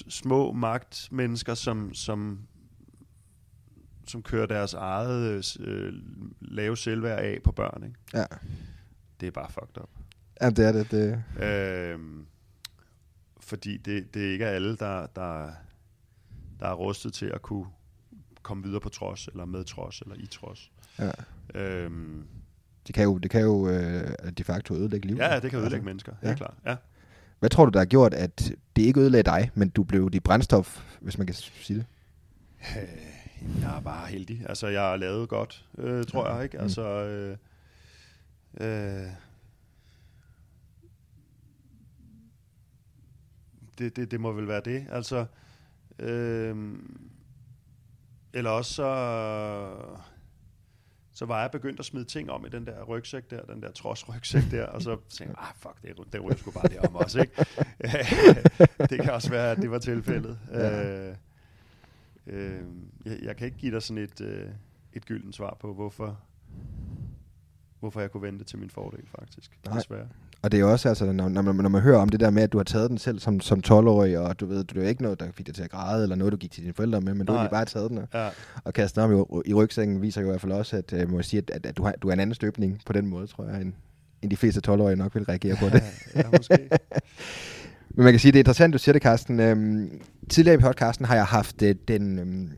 små 0.09 0.51
magtmennesker, 0.51 1.53
som, 1.53 1.93
som, 1.93 2.39
som 4.07 4.23
kører 4.23 4.45
deres 4.45 4.73
eget 4.73 5.57
øh, 5.59 5.93
lave 6.41 6.77
selvværd 6.77 7.19
af 7.19 7.39
på 7.43 7.51
børn. 7.51 7.83
Ikke? 7.83 7.95
Ja. 8.13 8.25
Det 9.19 9.27
er 9.27 9.31
bare 9.31 9.51
fucked 9.51 9.77
up. 9.81 9.89
Ja, 10.41 10.49
det 10.49 10.67
er 10.67 10.71
det. 10.71 10.91
det. 10.91 11.23
Øh, 11.43 11.99
fordi 13.49 13.77
det, 13.77 14.13
det 14.13 14.19
ikke 14.19 14.45
er 14.45 14.49
alle, 14.49 14.75
der, 14.77 15.07
der, 15.15 15.51
der 16.59 16.67
er 16.67 16.73
rustet 16.73 17.13
til 17.13 17.25
at 17.25 17.41
kunne 17.41 17.65
komme 18.41 18.63
videre 18.63 18.79
på 18.79 18.89
trods, 18.89 19.27
eller 19.27 19.45
med 19.45 19.63
trods, 19.63 20.01
eller 20.01 20.15
i 20.15 20.25
trods. 20.25 20.71
Ja. 20.99 21.11
Øhm, 21.55 22.27
det 22.87 22.95
kan 22.95 23.03
jo, 23.03 23.17
det 23.17 23.31
kan 23.31 23.41
jo 23.41 23.69
øh, 23.69 24.31
de 24.37 24.43
facto 24.43 24.73
ødelægge 24.73 25.07
livet. 25.07 25.19
Ja, 25.19 25.39
det 25.39 25.51
kan 25.51 25.59
ødelægge 25.59 25.85
mennesker, 25.85 26.11
helt 26.21 26.29
ja. 26.29 26.35
klart. 26.35 26.53
Ja. 26.65 26.75
Hvad 27.39 27.49
tror 27.49 27.65
du, 27.65 27.71
der 27.71 27.79
har 27.79 27.85
gjort, 27.85 28.13
at 28.13 28.51
det 28.75 28.81
ikke 28.81 28.99
ødelagde 28.99 29.23
dig, 29.23 29.51
men 29.53 29.69
du 29.69 29.83
blev 29.83 30.09
dit 30.09 30.23
brændstof, 30.23 30.97
hvis 30.99 31.17
man 31.17 31.27
kan 31.27 31.35
sige 31.35 31.77
det? 31.77 31.85
Øh, 32.77 33.61
jeg 33.61 33.77
er 33.77 33.81
bare 33.81 34.07
heldig. 34.07 34.45
Altså, 34.49 34.67
jeg 34.67 34.81
har 34.81 34.95
lavet 34.95 35.29
godt, 35.29 35.65
øh, 35.77 36.03
tror 36.05 36.27
ja. 36.27 36.35
jeg, 36.35 36.43
ikke? 36.43 36.57
Mm. 36.57 36.63
Altså, 36.63 36.81
øh, 36.81 37.37
øh, 38.61 39.07
det, 43.79 43.95
det, 43.95 44.11
det 44.11 44.21
må 44.21 44.31
vel 44.31 44.47
være 44.47 44.61
det. 44.65 44.85
Altså, 44.89 45.25
øh, 45.99 46.75
eller 48.33 48.49
også 48.49 48.73
så, 48.73 48.89
så 51.11 51.25
var 51.25 51.41
jeg 51.41 51.51
begyndt 51.51 51.79
at 51.79 51.85
smide 51.85 52.05
ting 52.05 52.31
om 52.31 52.45
i 52.45 52.49
den 52.49 52.65
der 52.65 52.83
rygsæk 52.83 53.29
der, 53.29 53.45
den 53.45 53.61
der 53.61 53.71
trods 53.71 54.09
rygsæk 54.09 54.43
der, 54.51 54.65
og 54.65 54.81
så 54.81 54.97
tænkte 55.17 55.35
jeg, 55.39 55.47
ah 55.49 55.55
fuck, 55.55 55.81
det, 55.81 56.13
det 56.13 56.23
ryger 56.23 56.37
sgu 56.37 56.51
bare 56.51 56.67
det 56.67 56.77
om 56.77 56.95
også, 56.95 57.21
ikke? 57.21 57.33
det 58.89 59.01
kan 59.01 59.11
også 59.11 59.29
være, 59.29 59.51
at 59.51 59.57
det 59.57 59.71
var 59.71 59.79
tilfældet. 59.79 60.39
Ja. 60.51 61.09
Øh, 61.09 61.15
øh, 62.27 62.63
jeg, 63.05 63.19
jeg 63.21 63.37
kan 63.37 63.45
ikke 63.45 63.57
give 63.57 63.71
dig 63.71 63.83
sådan 63.83 64.03
et, 64.03 64.21
øh, 64.21 64.49
et 64.93 65.05
gyldent 65.05 65.35
svar 65.35 65.57
på, 65.59 65.73
hvorfor, 65.73 66.19
hvorfor 67.79 68.01
jeg 68.01 68.11
kunne 68.11 68.23
vente 68.23 68.43
til 68.43 68.59
min 68.59 68.69
fordel, 68.69 69.07
faktisk. 69.07 69.59
Nej. 69.65 69.77
Desværre. 69.77 70.07
Og 70.41 70.51
det 70.51 70.59
er 70.59 70.63
også, 70.63 70.89
altså, 70.89 71.05
når, 71.11 71.29
når, 71.29 71.41
man, 71.41 71.55
når 71.55 71.69
man 71.69 71.81
hører 71.81 71.97
om 71.97 72.09
det 72.09 72.19
der 72.19 72.29
med, 72.29 72.43
at 72.43 72.51
du 72.51 72.57
har 72.57 72.63
taget 72.63 72.89
den 72.89 72.97
selv 72.97 73.19
som, 73.19 73.39
som 73.39 73.61
12-årig, 73.67 74.19
og 74.19 74.39
du 74.39 74.45
ved, 74.45 74.63
du 74.63 74.81
er 74.81 74.87
ikke 74.87 75.01
noget, 75.01 75.19
der 75.19 75.25
fik 75.33 75.47
dig 75.47 75.55
til 75.55 75.63
at 75.63 75.69
græde, 75.69 76.03
eller 76.03 76.15
noget, 76.15 76.31
du 76.31 76.37
gik 76.37 76.51
til 76.51 76.63
dine 76.63 76.73
forældre 76.73 77.01
med, 77.01 77.13
men 77.13 77.27
du 77.27 77.33
har 77.33 77.47
bare 77.47 77.65
taget 77.65 77.89
den 77.89 77.99
ja. 78.13 78.29
og 78.63 78.73
kastet 78.73 79.03
den 79.03 79.11
om 79.11 79.41
i, 79.45 79.49
i 79.49 79.53
rygsækken, 79.53 80.01
viser 80.01 80.21
jo 80.21 80.27
i 80.27 80.29
hvert 80.29 80.41
fald 80.41 80.51
også, 80.51 80.77
at, 80.77 80.93
øh, 80.93 81.11
må 81.11 81.17
jeg 81.17 81.25
sige, 81.25 81.43
at, 81.53 81.65
at, 81.65 81.77
du, 81.77 81.83
har, 81.83 81.93
du 82.01 82.07
er 82.09 82.13
en 82.13 82.19
anden 82.19 82.33
støbning 82.33 82.81
på 82.85 82.93
den 82.93 83.07
måde, 83.07 83.27
tror 83.27 83.45
jeg, 83.45 83.61
end, 83.61 83.73
end 84.21 84.31
de 84.31 84.37
fleste 84.37 84.71
12-årige 84.71 84.95
nok 84.95 85.15
vil 85.15 85.23
reagere 85.23 85.55
på 85.55 85.65
det. 85.65 85.83
ja, 86.15 86.23
måske. 86.37 86.69
men 87.95 88.03
man 88.03 88.13
kan 88.13 88.19
sige, 88.19 88.31
det 88.31 88.37
er 88.37 88.41
interessant, 88.41 88.73
du 88.73 88.77
siger 88.77 88.93
det, 88.93 89.01
Carsten. 89.01 89.39
Øhm, 89.39 90.01
tidligere 90.29 90.55
i 90.55 90.61
podcasten 90.61 91.05
har 91.05 91.15
jeg 91.15 91.25
haft 91.25 91.61
øh, 91.61 91.75
den... 91.87 92.19
Øhm, 92.19 92.49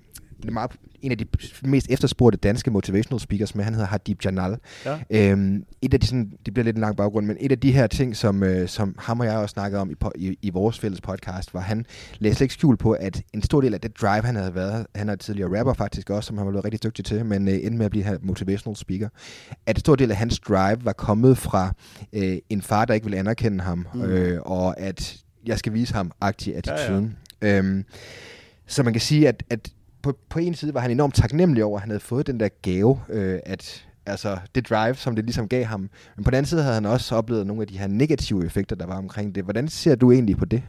meget 0.49 0.71
en 1.01 1.11
af 1.11 1.17
de 1.17 1.25
mest 1.63 1.87
efterspurgte 1.89 2.37
danske 2.37 2.71
motivational 2.71 3.19
speakers 3.19 3.55
med, 3.55 3.63
han 3.63 3.73
hedder 3.73 3.87
Hadib 3.87 4.25
Janal. 4.25 4.57
Ja. 4.85 4.99
Øhm, 5.09 5.65
et 5.81 5.93
af 5.93 5.99
de 5.99 6.07
sådan, 6.07 6.31
det 6.45 6.53
bliver 6.53 6.63
lidt 6.63 6.75
en 6.75 6.81
lang 6.81 6.97
baggrund, 6.97 7.25
men 7.25 7.37
et 7.39 7.51
af 7.51 7.59
de 7.59 7.71
her 7.71 7.87
ting, 7.87 8.15
som, 8.15 8.43
øh, 8.43 8.67
som 8.67 8.95
ham 8.99 9.19
og 9.19 9.25
jeg 9.25 9.37
også 9.37 9.53
snakkede 9.53 9.81
om 9.81 9.91
i, 9.91 9.95
i, 10.15 10.37
i 10.41 10.49
vores 10.49 10.79
fælles 10.79 11.01
podcast, 11.01 11.53
var 11.53 11.59
han 11.59 11.85
læste 12.19 12.37
slet 12.37 12.45
ikke 12.45 12.53
skjul 12.53 12.77
på, 12.77 12.91
at 12.91 13.21
en 13.33 13.43
stor 13.43 13.61
del 13.61 13.73
af 13.73 13.81
det 13.81 14.01
drive, 14.01 14.23
han 14.23 14.35
havde 14.35 14.55
været, 14.55 14.85
han 14.95 15.09
er 15.09 15.15
tidligere 15.15 15.59
rapper 15.59 15.73
faktisk 15.73 16.09
også, 16.09 16.27
som 16.27 16.37
han 16.37 16.45
var 16.45 16.51
blevet 16.51 16.65
rigtig 16.65 16.83
dygtig 16.83 17.05
til, 17.05 17.25
men 17.25 17.47
øh, 17.47 17.53
endte 17.53 17.77
med 17.77 17.85
at 17.85 17.91
blive 17.91 18.03
her 18.03 18.17
motivational 18.21 18.75
speaker, 18.75 19.09
at 19.65 19.75
en 19.75 19.79
stor 19.79 19.95
del 19.95 20.11
af 20.11 20.17
hans 20.17 20.39
drive 20.39 20.85
var 20.85 20.93
kommet 20.93 21.37
fra 21.37 21.73
øh, 22.13 22.37
en 22.49 22.61
far, 22.61 22.85
der 22.85 22.93
ikke 22.93 23.05
ville 23.05 23.19
anerkende 23.19 23.63
ham, 23.63 23.87
mm. 23.93 24.01
øh, 24.01 24.41
og 24.41 24.79
at 24.79 25.17
jeg 25.45 25.59
skal 25.59 25.73
vise 25.73 25.93
ham 25.93 26.11
aktiv 26.21 26.53
attituden. 26.55 27.17
Ja, 27.41 27.47
ja. 27.47 27.57
Øhm, 27.57 27.85
så 28.67 28.83
man 28.83 28.93
kan 28.93 29.01
sige, 29.01 29.27
at, 29.27 29.43
at 29.49 29.71
på, 30.03 30.17
på 30.29 30.39
en 30.39 30.53
side 30.53 30.73
var 30.73 30.79
han 30.79 30.91
enormt 30.91 31.15
taknemmelig 31.15 31.63
over, 31.63 31.77
at 31.77 31.81
han 31.81 31.89
havde 31.89 31.99
fået 31.99 32.27
den 32.27 32.39
der 32.39 32.49
gave, 32.61 32.99
øh, 33.09 33.39
at, 33.45 33.87
altså 34.05 34.37
det 34.55 34.69
drive, 34.69 34.95
som 34.95 35.15
det 35.15 35.25
ligesom 35.25 35.47
gav 35.47 35.63
ham. 35.65 35.89
Men 36.15 36.23
på 36.23 36.31
den 36.31 36.37
anden 36.37 36.49
side 36.49 36.61
havde 36.61 36.73
han 36.73 36.85
også 36.85 37.15
oplevet 37.15 37.47
nogle 37.47 37.61
af 37.61 37.67
de 37.67 37.77
her 37.77 37.87
negative 37.87 38.45
effekter, 38.45 38.75
der 38.75 38.85
var 38.85 38.97
omkring 38.97 39.35
det. 39.35 39.43
Hvordan 39.43 39.67
ser 39.67 39.95
du 39.95 40.11
egentlig 40.11 40.37
på 40.37 40.45
det? 40.45 40.63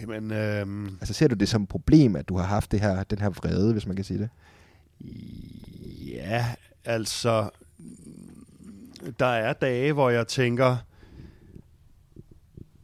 Jamen, 0.00 0.32
øhm, 0.32 0.86
Altså 1.00 1.14
ser 1.14 1.28
du 1.28 1.34
det 1.34 1.48
som 1.48 1.62
et 1.62 1.68
problem, 1.68 2.16
at 2.16 2.28
du 2.28 2.36
har 2.36 2.44
haft 2.46 2.72
det 2.72 2.80
her, 2.80 3.02
den 3.02 3.18
her 3.18 3.28
vrede, 3.28 3.72
hvis 3.72 3.86
man 3.86 3.96
kan 3.96 4.04
sige 4.04 4.18
det? 4.18 4.28
Ja, 6.06 6.46
altså, 6.84 7.50
der 9.18 9.26
er 9.26 9.52
dage, 9.52 9.92
hvor 9.92 10.10
jeg 10.10 10.28
tænker, 10.28 10.76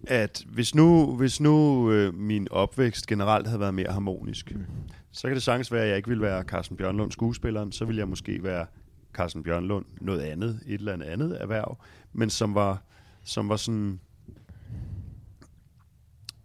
at 0.08 0.44
hvis 0.48 0.74
nu, 0.74 1.16
hvis 1.16 1.40
nu 1.40 1.90
øh, 1.90 2.14
min 2.14 2.48
opvækst 2.50 3.06
generelt 3.06 3.46
havde 3.46 3.60
været 3.60 3.74
mere 3.74 3.92
harmonisk, 3.92 4.54
mm. 4.54 4.64
så 5.12 5.28
kan 5.28 5.34
det 5.34 5.42
sagtens 5.42 5.72
være, 5.72 5.82
at 5.82 5.88
jeg 5.88 5.96
ikke 5.96 6.08
ville 6.08 6.22
være 6.22 6.42
Carsten 6.42 6.76
Bjørnlund 6.76 7.12
skuespilleren, 7.12 7.72
så 7.72 7.84
ville 7.84 7.98
jeg 7.98 8.08
måske 8.08 8.42
være 8.42 8.66
Carsten 9.12 9.42
Bjørnlund 9.42 9.84
noget 10.00 10.20
andet, 10.20 10.60
et 10.66 10.74
eller 10.74 10.92
andet 10.92 11.06
andet 11.06 11.42
erhverv, 11.42 11.78
men 12.12 12.30
som 12.30 12.54
var, 12.54 12.82
som 13.24 13.48
var 13.48 13.56
sådan 13.56 14.00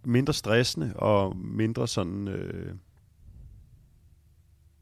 mindre 0.06 0.34
stressende 0.34 0.94
og 0.96 1.38
mindre 1.38 1.88
sådan... 1.88 2.28
Øh, 2.28 2.76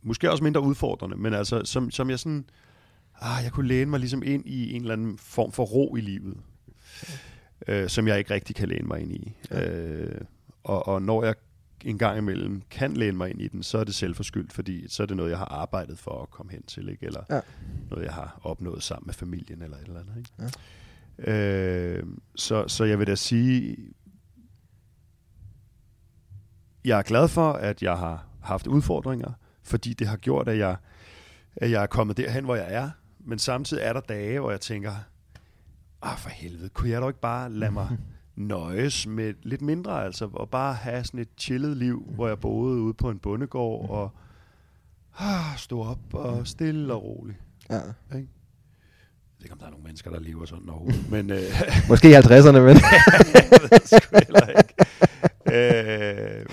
måske 0.02 0.32
også 0.32 0.44
mindre 0.44 0.62
udfordrende, 0.62 1.18
men 1.18 1.34
altså, 1.34 1.62
som, 1.66 1.92
som 1.92 2.10
jeg 2.10 2.20
sådan, 2.20 2.46
ah, 3.22 3.44
jeg 3.44 3.52
kunne 3.52 3.68
læne 3.68 3.90
mig 3.90 4.00
ligesom 4.00 4.24
ind 4.24 4.46
i 4.46 4.74
en 4.74 4.82
eller 4.82 4.94
anden 4.94 5.18
form 5.18 5.52
for 5.52 5.64
ro 5.64 5.96
i 5.96 6.02
livet, 6.02 6.38
øh, 7.68 7.90
som 7.90 8.08
jeg 8.08 8.18
ikke 8.18 8.34
rigtig 8.34 8.56
kan 8.56 8.70
læne 8.70 8.88
mig 8.88 9.02
ind 9.02 9.12
i. 9.12 9.36
Ja. 9.52 9.70
Øh, 9.70 10.22
og, 10.64 10.88
og 10.88 11.02
når 11.02 11.24
jeg 11.24 11.36
en 11.86 11.98
gang 11.98 12.18
imellem 12.18 12.62
kan 12.70 12.94
læne 12.94 13.18
mig 13.18 13.30
ind 13.30 13.42
i 13.42 13.48
den, 13.48 13.64
så 13.64 13.78
er 13.78 13.84
det 13.84 13.96
selvforskyldt, 13.96 14.54
fordi 14.54 14.88
så 14.88 15.04
er 15.04 15.08
det 15.08 15.18
noget, 15.18 15.30
jeg 15.30 15.38
har 15.38 15.46
arbejdet 15.46 16.00
for 16.00 16.22
at 16.22 16.30
komme 16.30 16.52
hen 16.52 16.64
til, 16.64 16.90
ikke? 16.90 17.06
eller 17.06 17.24
ja. 17.30 17.40
noget, 17.90 18.06
jeg 18.06 18.14
har 18.14 18.40
opnået 18.44 18.84
sammen 18.84 19.06
med 19.06 19.14
familien, 19.14 19.62
eller 19.62 19.78
et 19.78 19.88
eller 19.88 20.00
andet. 20.00 20.18
Ikke? 20.18 20.30
Ja. 20.40 21.98
Øh, 21.98 22.04
så, 22.36 22.68
så 22.68 22.84
jeg 22.84 23.00
vil 23.00 23.08
da 23.08 23.16
sige, 23.16 23.78
jeg 26.86 27.00
er 27.00 27.04
glad 27.04 27.28
for, 27.28 27.54
at 27.54 27.84
jeg 27.84 27.98
har 27.98 28.26
haft 28.42 28.68
udfordringer, 28.68 29.32
fordi 29.64 29.94
det 29.94 30.08
har 30.08 30.18
gjort, 30.18 30.48
at 30.48 30.58
jeg, 30.58 30.76
at 31.56 31.72
jeg 31.72 31.84
er 31.84 31.88
kommet 31.88 32.18
derhen, 32.18 32.46
hvor 32.46 32.56
jeg 32.56 32.74
er. 32.74 32.90
Men 33.20 33.40
samtidig 33.40 33.84
er 33.84 33.94
der 33.94 34.02
dage, 34.02 34.40
hvor 34.40 34.52
jeg 34.52 34.62
tænker, 34.62 34.94
ah 36.02 36.18
for 36.18 36.30
helvede, 36.30 36.70
kunne 36.70 36.90
jeg 36.90 37.02
dog 37.02 37.10
ikke 37.10 37.20
bare 37.20 37.52
lade 37.52 37.72
mig 37.72 37.98
nøjes 38.36 39.08
med 39.08 39.34
lidt 39.44 39.62
mindre, 39.62 40.06
altså, 40.06 40.30
og 40.34 40.50
bare 40.50 40.74
have 40.74 41.04
sådan 41.04 41.20
et 41.20 41.30
chillet 41.38 41.78
liv, 41.78 42.12
hvor 42.16 42.28
jeg 42.28 42.40
boede 42.40 42.82
ude 42.82 42.94
på 42.94 43.10
en 43.10 43.20
bondegård, 43.20 43.90
og 43.90 44.12
ah, 45.20 45.58
stå 45.58 45.84
op 45.84 46.14
og 46.14 46.48
stille 46.48 46.94
og 46.94 47.04
roligt. 47.04 47.38
Ja. 47.70 47.76
Ikke? 47.76 47.90
Jeg 48.12 48.26
ved 49.40 49.46
ikke, 49.46 49.54
om 49.54 49.60
der 49.60 49.66
er 49.66 49.72
nogle 49.72 49.84
mennesker, 49.84 50.12
der 50.12 50.20
lever 50.20 50.46
sådan 50.46 50.70
overhovedet, 50.70 51.12
men... 51.16 51.32
Øh, 51.32 51.44
Måske 51.90 52.10
i 52.10 52.14
50'erne, 52.14 52.60
men... 52.60 52.78
jeg 53.34 53.60
ved 53.62 53.70
det 53.70 53.88
sgu 53.88 54.18
heller 54.26 54.48
ikke. 54.48 54.74
Øh, 55.54 56.46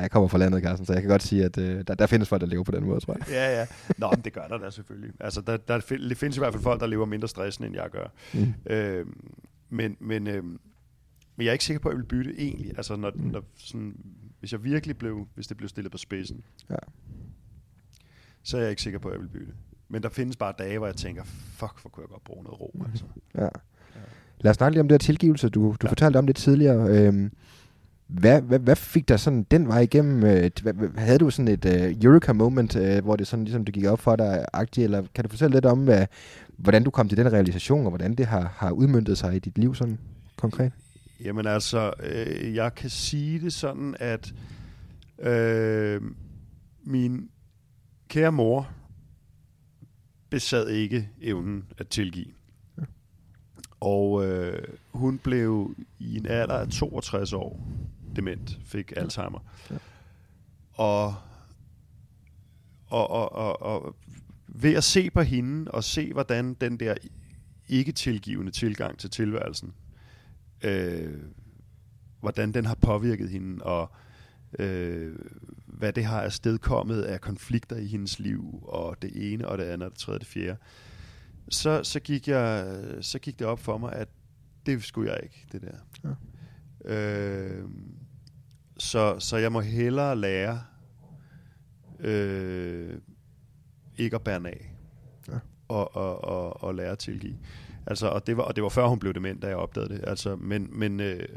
ej, 0.00 0.02
jeg 0.02 0.10
kommer 0.10 0.28
fra 0.28 0.38
landet, 0.38 0.62
Carsten, 0.62 0.86
så 0.86 0.92
jeg 0.92 1.02
kan 1.02 1.10
godt 1.10 1.22
sige, 1.22 1.44
at 1.44 1.58
øh, 1.58 1.84
der, 1.86 1.94
der 1.94 2.06
findes 2.06 2.28
folk, 2.28 2.40
der 2.40 2.46
lever 2.46 2.64
på 2.64 2.72
den 2.72 2.84
måde, 2.84 3.00
tror 3.00 3.16
jeg. 3.18 3.28
ja, 3.28 3.58
ja. 3.58 3.66
Nå, 3.98 4.10
men 4.10 4.20
det 4.24 4.32
gør 4.32 4.46
der 4.48 4.58
da 4.58 4.70
selvfølgelig. 4.70 5.12
Altså, 5.20 5.40
der, 5.40 5.56
der 5.56 5.80
findes 6.14 6.36
i 6.36 6.40
hvert 6.40 6.52
fald 6.52 6.62
folk, 6.62 6.80
der 6.80 6.86
lever 6.86 7.06
mindre 7.06 7.28
stressende, 7.28 7.66
end 7.66 7.76
jeg 7.76 7.90
gør. 7.90 8.06
Mm. 8.34 8.54
Øh, 8.72 9.06
men, 9.68 9.96
men, 10.00 10.26
øh, 10.26 10.44
men 10.44 10.58
jeg 11.38 11.46
er 11.46 11.52
ikke 11.52 11.64
sikker 11.64 11.80
på, 11.80 11.88
at 11.88 11.92
jeg 11.92 11.98
vil 11.98 12.06
bytte 12.06 12.34
egentlig. 12.38 12.72
Altså, 12.76 12.96
når, 12.96 13.12
mm. 13.14 13.20
når 13.22 13.42
sådan, 13.56 13.96
hvis 14.40 14.52
jeg 14.52 14.64
virkelig 14.64 14.98
blev, 14.98 15.28
hvis 15.34 15.46
det 15.46 15.56
blev 15.56 15.68
stillet 15.68 15.92
på 15.92 15.98
spidsen, 15.98 16.44
ja. 16.70 16.76
så 18.42 18.56
er 18.56 18.60
jeg 18.60 18.70
ikke 18.70 18.82
sikker 18.82 18.98
på, 18.98 19.08
at 19.08 19.12
jeg 19.12 19.20
vil 19.20 19.28
bytte. 19.28 19.52
Men 19.88 20.02
der 20.02 20.08
findes 20.08 20.36
bare 20.36 20.54
dage, 20.58 20.78
hvor 20.78 20.86
jeg 20.86 20.96
tænker, 20.96 21.24
fuck, 21.24 21.80
hvor 21.82 21.90
kunne 21.90 22.02
jeg 22.02 22.08
godt 22.08 22.24
bruge 22.24 22.44
noget 22.44 22.60
ro, 22.60 22.84
altså. 22.90 23.04
Ja. 23.34 23.48
Lad 24.40 24.50
os 24.50 24.56
snakke 24.56 24.74
lidt 24.74 24.80
om 24.80 24.88
det 24.88 24.94
her 24.94 25.06
tilgivelse. 25.06 25.48
Du, 25.48 25.60
du 25.60 25.76
ja. 25.82 25.88
fortalte 25.88 26.16
om 26.16 26.26
det 26.26 26.36
tidligere. 26.36 26.88
Øhm, 26.88 27.32
hvad, 28.10 28.42
hvad, 28.42 28.58
hvad 28.58 28.76
fik 28.76 29.08
der 29.08 29.16
sådan 29.16 29.46
den 29.50 29.68
vej 29.68 29.80
igennem? 29.80 30.24
Øh, 30.24 30.50
hvad, 30.62 30.74
havde 30.96 31.18
du 31.18 31.30
sådan 31.30 31.48
et 31.48 31.64
uh, 31.64 32.04
Eureka-moment, 32.04 32.76
uh, 32.76 33.04
hvor 33.04 33.16
det 33.16 33.26
sådan 33.26 33.44
ligesom 33.44 33.64
det 33.64 33.74
gik 33.74 33.84
op 33.84 34.00
for 34.00 34.16
dig, 34.16 34.44
agtigt, 34.52 34.84
eller 34.84 35.02
kan 35.14 35.24
du 35.24 35.30
fortælle 35.30 35.56
lidt 35.56 35.66
om, 35.66 35.88
uh, 35.88 35.94
hvordan 36.56 36.84
du 36.84 36.90
kom 36.90 37.08
til 37.08 37.18
den 37.18 37.32
realisation, 37.32 37.84
og 37.84 37.90
hvordan 37.90 38.14
det 38.14 38.26
har, 38.26 38.54
har 38.56 38.70
udmyndtet 38.70 39.18
sig 39.18 39.36
i 39.36 39.38
dit 39.38 39.58
liv 39.58 39.74
sådan 39.74 39.98
konkret? 40.36 40.72
Jamen 41.24 41.46
altså, 41.46 41.92
øh, 42.02 42.54
jeg 42.54 42.74
kan 42.74 42.90
sige 42.90 43.40
det 43.40 43.52
sådan, 43.52 43.96
at 44.00 44.34
øh, 45.18 46.02
min 46.84 47.30
kære 48.08 48.32
mor 48.32 48.68
besad 50.30 50.68
ikke 50.68 51.08
evnen 51.22 51.64
at 51.78 51.88
tilgive. 51.88 52.32
Ja. 52.78 52.82
Og 53.80 54.26
øh, 54.26 54.62
hun 54.92 55.18
blev 55.18 55.74
i 55.98 56.16
en 56.16 56.26
alder 56.26 56.54
af 56.54 56.68
62 56.68 57.32
år 57.32 57.66
dement, 58.16 58.58
fik 58.64 58.92
Alzheimer. 58.96 59.40
Ja. 59.70 59.76
Og, 60.72 61.14
og, 62.86 63.10
og, 63.10 63.32
og, 63.32 63.62
og 63.62 63.96
ved 64.48 64.74
at 64.74 64.84
se 64.84 65.10
på 65.10 65.20
hende, 65.20 65.70
og 65.70 65.84
se 65.84 66.12
hvordan 66.12 66.54
den 66.54 66.76
der 66.80 66.94
ikke 67.68 67.92
tilgivende 67.92 68.52
tilgang 68.52 68.98
til 68.98 69.10
tilværelsen, 69.10 69.72
øh, 70.64 71.18
hvordan 72.20 72.54
den 72.54 72.66
har 72.66 72.74
påvirket 72.74 73.30
hende, 73.30 73.64
og 73.64 73.92
øh, 74.58 75.18
hvad 75.66 75.92
det 75.92 76.04
har 76.04 76.22
afstedkommet 76.22 77.02
af 77.02 77.20
konflikter 77.20 77.76
i 77.76 77.86
hendes 77.86 78.18
liv, 78.18 78.58
og 78.62 79.02
det 79.02 79.32
ene, 79.32 79.48
og 79.48 79.58
det 79.58 79.64
andet, 79.64 79.86
og 79.86 79.92
det 79.92 79.98
tredje, 79.98 80.16
og 80.16 80.20
det 80.20 80.28
fjerde, 80.28 80.56
så, 81.48 81.84
så, 81.84 82.00
gik 82.00 82.28
jeg, 82.28 82.78
så 83.00 83.18
gik 83.18 83.38
det 83.38 83.46
op 83.46 83.58
for 83.58 83.78
mig, 83.78 83.92
at 83.92 84.08
det 84.66 84.84
skulle 84.84 85.12
jeg 85.12 85.20
ikke, 85.22 85.46
det 85.52 85.62
der. 85.62 85.76
Ja. 86.04 86.14
Øh, 86.94 87.64
så, 88.80 89.18
så 89.18 89.36
jeg 89.36 89.52
må 89.52 89.60
hellere 89.60 90.16
lære 90.16 90.62
øh, 92.00 93.00
ikke 93.96 94.16
at 94.16 94.22
bære 94.22 94.48
af. 94.48 94.74
Ja. 95.28 95.38
Og, 95.68 95.96
og, 95.96 96.24
og, 96.24 96.62
og 96.62 96.74
lære 96.74 96.90
at 96.92 96.98
tilgive. 96.98 97.38
Altså, 97.86 98.08
og, 98.08 98.26
det 98.26 98.36
var, 98.36 98.42
og 98.42 98.56
det 98.56 98.62
var 98.62 98.68
før 98.68 98.86
hun 98.86 98.98
blev 98.98 99.14
dement, 99.14 99.42
da 99.42 99.48
jeg 99.48 99.56
opdagede 99.56 99.94
det. 99.94 100.04
Altså, 100.06 100.36
men, 100.36 100.68
men, 100.78 101.00
øh, 101.00 101.28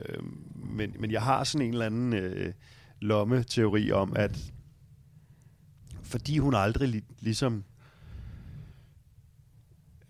men, 0.55 0.95
men 0.99 1.11
jeg 1.11 1.21
har 1.21 1.43
sådan 1.43 1.67
en 1.67 1.73
eller 1.73 1.85
anden 1.85 2.13
øh, 2.13 2.53
lomme-teori 2.99 3.91
om, 3.91 4.13
at 4.15 4.53
fordi 6.03 6.37
hun 6.37 6.55
aldrig 6.55 6.89
li- 6.95 7.15
ligesom 7.19 7.63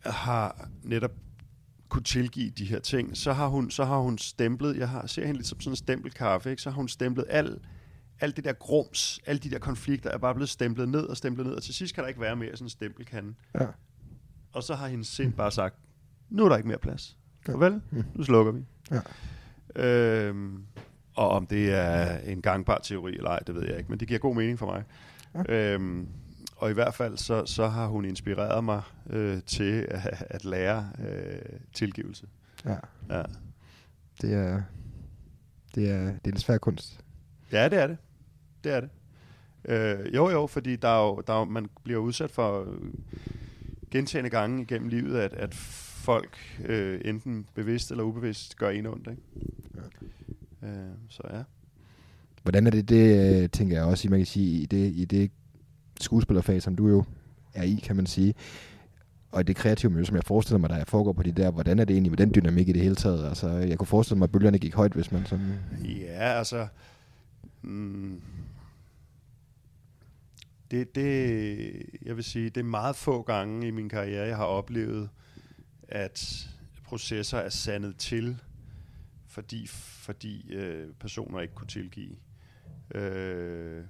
har 0.06 0.70
netop 0.84 1.12
kunne 1.94 2.04
tilgive 2.04 2.50
de 2.50 2.66
her 2.66 2.80
ting, 2.80 3.18
så 3.18 3.34
har 3.34 3.48
hun, 3.48 3.72
så 3.72 3.86
har 3.86 3.98
hun 3.98 4.18
stemplet, 4.18 4.78
jeg 4.78 4.90
har, 4.90 5.08
ser 5.08 5.26
hende 5.26 5.38
lidt 5.38 5.48
som 5.48 5.60
sådan 5.60 5.72
en 5.72 5.76
stempelkaffe, 5.76 6.50
ikke? 6.50 6.62
så 6.62 6.70
har 6.70 6.76
hun 6.76 6.88
stemplet 6.88 7.26
al, 7.30 7.60
alt 8.20 8.36
det 8.36 8.44
der 8.44 8.54
grums, 8.54 9.20
alle 9.26 9.40
de 9.40 9.50
der 9.50 9.60
konflikter 9.60 10.10
er 10.10 10.18
bare 10.18 10.34
blevet 10.34 10.50
stemplet 10.50 10.90
ned 10.90 11.02
og 11.02 11.18
stemplet 11.18 11.46
ned, 11.46 11.54
og 11.56 11.64
til 11.64 11.74
sidst 11.74 11.96
kan 11.96 12.04
der 12.04 12.08
ikke 12.08 12.22
være 12.22 12.36
mere 12.36 12.52
sådan 12.52 12.66
en 12.66 12.70
stempelkande. 12.70 13.34
Ja. 13.60 13.66
Og 14.54 14.64
så 14.64 14.76
har 14.76 14.88
hendes 14.88 15.08
sind 15.08 15.34
bare 15.34 15.52
sagt, 15.52 15.76
nu 16.30 16.46
er 16.46 16.50
der 16.50 16.58
ikke 16.58 16.68
mere 16.68 16.78
plads. 16.78 17.18
Farvel, 17.46 17.82
mm. 17.92 18.04
nu 18.16 18.24
slukker 18.24 18.52
vi. 18.52 18.66
Ja. 18.92 19.02
Øhm, 19.86 20.64
og 21.16 21.30
om 21.30 21.48
det 21.48 21.74
er 21.74 22.18
en 22.18 22.42
gangbar 22.42 22.80
teori 22.84 23.16
eller 23.16 23.30
ej, 23.30 23.40
det 23.40 23.56
ved 23.56 23.64
jeg 23.68 23.78
ikke, 23.78 23.90
men 23.90 24.00
det 24.00 24.08
giver 24.08 24.20
god 24.20 24.36
mening 24.36 24.60
for 24.60 24.66
mig. 24.66 24.84
Ja. 25.50 25.74
Øhm, 25.74 26.08
og 26.56 26.70
i 26.70 26.74
hvert 26.74 26.94
fald 26.94 27.18
så, 27.18 27.46
så 27.46 27.68
har 27.68 27.88
hun 27.88 28.06
inspireret 28.06 28.64
mig 28.64 28.82
øh, 29.10 29.42
til 29.46 29.88
at, 29.92 30.26
at 30.30 30.46
lære 30.46 30.90
øh, 31.00 31.60
tilgivelse. 31.74 32.28
Ja. 32.66 32.76
ja. 33.10 33.24
Det 34.22 34.34
er, 34.34 34.62
det 35.76 35.90
er, 35.90 36.06
det 36.06 36.28
er 36.28 36.32
en 36.32 36.38
svær 36.38 36.58
kunst. 36.58 37.00
Ja, 37.52 37.70
det 37.70 37.80
er 37.80 37.88
det. 37.88 37.98
Det 38.64 38.72
er 38.72 38.80
det. 38.80 38.90
Øh, 39.66 40.16
jo, 40.16 40.30
jo, 40.30 40.48
fordi 40.48 40.76
der 40.76 40.88
er 40.88 41.06
jo, 41.06 41.24
der 41.28 41.34
er 41.34 41.40
jo, 41.40 41.46
man 41.46 41.70
bliver 41.84 42.00
udsat 42.00 42.32
for 42.32 42.76
gentagende 43.92 44.30
gange 44.30 44.62
igennem 44.62 44.90
livet, 44.90 45.20
at, 45.20 45.34
at 45.34 45.54
folk 45.54 46.38
øh, 46.66 47.02
enten 47.06 47.46
bevidst 47.56 47.92
eller 47.92 48.04
ubevidst 48.04 48.58
gør 48.58 48.70
en 48.70 48.86
ondt. 48.86 49.08
Ikke? 49.08 49.22
Ja. 50.62 50.68
Øh, 50.68 50.92
så 51.10 51.24
ja. 51.34 51.44
Hvordan 52.44 52.68
er 52.68 52.72
det, 52.72 52.90
det 52.90 53.44
øh, 53.44 53.50
tænker 53.50 53.76
jeg 53.76 53.86
også, 53.86 54.10
man 54.10 54.20
kan 54.20 54.26
sige, 54.26 54.62
i 54.62 54.66
det, 54.66 54.92
i 54.96 55.06
det 55.06 55.32
skuespillerfag, 56.04 56.62
som 56.62 56.76
du 56.76 56.88
jo 56.88 57.04
er 57.54 57.64
i, 57.64 57.76
kan 57.84 57.96
man 57.96 58.06
sige. 58.06 58.34
Og 59.32 59.48
det 59.48 59.56
kreative 59.56 59.92
miljø, 59.92 60.06
som 60.06 60.16
jeg 60.16 60.24
forestiller 60.24 60.60
mig, 60.60 60.70
der 60.70 60.86
foregår 60.86 61.14
på 61.14 61.24
de 61.24 61.32
der, 61.32 61.52
hvordan 61.52 61.80
er 61.80 61.86
det 61.86 61.94
egentlig 61.94 62.12
med 62.12 62.18
den 62.18 62.34
dynamik 62.36 62.70
i 62.70 62.72
det 62.72 62.82
hele 62.82 62.96
taget? 62.96 63.28
Altså, 63.28 63.50
jeg 63.50 63.78
kunne 63.78 63.88
forestille 63.88 64.18
mig, 64.18 64.24
at 64.24 64.32
bølgerne 64.32 64.60
gik 64.60 64.76
højt, 64.76 64.94
hvis 64.94 65.12
man 65.12 65.26
sådan... 65.26 65.60
Ja, 65.84 66.38
altså... 66.38 66.68
Mm, 67.62 68.22
det, 70.72 70.96
det, 70.96 71.86
jeg 72.02 72.16
vil 72.16 72.24
sige, 72.24 72.50
det 72.50 72.58
er 72.58 72.64
meget 72.64 72.96
få 72.96 73.22
gange 73.22 73.68
i 73.68 73.72
min 73.72 73.90
karriere, 73.90 74.28
jeg 74.28 74.38
har 74.38 74.46
oplevet, 74.46 75.10
at 75.88 76.48
processer 76.84 77.38
er 77.38 77.50
sandet 77.50 77.98
til, 77.98 78.42
fordi, 79.28 79.68
fordi 79.68 80.54
øh, 80.54 80.88
personer 81.00 81.40
ikke 81.40 81.54
kunne 81.54 81.68
tilgive. 81.68 82.16
Øh, 82.96 83.84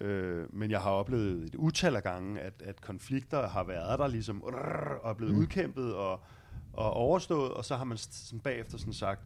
Øh, 0.00 0.54
men 0.54 0.70
jeg 0.70 0.80
har 0.80 0.90
oplevet 0.90 1.44
et 1.44 1.54
utal 1.54 1.96
af 1.96 2.02
gange, 2.02 2.40
at, 2.40 2.62
at 2.62 2.80
konflikter 2.80 3.48
har 3.48 3.64
været 3.64 3.98
der 3.98 4.06
ligesom, 4.06 4.42
og 4.42 5.10
er 5.10 5.14
blevet 5.14 5.34
mm. 5.34 5.40
udkæmpet 5.40 5.94
og, 5.94 6.20
og 6.72 6.92
overstået, 6.92 7.50
og 7.52 7.64
så 7.64 7.76
har 7.76 7.84
man 7.84 7.98
sådan 7.98 8.40
bagefter 8.40 8.78
sådan 8.78 8.92
sagt, 8.92 9.20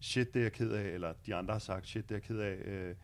shit, 0.00 0.34
det 0.34 0.40
er 0.40 0.44
jeg 0.44 0.52
ked 0.52 0.70
af, 0.70 0.84
eller 0.84 1.12
de 1.26 1.34
andre 1.34 1.54
har 1.54 1.58
sagt, 1.58 1.86
shit, 1.86 2.08
det 2.08 2.14
er 2.14 2.16
jeg 2.16 2.22
ked 2.22 2.38
af, 2.38 2.54
øh, 2.64 2.94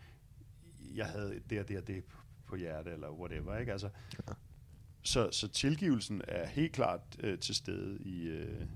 jeg 0.94 1.06
havde 1.06 1.40
det 1.50 1.60
og 1.60 1.68
det 1.68 1.78
og 1.78 1.86
det 1.86 2.04
på 2.46 2.56
hjertet, 2.56 2.92
eller 2.92 3.10
whatever, 3.10 3.58
ikke? 3.58 3.72
Altså, 3.72 3.90
ja. 4.28 4.34
så, 5.02 5.28
så 5.30 5.48
tilgivelsen 5.48 6.22
er 6.28 6.46
helt 6.46 6.72
klart 6.72 7.00
øh, 7.20 7.38
til 7.38 7.54
stede 7.54 7.98
i, 7.98 8.28
øh, 8.28 8.66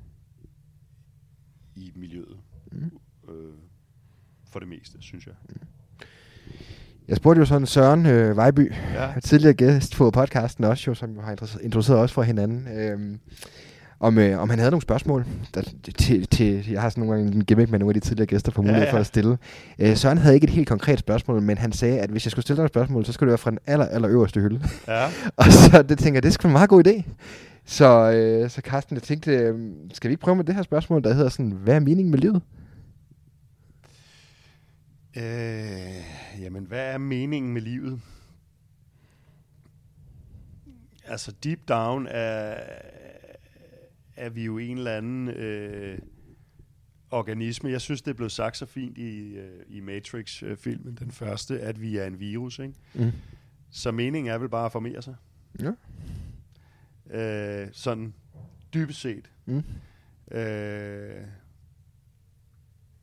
i 1.74 1.92
miljøet. 1.94 2.40
Mm. 2.72 2.98
Øh, 3.28 3.54
for 4.44 4.58
det 4.58 4.68
meste, 4.68 5.02
synes 5.02 5.26
jeg. 5.26 5.34
Mm. 5.48 5.71
Jeg 7.08 7.16
spurgte 7.16 7.38
jo 7.38 7.44
sådan 7.44 7.66
Søren 7.66 8.06
øh, 8.06 8.36
Vejby, 8.36 8.72
ja. 8.94 9.08
tidligere 9.24 9.54
gæst 9.54 9.96
på 9.96 10.10
podcasten 10.10 10.64
også, 10.64 10.84
jo, 10.86 10.94
som 10.94 11.14
jo 11.14 11.20
har 11.20 11.58
introduceret 11.62 11.98
os 11.98 12.12
for 12.12 12.22
hinanden, 12.22 12.68
øh, 12.78 12.98
om, 14.00 14.18
øh, 14.18 14.38
om 14.38 14.50
han 14.50 14.58
havde 14.58 14.70
nogle 14.70 14.82
spørgsmål 14.82 15.26
der, 15.54 15.62
til, 15.98 16.26
til, 16.26 16.70
jeg 16.70 16.80
har 16.80 16.88
sådan 16.88 17.04
nogle 17.04 17.16
gange 17.16 17.36
en 17.36 17.44
gimmick 17.44 17.70
med 17.70 17.78
nogle 17.78 17.90
af 17.90 18.00
de 18.00 18.08
tidligere 18.08 18.26
gæster 18.26 18.52
for 18.52 18.62
mulighed 18.62 18.82
ja, 18.82 18.86
ja. 18.86 18.92
for 18.92 18.98
at 18.98 19.06
stille. 19.06 19.38
Øh, 19.78 19.96
Søren 19.96 20.18
havde 20.18 20.34
ikke 20.34 20.44
et 20.44 20.50
helt 20.50 20.68
konkret 20.68 20.98
spørgsmål, 20.98 21.42
men 21.42 21.58
han 21.58 21.72
sagde, 21.72 22.00
at 22.00 22.10
hvis 22.10 22.26
jeg 22.26 22.30
skulle 22.30 22.42
stille 22.42 22.56
dig 22.56 22.64
et 22.64 22.70
spørgsmål, 22.70 23.04
så 23.04 23.12
skulle 23.12 23.28
det 23.28 23.30
være 23.30 23.38
fra 23.38 23.50
den 23.50 23.58
aller, 23.66 23.86
aller 23.86 24.10
øverste 24.10 24.40
hylde. 24.40 24.60
Ja. 24.88 25.06
og 25.36 25.44
så 25.44 25.82
det 25.82 25.98
tænker 25.98 26.16
jeg, 26.16 26.22
det 26.22 26.32
skulle 26.32 26.50
en 26.50 26.52
meget 26.52 26.70
god 26.70 26.86
idé. 26.86 27.02
Så, 27.64 28.12
øh, 28.12 28.50
så 28.50 28.60
Carsten, 28.60 28.94
jeg 28.94 29.02
tænkte, 29.02 29.32
øh, 29.32 29.54
skal 29.92 30.08
vi 30.08 30.12
ikke 30.12 30.22
prøve 30.22 30.36
med 30.36 30.44
det 30.44 30.54
her 30.54 30.62
spørgsmål, 30.62 31.04
der 31.04 31.14
hedder 31.14 31.28
sådan, 31.28 31.50
hvad 31.50 31.74
er 31.74 31.80
meningen 31.80 32.10
med 32.10 32.18
livet? 32.18 32.42
Øh, 35.16 36.21
jamen, 36.42 36.64
hvad 36.64 36.92
er 36.92 36.98
meningen 36.98 37.52
med 37.52 37.62
livet? 37.62 38.00
Altså, 41.04 41.32
deep 41.44 41.68
down 41.68 42.06
er, 42.10 42.62
er 44.16 44.30
vi 44.30 44.44
jo 44.44 44.58
en 44.58 44.78
eller 44.78 44.96
anden 44.96 45.28
øh, 45.28 45.98
organisme. 47.10 47.70
Jeg 47.70 47.80
synes, 47.80 48.02
det 48.02 48.10
er 48.10 48.14
blevet 48.14 48.32
sagt 48.32 48.56
så 48.56 48.66
fint 48.66 48.98
i, 48.98 49.34
øh, 49.36 49.60
i 49.68 49.80
Matrix-filmen, 49.80 50.94
den 50.94 51.10
første, 51.10 51.60
at 51.60 51.80
vi 51.80 51.96
er 51.96 52.06
en 52.06 52.20
virus. 52.20 52.58
Ikke? 52.58 52.74
Mm. 52.94 53.12
Så 53.70 53.92
meningen 53.92 54.32
er 54.32 54.38
vel 54.38 54.48
bare 54.48 54.66
at 54.66 54.72
formere 54.72 55.02
sig. 55.02 55.14
Ja. 55.60 55.72
Øh, 57.10 57.68
sådan 57.72 58.14
dybest 58.74 59.00
set. 59.00 59.30
Mm. 59.46 59.62
Øh, 60.36 61.26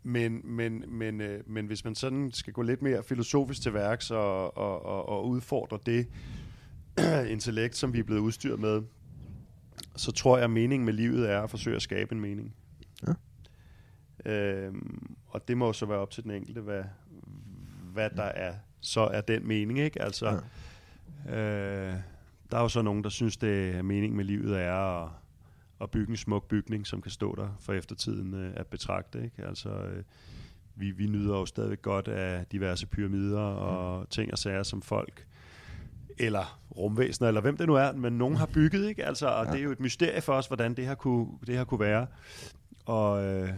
men, 0.03 0.41
men, 0.43 0.83
men, 0.87 1.21
øh, 1.21 1.43
men 1.47 1.65
hvis 1.65 1.83
man 1.83 1.95
sådan 1.95 2.31
skal 2.31 2.53
gå 2.53 2.61
lidt 2.61 2.81
mere 2.81 3.03
filosofisk 3.03 3.61
til 3.61 3.73
værks 3.73 4.11
og, 4.11 4.57
og, 4.57 4.85
og, 4.85 5.09
og 5.09 5.27
udfordre 5.27 5.79
det 5.85 6.07
intellekt, 7.35 7.75
som 7.75 7.93
vi 7.93 7.99
er 7.99 8.03
blevet 8.03 8.19
udstyret 8.19 8.59
med, 8.59 8.81
så 9.95 10.11
tror 10.11 10.37
jeg, 10.37 10.43
at 10.43 10.49
meningen 10.49 10.85
med 10.85 10.93
livet 10.93 11.31
er 11.31 11.41
at 11.41 11.49
forsøge 11.49 11.75
at 11.75 11.81
skabe 11.81 12.15
en 12.15 12.21
mening. 12.21 12.55
Ja. 13.07 13.13
Øhm, 14.31 15.15
og 15.27 15.47
det 15.47 15.57
må 15.57 15.73
så 15.73 15.85
være 15.85 15.97
op 15.97 16.11
til 16.11 16.23
den 16.23 16.31
enkelte, 16.31 16.61
hvad, 16.61 16.83
hvad 17.93 18.09
der 18.09 18.23
er, 18.23 18.53
så 18.81 19.01
er 19.01 19.21
den 19.21 19.47
mening, 19.47 19.79
ikke? 19.79 20.01
Altså, 20.01 20.39
ja. 21.25 21.35
øh, 21.35 21.95
der 22.51 22.57
er 22.57 22.61
jo 22.61 22.67
så 22.67 22.81
nogen, 22.81 23.03
der 23.03 23.09
synes, 23.09 23.37
det 23.37 23.75
er 23.75 23.81
meningen 23.81 24.17
med 24.17 24.25
livet 24.25 24.59
er 24.59 24.73
at 24.73 25.09
at 25.81 25.91
bygge 25.91 26.09
en 26.09 26.17
smuk 26.17 26.47
bygning, 26.47 26.87
som 26.87 27.01
kan 27.01 27.11
stå 27.11 27.35
der 27.35 27.49
for 27.59 27.73
eftertiden 27.73 28.33
øh, 28.33 28.53
at 28.55 28.67
betragte. 28.67 29.23
Ikke? 29.23 29.45
Altså, 29.47 29.69
øh, 29.69 30.03
vi, 30.75 30.91
vi 30.91 31.07
nyder 31.07 31.37
jo 31.37 31.45
stadig 31.45 31.81
godt 31.81 32.07
af 32.07 32.45
diverse 32.51 32.87
pyramider 32.87 33.39
og 33.39 33.99
mm. 33.99 34.07
ting 34.09 34.31
og 34.31 34.37
sager, 34.37 34.63
som 34.63 34.81
folk 34.81 35.25
eller 36.19 36.59
rumvæsener, 36.77 37.27
eller 37.27 37.41
hvem 37.41 37.57
det 37.57 37.67
nu 37.67 37.75
er, 37.75 37.91
men 37.91 38.13
nogen 38.13 38.35
har 38.35 38.45
bygget, 38.45 38.89
ikke? 38.89 39.05
Altså, 39.05 39.27
og 39.27 39.45
ja. 39.45 39.51
det 39.51 39.59
er 39.59 39.63
jo 39.63 39.71
et 39.71 39.79
mysterie 39.79 40.21
for 40.21 40.33
os, 40.33 40.47
hvordan 40.47 40.73
det 40.73 40.85
her 40.85 40.95
kunne, 40.95 41.27
det 41.47 41.55
her 41.55 41.63
kunne 41.63 41.79
være. 41.79 42.07
Og, 42.85 43.23
øh, 43.23 43.49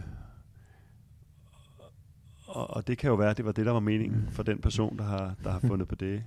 og, 2.46 2.70
og 2.70 2.86
det 2.86 2.98
kan 2.98 3.10
jo 3.10 3.14
være, 3.14 3.30
at 3.30 3.36
det 3.36 3.44
var 3.44 3.52
det, 3.52 3.66
der 3.66 3.72
var 3.72 3.80
meningen 3.80 4.28
for 4.30 4.42
den 4.42 4.58
person, 4.58 4.98
der 4.98 5.04
har, 5.04 5.34
der 5.44 5.50
har 5.50 5.60
fundet 5.68 5.88
på 5.88 5.94
det. 5.94 6.24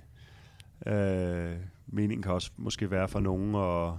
Øh, 0.86 1.56
meningen 1.86 2.22
kan 2.22 2.32
også 2.32 2.50
måske 2.56 2.90
være 2.90 3.08
for 3.08 3.20
nogen 3.20 3.54
at 3.54 3.92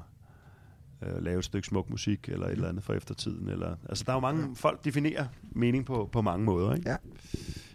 øh, 1.04 1.24
lave 1.24 1.40
et 1.40 1.46
stykke 1.46 1.68
smuk 1.68 1.90
musik, 1.90 2.30
eller 2.30 2.46
et 2.46 2.52
eller 2.52 2.70
andet 2.70 2.84
for 2.84 2.94
eftertiden. 2.94 3.50
Eller, 3.50 3.76
altså, 3.90 4.04
der 4.04 4.12
er 4.12 4.16
jo 4.16 4.20
mange, 4.20 4.56
folk 4.56 4.86
definerer 4.86 5.28
mening 5.52 5.86
på, 5.86 6.10
på 6.12 6.22
mange 6.22 6.46
måder. 6.46 6.76
Ikke? 6.76 6.90
Ja. 6.90 6.96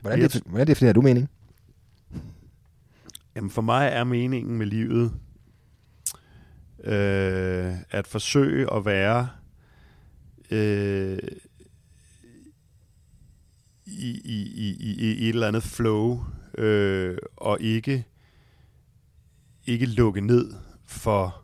Hvordan, 0.01 0.21
jeg, 0.21 0.35
defi- 0.35 0.51
hvordan 0.51 0.67
definerer 0.67 0.93
du 0.93 1.01
mening? 1.01 1.29
Jamen, 3.37 3.51
for 3.51 3.63
mig 3.63 3.89
er 3.89 4.05
meningen 4.05 4.59
med 4.59 4.67
livet 4.67 5.13
øh, 6.85 7.75
at 7.91 8.07
forsøge 8.07 8.75
at 8.75 8.85
være 8.85 9.29
øh, 10.51 11.19
i, 13.87 14.11
i, 14.25 14.53
i, 14.55 14.77
i, 14.81 15.13
i 15.13 15.23
et 15.23 15.29
eller 15.29 15.49
andet 15.49 15.63
flow, 15.63 16.25
øh, 16.59 17.17
og 17.37 17.61
ikke, 17.61 18.07
ikke 19.67 19.87
lukke 19.87 20.21
ned 20.21 20.55
for 20.87 21.42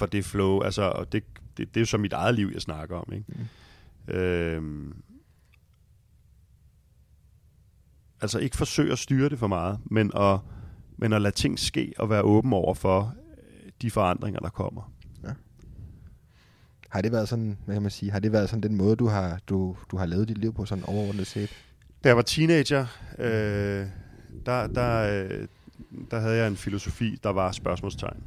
for 0.00 0.06
det 0.06 0.24
flow. 0.24 0.60
Altså, 0.60 0.82
og 0.82 1.12
det, 1.12 1.24
det, 1.56 1.68
det 1.68 1.76
er 1.76 1.80
jo 1.80 1.86
så 1.86 1.98
mit 1.98 2.12
eget 2.12 2.34
liv, 2.34 2.50
jeg 2.54 2.62
snakker 2.62 2.96
om. 2.96 3.12
Ikke? 3.12 3.24
Mm. 4.08 4.14
Øhm, 4.14 4.94
altså 8.20 8.38
ikke 8.38 8.56
forsøge 8.56 8.92
at 8.92 8.98
styre 8.98 9.28
det 9.28 9.38
for 9.38 9.46
meget, 9.46 9.78
men 9.84 10.10
at, 10.16 10.38
men 10.96 11.12
at 11.12 11.22
lade 11.22 11.34
ting 11.34 11.58
ske 11.58 11.92
og 11.98 12.10
være 12.10 12.22
åben 12.22 12.52
over 12.52 12.74
for 12.74 13.14
øh, 13.36 13.70
de 13.82 13.90
forandringer, 13.90 14.40
der 14.40 14.48
kommer. 14.48 14.92
Ja. 15.24 15.32
Har 16.88 17.00
det 17.00 17.12
været 17.12 17.28
sådan, 17.28 17.58
hvad 17.64 17.74
kan 17.74 17.82
man 17.82 17.90
sige, 17.90 18.12
har 18.12 18.20
det 18.20 18.32
været 18.32 18.50
sådan 18.50 18.62
den 18.62 18.76
måde, 18.76 18.96
du 18.96 19.06
har, 19.06 19.40
du, 19.48 19.76
du 19.90 19.96
har 19.96 20.06
lavet 20.06 20.28
dit 20.28 20.38
liv 20.38 20.54
på 20.54 20.64
sådan 20.64 20.84
overordnet 20.84 21.26
set? 21.26 21.50
Da 22.04 22.08
jeg 22.08 22.16
var 22.16 22.22
teenager, 22.22 22.86
øh, 23.18 23.86
der, 24.46 24.66
der, 24.66 25.24
øh, 25.24 25.46
der 26.10 26.20
havde 26.20 26.36
jeg 26.36 26.48
en 26.48 26.56
filosofi, 26.56 27.18
der 27.22 27.30
var 27.30 27.52
spørgsmålstegn. 27.52 28.22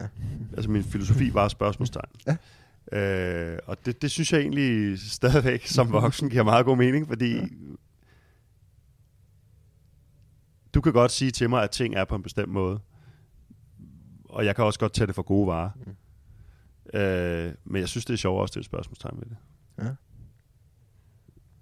Ja. 0.00 0.08
Altså 0.52 0.70
min 0.70 0.84
filosofi 0.84 1.34
var 1.34 1.48
spørgsmålstegn. 1.48 2.10
Ja. 2.26 2.36
Øh, 2.92 3.58
og 3.66 3.86
det, 3.86 4.02
det 4.02 4.10
synes 4.10 4.32
jeg 4.32 4.40
egentlig 4.40 4.98
stadigvæk 4.98 5.66
som 5.66 5.92
voksen 5.92 6.30
giver 6.30 6.44
meget 6.44 6.66
god 6.66 6.76
mening, 6.76 7.08
fordi 7.08 7.36
ja. 7.36 7.46
du 10.74 10.80
kan 10.80 10.92
godt 10.92 11.10
sige 11.10 11.30
til 11.30 11.50
mig, 11.50 11.62
at 11.62 11.70
ting 11.70 11.94
er 11.94 12.04
på 12.04 12.14
en 12.14 12.22
bestemt 12.22 12.52
måde. 12.52 12.80
Og 14.24 14.44
jeg 14.44 14.56
kan 14.56 14.64
også 14.64 14.78
godt 14.78 14.92
tage 14.92 15.06
det 15.06 15.14
for 15.14 15.22
gode 15.22 15.46
varer. 15.46 15.70
Mm. 15.86 16.98
Øh, 16.98 17.54
men 17.64 17.80
jeg 17.80 17.88
synes, 17.88 18.04
det 18.04 18.12
er 18.12 18.18
sjovt 18.18 18.40
også 18.40 18.42
at 18.42 18.48
stille 18.48 18.64
spørgsmålstegn 18.64 19.16
ved 19.16 19.26
det. 19.26 19.36
Ja. 19.78 19.90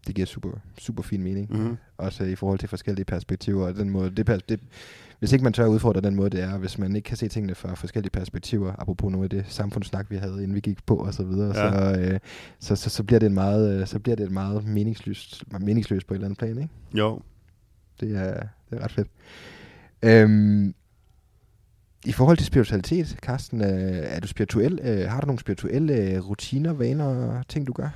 Det 0.06 0.14
giver 0.14 0.26
super, 0.26 0.50
super 0.78 1.02
fin 1.02 1.22
mening. 1.22 1.50
Mm-hmm. 1.50 1.76
Også 1.98 2.24
i 2.24 2.34
forhold 2.34 2.58
til 2.58 2.68
forskellige 2.68 3.04
perspektiver. 3.04 3.72
Den 3.72 3.90
måde, 3.90 4.10
det, 4.10 4.48
det, 4.48 4.60
hvis 5.18 5.32
ikke 5.32 5.44
man 5.44 5.52
tør 5.52 5.66
udfordre 5.66 6.00
den 6.00 6.14
måde, 6.14 6.30
det 6.30 6.42
er, 6.42 6.58
hvis 6.58 6.78
man 6.78 6.96
ikke 6.96 7.06
kan 7.06 7.16
se 7.16 7.28
tingene 7.28 7.54
fra 7.54 7.74
forskellige 7.74 8.10
perspektiver, 8.10 8.72
apropos 8.78 9.12
noget 9.12 9.24
af 9.24 9.30
det 9.30 9.52
samfundssnak, 9.52 10.10
vi 10.10 10.16
havde, 10.16 10.34
inden 10.34 10.54
vi 10.54 10.60
gik 10.60 10.86
på 10.86 10.96
og 10.96 11.14
så 11.14 11.24
videre, 11.24 11.58
ja. 11.58 11.94
så, 11.94 12.00
øh, 12.00 12.20
så, 12.58 12.76
så, 12.76 12.90
så, 12.90 13.02
bliver 13.04 13.18
det 13.18 13.26
en 13.26 13.34
meget, 13.34 13.80
øh, 13.80 13.86
så 13.86 13.98
bliver 13.98 14.16
det 14.16 14.24
et 14.24 14.32
meget 14.32 14.66
meningsløst, 14.66 15.44
meningsløst 15.60 16.06
på 16.06 16.14
et 16.14 16.16
eller 16.16 16.26
andet 16.26 16.38
plan, 16.38 16.58
ikke? 16.58 16.68
Jo. 16.94 17.20
Det 18.00 18.16
er, 18.16 18.34
det 18.70 18.78
er 18.78 18.84
ret 18.84 18.92
fedt. 18.92 19.08
Øhm, 20.02 20.74
i 22.04 22.12
forhold 22.12 22.36
til 22.36 22.46
spiritualitet, 22.46 23.16
Carsten, 23.22 23.60
øh, 23.60 23.68
er 24.04 24.20
du 24.20 24.28
spirituel? 24.28 24.80
Øh, 24.82 25.10
har 25.10 25.20
du 25.20 25.26
nogle 25.26 25.40
spirituelle 25.40 25.94
øh, 25.94 26.28
rutiner, 26.28 26.72
vaner 26.72 27.04
og 27.04 27.48
ting, 27.48 27.66
du 27.66 27.72
gør? 27.72 27.88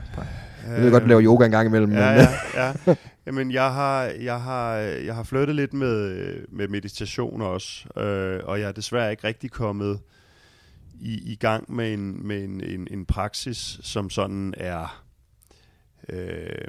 Jeg 0.68 0.82
ved 0.82 0.90
godt, 0.90 1.02
du 1.02 1.08
laver 1.08 1.22
yoga 1.24 1.44
en 1.44 1.50
gang 1.50 1.66
imellem. 1.66 1.92
Ja, 1.92 2.10
men, 2.10 2.26
ja, 2.54 2.66
ja. 2.86 2.94
Jamen, 3.26 3.52
jeg 3.52 3.72
har, 3.72 4.02
jeg 4.02 4.40
har, 4.40 4.74
jeg 4.76 5.14
har 5.14 5.22
flyttet 5.22 5.56
lidt 5.56 5.72
med, 5.72 6.34
med 6.48 6.68
meditation 6.68 7.42
også, 7.42 8.00
øh, 8.00 8.40
og 8.44 8.60
jeg 8.60 8.68
er 8.68 8.72
desværre 8.72 9.10
ikke 9.10 9.26
rigtig 9.26 9.50
kommet 9.50 10.00
i, 11.00 11.32
i 11.32 11.36
gang 11.36 11.74
med 11.74 11.92
en, 11.92 12.26
med 12.26 12.44
en, 12.44 12.60
en, 12.64 12.88
en 12.90 13.06
praksis, 13.06 13.80
som 13.82 14.10
sådan 14.10 14.54
er 14.56 15.04
øh, 16.08 16.68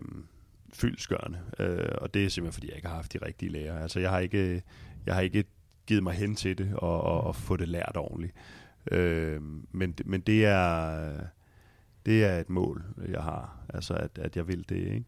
fyldskørende. 0.74 1.38
Øh, 1.60 1.88
og 2.02 2.14
det 2.14 2.26
er 2.26 2.30
simpelthen, 2.30 2.54
fordi 2.54 2.68
jeg 2.68 2.76
ikke 2.76 2.88
har 2.88 2.96
haft 2.96 3.14
de 3.14 3.20
rigtige 3.26 3.52
lærer. 3.52 3.82
Altså, 3.82 4.00
jeg 4.00 4.10
har 4.10 4.20
ikke, 4.20 4.64
jeg 5.06 5.14
har 5.14 5.22
ikke 5.22 5.44
givet 5.90 6.04
mig 6.04 6.14
hen 6.14 6.36
til 6.36 6.58
det 6.58 6.74
og, 6.76 7.02
og, 7.02 7.22
og 7.22 7.36
få 7.36 7.58
det 7.58 7.68
lært 7.68 7.98
ordentligt. 7.98 8.34
Øh, 8.92 9.42
men, 9.72 9.96
men 10.06 10.22
det 10.22 10.46
er 10.46 11.28
det 12.06 12.26
er 12.26 12.40
et 12.40 12.50
mål, 12.50 12.86
jeg 13.12 13.24
har. 13.24 13.66
Altså, 13.70 13.94
at, 13.94 14.18
at 14.18 14.36
jeg 14.38 14.48
vil 14.48 14.66
det, 14.70 14.76
ikke? 14.76 15.06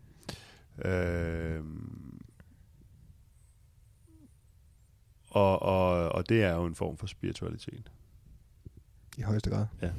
Øh, 0.86 1.64
og, 5.30 5.62
og, 5.62 6.10
og 6.10 6.30
det 6.30 6.44
er 6.44 6.56
jo 6.56 6.66
en 6.66 6.76
form 6.76 6.98
for 6.98 7.08
spiritualitet. 7.08 7.92
I 9.18 9.22
højeste 9.22 9.50
grad. 9.50 9.66
Ja. 9.82 9.92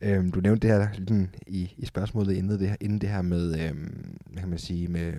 Øhm, 0.00 0.32
du 0.32 0.40
nævnte 0.40 0.68
det 0.68 0.76
her 0.76 1.26
i, 1.46 1.74
i 1.76 1.86
spørgsmålet 1.86 2.36
inden 2.36 2.60
det 2.60 2.68
her, 2.68 2.76
inden 2.80 3.00
det 3.00 3.08
her 3.08 3.22
med, 3.22 3.68
øhm, 3.68 4.18
hvad 4.26 4.42
kan 4.42 4.50
man 4.50 4.58
sige, 4.58 4.88
med 4.88 5.12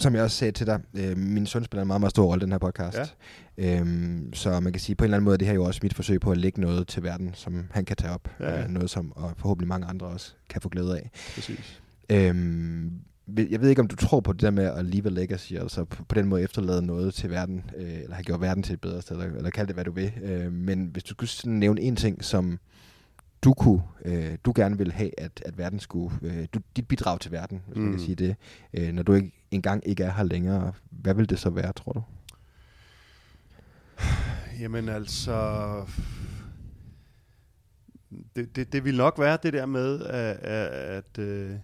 som 0.00 0.14
jeg 0.14 0.22
også 0.22 0.36
sagde 0.36 0.52
til 0.52 0.66
dig, 0.66 0.80
øh, 0.94 1.16
min 1.16 1.46
søn 1.46 1.64
spiller 1.64 1.82
en 1.82 1.86
meget, 1.86 2.00
meget 2.00 2.10
stor 2.10 2.24
rolle 2.26 2.42
i 2.42 2.44
den 2.44 2.52
her 2.52 2.58
podcast. 2.58 3.16
Ja. 3.58 3.80
Øhm, 3.80 4.34
så 4.34 4.60
man 4.60 4.72
kan 4.72 4.80
sige, 4.80 4.96
på 4.96 5.04
en 5.04 5.06
eller 5.06 5.16
anden 5.16 5.24
måde, 5.24 5.38
det 5.38 5.46
her 5.46 5.52
er 5.52 5.56
jo 5.56 5.64
også 5.64 5.80
mit 5.82 5.94
forsøg 5.94 6.20
på 6.20 6.30
at 6.30 6.36
lægge 6.38 6.60
noget 6.60 6.88
til 6.88 7.02
verden, 7.02 7.30
som 7.34 7.66
han 7.70 7.84
kan 7.84 7.96
tage 7.96 8.12
op. 8.12 8.28
Ja, 8.40 8.54
ja. 8.54 8.62
Øh, 8.62 8.68
noget, 8.68 8.90
som 8.90 9.12
og 9.16 9.32
forhåbentlig 9.36 9.68
mange 9.68 9.86
andre 9.86 10.06
også 10.06 10.32
kan 10.48 10.60
få 10.60 10.68
glæde 10.68 10.96
af. 10.98 11.10
Præcis. 11.34 11.80
Øhm, 12.10 12.92
jeg 13.36 13.60
ved 13.60 13.68
ikke, 13.68 13.80
om 13.82 13.88
du 13.88 13.96
tror 13.96 14.20
på 14.20 14.32
det 14.32 14.42
der 14.42 14.50
med 14.50 14.64
at 14.64 14.84
leave 14.84 15.06
a 15.06 15.10
legacy, 15.10 15.52
altså 15.52 15.84
på, 15.84 16.04
på 16.04 16.14
den 16.14 16.26
måde 16.26 16.42
efterlade 16.42 16.82
noget 16.86 17.14
til 17.14 17.30
verden, 17.30 17.70
øh, 17.76 17.94
eller 17.94 18.14
have 18.14 18.24
gjort 18.24 18.40
verden 18.40 18.62
til 18.62 18.72
et 18.72 18.80
bedre 18.80 19.02
sted, 19.02 19.16
eller, 19.16 19.36
eller 19.36 19.50
kald 19.50 19.66
det, 19.66 19.76
hvad 19.76 19.84
du 19.84 19.92
vil. 19.92 20.12
Øh, 20.22 20.52
men 20.52 20.84
hvis 20.92 21.02
du 21.02 21.08
skulle 21.14 21.30
sådan 21.30 21.52
nævne 21.52 21.80
en 21.80 21.96
ting, 21.96 22.24
som 22.24 22.58
du 23.44 23.54
kunne, 23.54 23.82
øh, 24.04 24.38
du 24.44 24.52
gerne 24.56 24.78
vil 24.78 24.92
have, 24.92 25.20
at, 25.20 25.42
at 25.46 25.58
verden 25.58 25.78
skulle, 25.80 26.14
øh, 26.22 26.46
du, 26.54 26.60
dit 26.76 26.88
bidrag 26.88 27.20
til 27.20 27.32
verden, 27.32 27.62
hvis 27.66 27.76
mm. 27.76 27.82
man 27.82 27.90
Mm. 27.90 27.96
kan 27.96 28.04
sige 28.06 28.14
det, 28.14 28.36
øh, 28.74 28.92
når 28.92 29.02
du 29.02 29.12
ikke 29.12 29.32
engang 29.50 29.82
ikke 29.86 30.04
er 30.04 30.12
her 30.12 30.22
længere, 30.22 30.72
hvad 30.90 31.14
vil 31.14 31.30
det 31.30 31.38
så 31.38 31.50
være, 31.50 31.72
tror 31.72 31.92
du? 31.92 32.02
Jamen 34.60 34.88
altså... 34.88 35.84
Det, 38.36 38.56
det, 38.56 38.72
det 38.72 38.84
vil 38.84 38.96
nok 38.96 39.18
være 39.18 39.38
det 39.42 39.52
der 39.52 39.66
med, 39.66 40.00
at, 40.02 40.36
at, 40.36 40.68
at 40.68 41.18
øh, 41.18 41.56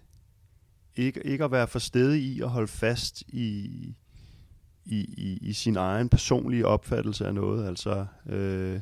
ikke, 0.97 1.26
ikke 1.26 1.45
at 1.45 1.51
være 1.51 1.66
for 1.66 1.78
stedig 1.78 2.22
i 2.22 2.41
at 2.41 2.49
holde 2.49 2.68
fast 2.68 3.22
i, 3.28 3.64
i, 4.84 4.99
i, 5.01 5.39
i 5.43 5.53
sin 5.53 5.76
egen 5.76 6.09
personlige 6.09 6.66
opfattelse 6.66 7.26
af 7.26 7.34
noget. 7.34 7.68
Altså, 7.68 8.07
øh, 8.26 8.80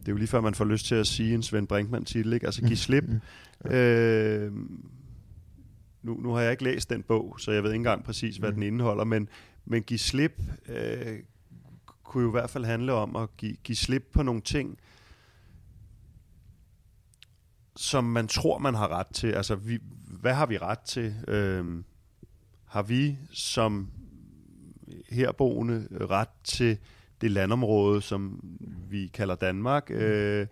det 0.00 0.08
er 0.08 0.12
jo 0.12 0.16
lige 0.16 0.28
før, 0.28 0.40
man 0.40 0.54
får 0.54 0.64
lyst 0.64 0.86
til 0.86 0.94
at 0.94 1.06
sige 1.06 1.34
en 1.34 1.42
Svend 1.42 1.68
Brinkmann-titel, 1.68 2.32
ikke? 2.32 2.46
Altså, 2.46 2.62
giv 2.62 2.76
slip. 2.76 3.04
Mm. 3.64 3.70
Øh, 3.70 4.52
nu, 6.02 6.14
nu 6.20 6.32
har 6.32 6.40
jeg 6.40 6.50
ikke 6.50 6.64
læst 6.64 6.90
den 6.90 7.02
bog, 7.02 7.36
så 7.38 7.52
jeg 7.52 7.62
ved 7.62 7.70
ikke 7.70 7.76
engang 7.76 8.04
præcis, 8.04 8.36
hvad 8.36 8.48
Mm. 8.50 8.54
den 8.54 8.62
indeholder, 8.62 9.04
men, 9.04 9.28
men 9.64 9.82
give 9.82 9.98
slip 9.98 10.42
øh, 10.68 11.18
kunne 12.02 12.22
jo 12.22 12.28
i 12.28 12.30
hvert 12.30 12.50
fald 12.50 12.64
handle 12.64 12.92
om 12.92 13.16
at 13.16 13.36
give, 13.36 13.56
give 13.64 13.76
slip 13.76 14.04
på 14.12 14.22
nogle 14.22 14.40
ting, 14.40 14.78
som 17.76 18.04
man 18.04 18.28
tror, 18.28 18.58
man 18.58 18.74
har 18.74 18.88
ret 18.88 19.06
til. 19.06 19.26
Altså, 19.32 19.54
vi, 19.54 19.78
hvad 20.20 20.34
har 20.34 20.46
vi 20.46 20.58
ret 20.58 20.78
til? 20.80 21.14
Øh, 21.28 21.82
har 22.64 22.82
vi 22.82 23.18
som 23.32 23.90
herboende 25.08 25.88
ret 26.10 26.28
til 26.44 26.78
det 27.20 27.30
landområde, 27.30 28.02
som 28.02 28.40
vi 28.88 29.06
kalder 29.06 29.34
Danmark? 29.34 29.90
Øh, 29.90 30.46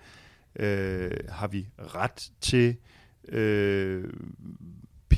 øh, 0.56 1.10
har 1.28 1.48
vi 1.48 1.68
ret 1.78 2.32
til 2.40 2.76
øh, 3.28 4.12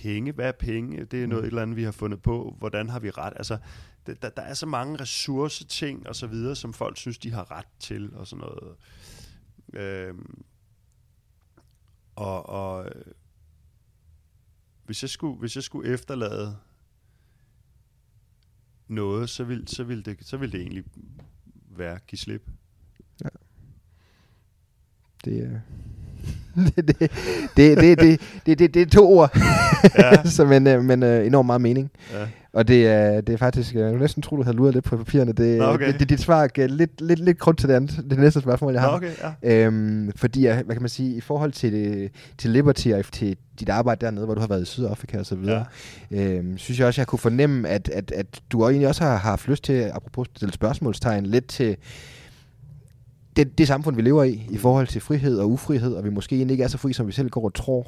penge? 0.03 0.33
Hvad 0.33 0.49
er 0.49 0.53
penge? 0.53 1.05
Det 1.05 1.23
er 1.23 1.27
noget 1.27 1.43
Mm. 1.43 1.47
et 1.47 1.49
eller 1.49 1.63
andet, 1.63 1.77
vi 1.77 1.83
har 1.83 1.91
fundet 1.93 2.23
på. 2.23 2.57
Hvordan 2.59 2.89
har 2.89 2.99
vi 3.01 3.11
ret? 3.11 3.33
Altså, 3.37 3.59
der, 4.07 4.15
der 4.31 4.43
er 4.43 4.55
så 4.55 4.67
mange 4.67 4.97
ressourceting 5.01 6.09
og 6.09 6.17
så 6.17 6.27
videre, 6.27 6.57
som 6.57 6.73
folk 6.73 6.97
synes, 6.97 7.19
de 7.19 7.31
har 7.31 7.51
ret 7.51 7.67
til 7.79 8.15
og 8.15 8.27
sådan 8.27 8.45
noget. 8.45 8.77
Øhm, 9.73 10.43
og, 12.17 12.49
og 12.49 12.87
øh, 12.87 13.05
hvis 14.87 15.03
jeg 15.03 15.11
skulle, 15.11 15.39
hvis 15.39 15.57
jeg 15.57 15.63
skulle 15.65 15.93
efterlade 15.93 16.57
noget, 18.89 19.31
så 19.31 19.45
ville, 19.45 19.69
så 19.69 19.85
ville, 19.85 20.03
det, 20.03 20.27
så 20.27 20.37
ville 20.37 20.53
det 20.53 20.61
egentlig 20.61 20.85
være 21.55 21.99
give 22.07 22.19
slip. 22.19 22.51
Det, 25.25 25.39
er 25.45 25.61
det, 26.77 26.89
det, 26.89 26.99
det, 27.57 27.79
det, 27.79 27.99
det, 28.01 28.21
det, 28.47 28.59
det, 28.59 28.75
det 28.75 28.83
er 28.83 28.87
to 28.87 29.09
ord, 29.19 29.39
Ja. 30.39 30.45
men, 30.45 30.67
øh, 30.67 30.85
men 30.85 31.03
øh, 31.03 31.27
enormt 31.27 31.47
meget 31.47 31.61
mening. 31.61 31.91
Ja. 32.13 32.27
Og 32.53 32.69
det 32.69 32.87
er, 32.87 33.21
det 33.21 33.33
er 33.33 33.37
faktisk, 33.37 33.75
jeg 33.75 33.91
vil 33.93 34.01
næsten 34.01 34.23
tro, 34.23 34.37
du 34.37 34.43
havde 34.43 34.57
luret 34.57 34.75
lidt 34.75 34.85
på 34.85 34.97
papirerne. 34.97 35.33
Det, 35.33 35.59
Nå, 35.59 35.65
okay. 35.65 35.87
det, 35.93 36.01
det, 36.01 36.09
dit 36.09 36.21
svar 36.21 36.47
gav 36.47 36.69
lidt, 36.69 37.01
lidt, 37.01 37.19
lidt 37.21 37.39
grund 37.39 37.57
til 37.57 37.69
det, 37.69 37.75
andet, 37.75 38.05
det 38.11 38.19
næste 38.19 38.41
spørgsmål, 38.41 38.73
jeg 38.73 38.83
Nå, 38.83 38.89
har. 38.89 38.97
okay, 38.97 39.11
ja. 39.43 39.65
Øhm, 39.67 40.13
fordi, 40.17 40.45
jeg- 40.47 40.63
hvad 40.63 40.75
kan 40.75 40.83
man 40.83 40.89
sige, 40.89 41.17
i 41.17 41.21
forhold 41.21 41.53
til, 41.53 41.73
det, 41.73 42.11
til 42.39 42.51
Liberty 42.51 42.89
og 42.89 43.05
til 43.13 43.37
dit 43.61 43.69
arbejde 43.69 44.05
dernede, 44.07 44.25
hvor 44.25 44.35
du 44.35 44.41
har 44.41 44.49
været 44.49 44.63
i 44.63 44.65
Sydafrika 44.65 45.19
og 45.19 45.27
så 45.27 45.35
videre, 45.35 45.65
ja. 46.11 46.23
øhm, 46.23 46.59
synes 46.59 46.79
jeg 46.79 46.87
også, 46.87 47.01
jeg 47.01 47.07
kunne 47.07 47.19
fornemme, 47.19 47.69
at, 47.69 47.89
at, 47.89 48.13
at 48.13 48.27
du 48.53 48.63
egentlig 48.69 48.89
også 48.89 49.05
har, 49.05 49.17
haft 49.17 49.49
lyst 49.49 49.65
til, 49.65 49.91
apropos 49.95 50.27
stille 50.37 50.53
spørgsmålstegn, 50.55 51.27
lidt 51.27 51.47
til 51.47 51.77
det, 53.37 53.59
det 53.59 53.67
samfund, 53.67 53.97
vi 53.97 54.03
lever 54.03 54.25
i, 54.25 54.47
i 54.51 54.57
forhold 54.57 54.87
til 54.87 55.01
frihed 55.01 55.39
og 55.39 55.51
ufrihed, 55.51 55.95
og 55.95 56.05
vi 56.05 56.11
måske 56.11 56.37
egentlig 56.37 56.55
ikke 56.55 56.65
er 56.65 56.69
så 56.69 56.79
fri, 56.79 56.93
som 56.93 57.07
vi 57.07 57.13
selv 57.13 57.31
går 57.31 57.45
og 57.45 57.55
tror, 57.55 57.87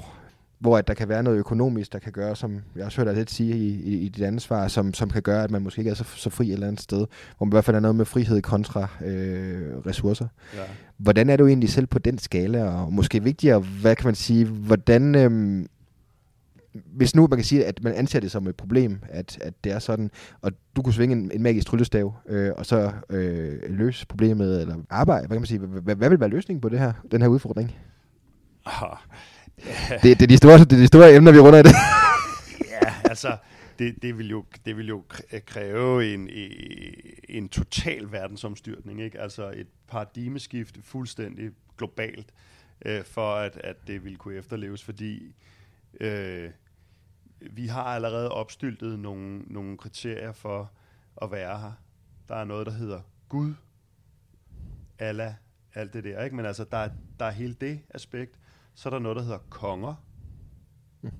hvor 0.62 0.78
at 0.78 0.88
der 0.88 0.94
kan 0.94 1.08
være 1.08 1.22
noget 1.22 1.38
økonomisk, 1.38 1.92
der 1.92 1.98
kan 1.98 2.12
gøre, 2.12 2.36
som 2.36 2.60
jeg 2.76 2.84
også 2.84 2.96
hørte 2.96 3.10
dig 3.10 3.18
lidt 3.18 3.30
sige 3.30 3.56
i, 3.56 3.80
i, 3.84 3.98
i 3.98 4.08
dit 4.08 4.42
svar, 4.42 4.68
som, 4.68 4.94
som 4.94 5.10
kan 5.10 5.22
gøre, 5.22 5.44
at 5.44 5.50
man 5.50 5.62
måske 5.62 5.78
ikke 5.78 5.90
er 5.90 5.94
så, 5.94 6.04
så 6.04 6.30
fri 6.30 6.46
et 6.46 6.52
eller 6.52 6.66
andet 6.66 6.80
sted, 6.80 7.06
hvor 7.36 7.44
man 7.44 7.52
i 7.52 7.54
hvert 7.54 7.64
fald 7.64 7.76
er 7.76 7.80
noget 7.80 7.96
med 7.96 8.04
frihed 8.04 8.42
kontra 8.42 8.88
øh, 9.04 9.78
ressourcer. 9.86 10.26
ja. 10.54 10.60
Hvordan 10.96 11.30
er 11.30 11.36
du 11.36 11.46
egentlig 11.46 11.70
selv 11.70 11.86
på 11.86 11.98
den 11.98 12.18
skala, 12.18 12.64
og 12.64 12.92
måske 12.92 13.22
vigtigere, 13.22 13.58
hvad 13.58 13.96
kan 13.96 14.06
man 14.06 14.14
sige, 14.14 14.44
hvordan, 14.44 15.14
øhm, 15.14 15.66
hvis 16.72 17.14
nu 17.14 17.26
man 17.26 17.38
kan 17.38 17.44
sige, 17.44 17.64
at 17.64 17.82
man 17.82 17.94
anser 17.94 18.20
det 18.20 18.30
som 18.30 18.46
et 18.46 18.56
problem, 18.56 19.00
at, 19.08 19.38
at 19.40 19.54
det 19.64 19.72
er 19.72 19.78
sådan, 19.78 20.10
og 20.40 20.52
du 20.76 20.82
kunne 20.82 20.94
svinge 20.94 21.16
en, 21.16 21.30
en 21.34 21.42
magisk 21.42 21.66
tryllestav, 21.66 22.14
øh, 22.28 22.52
og 22.56 22.66
så 22.66 22.92
øh, 23.10 23.58
løse 23.68 24.06
problemet, 24.06 24.60
eller 24.60 24.76
arbejde, 24.90 25.26
hvad 25.26 25.36
kan 25.36 25.40
man 25.40 25.46
sige, 25.46 25.58
hvad, 25.58 25.96
hvad, 25.96 26.08
vil 26.08 26.20
være 26.20 26.28
løsningen 26.28 26.60
på 26.60 26.68
det 26.68 26.78
her, 26.78 26.92
den 27.10 27.20
her 27.22 27.28
udfordring? 27.28 27.76
Det, 30.02 30.02
det, 30.02 30.22
er 30.22 30.26
de 30.26 30.36
store, 30.36 30.58
det 30.58 30.72
er 30.72 30.76
de 30.76 30.86
store 30.86 31.14
emner, 31.14 31.32
vi 31.32 31.38
runder 31.38 31.58
i 31.58 31.62
det. 31.62 31.74
Ja, 32.70 32.94
altså, 33.04 33.36
det, 33.78 34.02
det, 34.02 34.18
vil 34.18 34.30
jo, 34.30 34.44
det 34.66 34.76
vil 34.76 34.88
jo 34.88 35.04
kr- 35.14 35.40
kræve 35.46 36.14
en, 36.14 36.28
en 37.28 37.48
total 37.48 38.12
verdensomstyrtning, 38.12 39.02
ikke? 39.02 39.20
Altså 39.20 39.50
et 39.50 39.66
paradigmeskifte 39.88 40.80
fuldstændig 40.82 41.50
globalt, 41.78 42.26
øh, 42.84 43.04
for 43.04 43.34
at, 43.34 43.60
at 43.64 43.76
det 43.86 44.04
vil 44.04 44.16
kunne 44.16 44.34
efterleves, 44.34 44.82
fordi 44.82 45.34
øh, 46.00 46.50
vi 47.50 47.66
har 47.66 47.82
allerede 47.84 48.30
opstyltet 48.30 48.98
nogle, 48.98 49.38
nogle 49.38 49.78
kriterier 49.78 50.32
for 50.32 50.72
at 51.22 51.30
være 51.30 51.58
her. 51.60 51.72
Der 52.28 52.34
er 52.34 52.44
noget, 52.44 52.66
der 52.66 52.72
hedder 52.72 53.00
Gud, 53.28 53.54
Allah, 54.98 55.34
alt 55.74 55.92
det 55.92 56.04
der, 56.04 56.24
ikke? 56.24 56.36
Men 56.36 56.46
altså, 56.46 56.64
der, 56.64 56.76
er- 56.76 56.90
der 57.18 57.24
er 57.24 57.30
hele 57.30 57.54
det 57.54 57.80
aspekt. 57.90 58.38
Så 58.74 58.88
er 58.88 58.90
der 58.90 58.98
noget, 58.98 59.16
der 59.16 59.22
hedder 59.22 59.38
konger, 59.50 59.94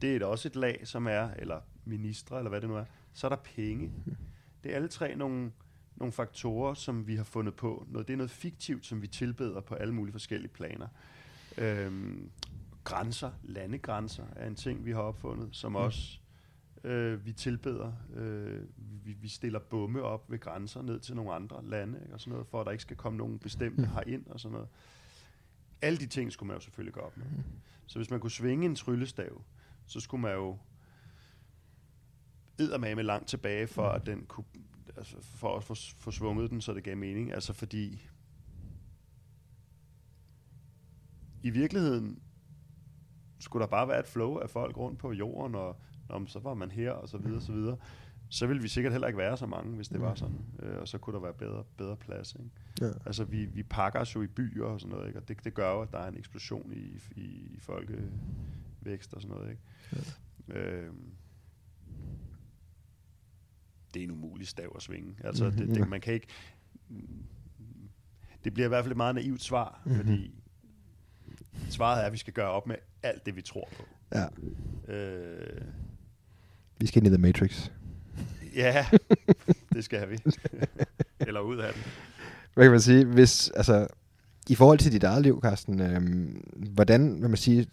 det 0.03 0.13
er 0.13 0.17
et 0.17 0.23
også 0.23 0.49
et 0.49 0.57
lag, 0.57 0.81
som 0.85 1.07
er, 1.07 1.31
eller 1.37 1.61
ministre, 1.85 2.39
eller 2.39 2.49
hvad 2.49 2.61
det 2.61 2.69
nu 2.69 2.77
er. 2.77 2.85
Så 3.13 3.27
er 3.27 3.29
der 3.29 3.37
penge. 3.37 3.93
Det 4.65 4.73
er 4.73 4.77
alle 4.77 4.89
tre 4.89 5.15
nogle, 5.17 5.53
nogle 5.97 6.13
faktorer, 6.13 6.75
som 6.75 7.07
vi 7.07 7.17
har 7.17 7.25
fundet 7.25 7.55
på. 7.55 7.87
Noget, 7.91 8.09
det 8.09 8.13
er 8.13 8.17
noget 8.17 8.31
fiktivt, 8.31 8.87
som 8.87 9.03
vi 9.03 9.07
tilbeder 9.07 9.61
på 9.61 9.75
alle 9.75 9.95
mulige 9.95 10.13
forskellige 10.13 10.53
planer. 10.53 10.89
Øhm, 11.59 12.31
grænser, 12.85 13.31
landegrænser 13.43 14.25
er 14.37 14.47
en 14.47 14.55
ting, 14.55 14.85
vi 14.85 14.93
har 14.93 15.01
opfundet, 15.01 15.49
som 15.53 15.77
også 15.77 16.19
øh, 16.85 17.27
vi 17.27 17.33
tilbeder. 17.33 17.93
Øh, 18.15 18.61
vi, 18.77 19.13
vi 19.13 19.29
stiller 19.29 19.59
bomme 19.59 20.03
op 20.03 20.31
ved 20.31 20.39
grænser 20.39 20.83
ned 20.83 21.01
til 21.01 21.17
nogle 21.17 21.33
andre 21.33 21.65
lande, 21.65 22.01
ikke, 22.03 22.15
og 22.15 22.21
sådan 22.21 22.33
noget, 22.33 22.47
for 22.47 22.61
at 22.61 22.67
der 22.67 22.73
ikke 22.73 22.83
skal 22.83 22.97
komme 22.97 23.19
nogen 23.19 23.39
bestemte 23.39 23.87
herind 23.87 24.27
og 24.27 24.41
sådan 24.41 24.53
noget. 24.53 24.69
Alle 25.83 25.99
de 25.99 26.07
ting 26.07 26.33
skulle 26.33 26.47
man 26.49 26.57
jo 26.57 26.61
selvfølgelig 26.61 26.95
gå 26.95 27.01
op 27.01 27.17
med. 27.17 27.27
Så 27.87 27.99
hvis 27.99 28.11
man 28.11 28.21
kunne 28.21 28.31
svinge 28.31 28.67
en 28.67 28.77
tryllestav, 28.77 29.43
så 29.87 30.01
skulle 30.01 30.21
man 30.21 30.35
jo 30.35 30.59
eddermame 32.59 33.03
langt 33.03 33.29
tilbage, 33.29 33.67
for 33.67 33.89
at 33.89 34.07
den 34.07 34.25
kunne, 34.27 34.47
altså 34.97 35.17
for 35.21 35.57
at 35.57 35.65
få, 35.65 35.75
få 35.99 36.11
svunget 36.11 36.51
den, 36.51 36.61
så 36.61 36.75
det 36.75 36.85
gav 36.85 36.97
mening. 36.97 37.33
Altså 37.33 37.53
fordi 37.53 38.09
i 41.43 41.51
virkeligheden 41.51 42.23
skulle 43.43 43.61
der 43.63 43.67
bare 43.71 43.89
være 43.89 44.01
et 44.01 44.07
flow 44.07 44.37
af 44.39 44.51
folk 44.51 44.77
rundt 44.77 44.99
på 44.99 45.13
jorden, 45.13 45.55
og 45.55 45.77
om 46.09 46.27
så 46.27 46.39
var 46.39 46.55
man 46.55 46.71
her, 46.71 46.91
og 46.93 47.09
så 47.09 47.19
videre, 47.19 47.37
og 47.37 47.43
så 47.43 47.53
videre. 47.53 47.77
Så 48.29 48.47
ville 48.47 48.63
vi 48.63 48.69
sikkert 48.69 48.93
heller 48.93 49.07
ikke 49.09 49.19
være 49.19 49.37
så 49.37 49.47
mange, 49.47 49.77
hvis 49.77 49.89
det 49.89 50.01
var 50.01 50.15
sådan. 50.15 50.39
Øh, 50.63 50.77
og 50.81 50.89
så 50.89 50.99
kunne 50.99 51.15
der 51.15 51.21
være 51.23 51.33
bedre, 51.35 51.65
bedre 51.77 51.97
plads. 51.97 52.35
Ikke? 52.35 52.51
Ja. 52.81 52.93
Altså, 53.07 53.25
vi, 53.25 53.45
vi 53.45 53.63
pakker 53.63 54.01
os 54.01 54.15
jo 54.15 54.23
i 54.23 54.27
byer 54.27 54.65
og 54.65 54.81
sådan 54.81 54.97
noget, 54.97 55.07
ikke? 55.09 55.21
og 55.21 55.29
det, 55.29 55.45
det 55.45 55.55
gør 55.55 55.71
jo, 55.73 55.81
at 55.83 55.93
der 55.93 55.99
er 55.99 56.09
en 56.09 56.19
eksplosion 56.19 56.73
i, 56.73 56.99
i, 57.17 57.25
i 57.55 57.59
folkevækst 57.61 59.15
og 59.15 59.23
sådan 59.23 59.37
noget. 59.37 59.51
Ikke? 59.51 59.63
Ja. 60.49 60.59
Øhm, 60.61 61.13
det 63.95 64.01
er 64.01 64.05
en 64.05 64.11
umulig 64.11 64.49
stav 64.49 64.73
at 64.77 64.83
svinge. 64.83 65.15
Altså, 65.25 65.51
det, 65.59 65.69
det, 65.69 65.89
man 65.89 66.01
kan 66.01 66.15
ikke... 66.15 66.27
Det 68.45 68.55
bliver 68.55 68.67
i 68.67 68.69
hvert 68.69 68.85
fald 68.85 68.93
et 68.93 68.97
meget 68.97 69.15
naivt 69.15 69.43
svar, 69.43 69.83
Mhm. 69.85 69.95
fordi 69.97 70.42
svaret 71.71 72.03
er, 72.03 72.07
at 72.07 72.13
vi 72.13 72.19
skal 72.19 72.33
gøre 72.33 72.51
op 72.51 72.67
med 72.67 72.77
alt 73.03 73.27
det, 73.27 73.37
vi 73.37 73.43
tror 73.43 73.69
på. 73.77 73.85
Ja. 74.15 74.27
Øh, 74.95 75.61
Vi 76.81 76.87
skal 76.87 76.99
ind 76.99 77.07
i 77.07 77.17
The 77.17 77.19
Matrix. 77.27 77.71
ja, 78.57 78.87
det 79.75 79.85
skal 79.85 80.11
vi. 80.11 80.19
Eller 81.27 81.41
ud 81.41 81.57
af 81.59 81.73
den. 81.73 81.83
Hvad 82.55 82.65
kan 82.65 82.71
man 82.71 82.81
sige, 82.81 83.05
hvis, 83.05 83.51
altså, 83.51 83.87
i 84.49 84.55
forhold 84.55 84.79
til 84.79 84.93
dit 84.93 85.05
eget 85.05 85.23
liv, 85.23 85.41
Carsten, 85.45 85.81
øhm, 85.81 86.45
hvordan, 86.57 87.17
hvad 87.19 87.29
man 87.29 87.37
sige, 87.37 87.67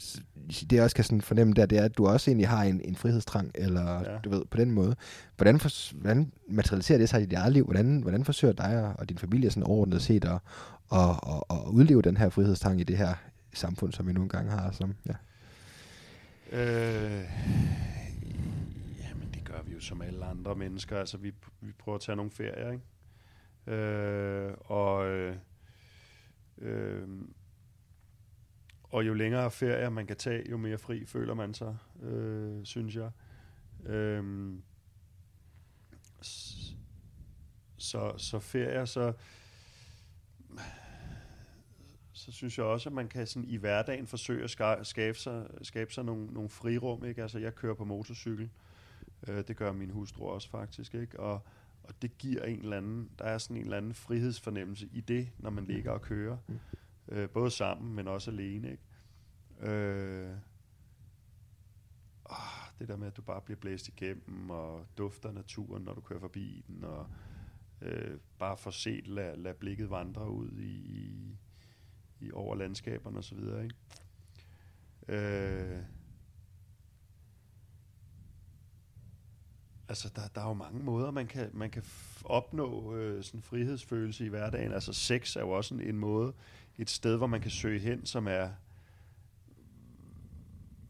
det 0.50 0.72
jeg 0.74 0.84
også 0.84 0.96
kan 0.96 1.04
sådan 1.06 1.22
fornemme 1.22 1.54
der, 1.54 1.66
det 1.66 1.78
er, 1.78 1.84
at 1.84 1.98
du 1.98 2.08
også 2.08 2.30
egentlig 2.32 2.48
har 2.48 2.64
en, 2.64 2.82
en 2.86 2.96
frihedstrang, 2.96 3.52
eller 3.56 4.12
Ja. 4.12 4.18
du 4.24 4.30
ved, 4.30 4.42
på 4.52 4.58
den 4.58 4.72
måde. 4.72 4.96
Hvordan, 5.38 5.60
for, 5.60 5.94
hvordan 6.02 6.32
materialiserer 6.50 6.98
det 7.00 7.10
sig 7.10 7.22
i 7.22 7.26
dit 7.26 7.34
eget 7.34 7.54
liv? 7.54 7.64
Hvordan, 7.66 8.02
hvordan 8.02 8.26
forsøger 8.26 8.54
dig 8.54 8.84
og, 8.86 8.94
og 9.00 9.10
din 9.10 9.18
familie 9.18 9.50
sådan 9.50 9.64
overordnet 9.64 10.02
set 10.02 10.26
at, 10.26 10.32
at, 10.94 11.00
at, 11.10 11.44
at 11.52 11.58
udleve 11.68 12.02
den 12.02 12.18
her 12.18 12.30
frihedstrang 12.30 12.80
i 12.82 12.84
det 12.84 12.98
her 12.98 13.14
samfund, 13.54 13.94
som 13.94 14.08
vi 14.08 14.14
nogle 14.14 14.30
gange 14.30 14.52
har? 14.52 14.72
Som, 14.72 14.96
ja. 15.06 15.16
Øh, 16.52 17.26
jamen, 19.00 19.30
det 19.34 19.46
gør 19.46 19.62
vi 19.62 19.74
jo 19.74 19.80
som 19.80 20.02
alle 20.02 20.26
andre 20.26 20.56
mennesker. 20.56 21.00
Altså, 21.00 21.18
vi, 21.18 21.34
vi 21.62 21.72
prøver 21.72 21.96
at 21.96 22.02
tage 22.02 22.16
nogle 22.16 22.32
ferier, 22.32 22.72
ikke? 22.72 22.84
Øh, 23.82 24.54
og, 24.60 25.08
øh, 25.08 25.36
øh, 26.58 27.08
og 28.84 29.08
jo 29.08 29.14
længere 29.14 29.52
ferier 29.52 29.90
man 29.90 30.08
kan 30.08 30.18
tage, 30.18 30.50
jo 30.50 30.58
mere 30.58 30.78
fri 30.78 31.06
føler 31.06 31.34
man 31.34 31.54
sig, 31.54 31.78
øh, 32.02 32.66
synes 32.66 32.96
jeg. 32.96 33.12
Øh, 33.86 34.54
så, 37.78 38.14
så 38.18 38.40
ferier, 38.40 38.86
så 38.86 39.14
så 42.20 42.32
synes 42.32 42.58
jeg 42.58 42.66
også, 42.66 42.90
at 42.90 42.94
man 42.94 43.08
kan 43.08 43.28
sådan 43.28 43.50
i 43.50 43.58
hverdagen 43.58 44.08
forsøge 44.08 44.44
at 44.44 44.50
ska- 44.62 44.84
skabe 44.84 45.18
sig, 45.18 45.48
skabe 45.62 45.94
sig 45.94 46.06
nogle, 46.06 46.26
nogle 46.26 46.50
frirum. 46.50 47.06
Ikke? 47.06 47.22
Altså, 47.22 47.40
jeg 47.40 47.56
kører 47.56 47.74
på 47.74 47.86
motorcykel. 47.86 48.50
Øh, 49.28 49.44
det 49.48 49.58
gør 49.58 49.72
min 49.72 49.90
hustru 49.90 50.26
også 50.30 50.50
faktisk. 50.50 50.96
Ikke? 50.96 51.20
Og, 51.20 51.42
og 51.84 52.02
det 52.02 52.18
giver 52.18 52.44
en 52.44 52.60
eller 52.60 52.78
anden, 52.78 53.10
der 53.20 53.26
er 53.26 53.38
sådan 53.38 53.58
en 53.58 53.64
eller 53.64 53.78
anden 53.78 53.94
frihedsfornemmelse 53.94 54.90
i 54.92 55.02
det, 55.02 55.30
når 55.38 55.50
man 55.50 55.66
ligger 55.66 55.92
og 55.92 56.02
kører. 56.02 56.38
Øh, 57.08 57.30
både 57.30 57.52
sammen, 57.52 57.96
men 57.96 58.08
også 58.08 58.32
alene. 58.32 58.72
Ikke? 58.72 59.72
Øh, 59.72 60.36
ah, 62.30 62.72
det 62.80 62.88
der 62.88 62.96
med, 62.96 63.08
at 63.08 63.18
du 63.18 63.22
bare 63.22 63.42
bliver 63.42 63.60
blæst 63.60 63.88
igennem, 63.88 64.50
og 64.50 64.86
dufter 64.98 65.32
naturen, 65.32 65.84
når 65.84 65.94
du 65.94 66.02
kører 66.02 66.20
forbi 66.20 66.64
den, 66.68 66.84
og 66.84 67.08
øh, 67.82 68.18
bare 68.40 68.58
for 68.58 68.72
set, 68.72 69.08
lad, 69.08 69.38
lad 69.38 69.54
blikket 69.54 69.90
vandre 69.90 70.30
ud 70.30 70.52
i, 70.60 71.38
i, 72.22 72.32
over 72.32 72.56
landskaberne 72.56 73.18
og 73.18 73.24
så 73.24 73.36
videre, 73.36 73.64
ikke? 73.64 73.76
Øh, 75.08 75.84
altså, 79.90 80.12
der, 80.16 80.22
der 80.36 80.42
er 80.42 80.48
jo 80.48 80.54
mange 80.54 80.84
måder, 80.84 81.12
man 81.12 81.28
kan, 81.28 81.50
man 81.54 81.70
kan 81.70 81.84
opnå 82.24 82.96
øh, 82.96 83.24
sådan 83.24 83.42
frihedsfølelse 83.42 84.26
i 84.26 84.30
hverdagen. 84.30 84.72
Altså, 84.72 84.94
sex 84.94 85.36
er 85.36 85.42
jo 85.42 85.50
også 85.50 85.74
en, 85.76 85.82
en 85.82 85.98
måde, 85.98 86.34
et 86.78 86.90
sted, 86.90 87.18
hvor 87.18 87.28
man 87.28 87.42
kan 87.42 87.52
søge 87.52 87.80
hen, 87.80 88.06
som 88.06 88.28
er 88.28 88.50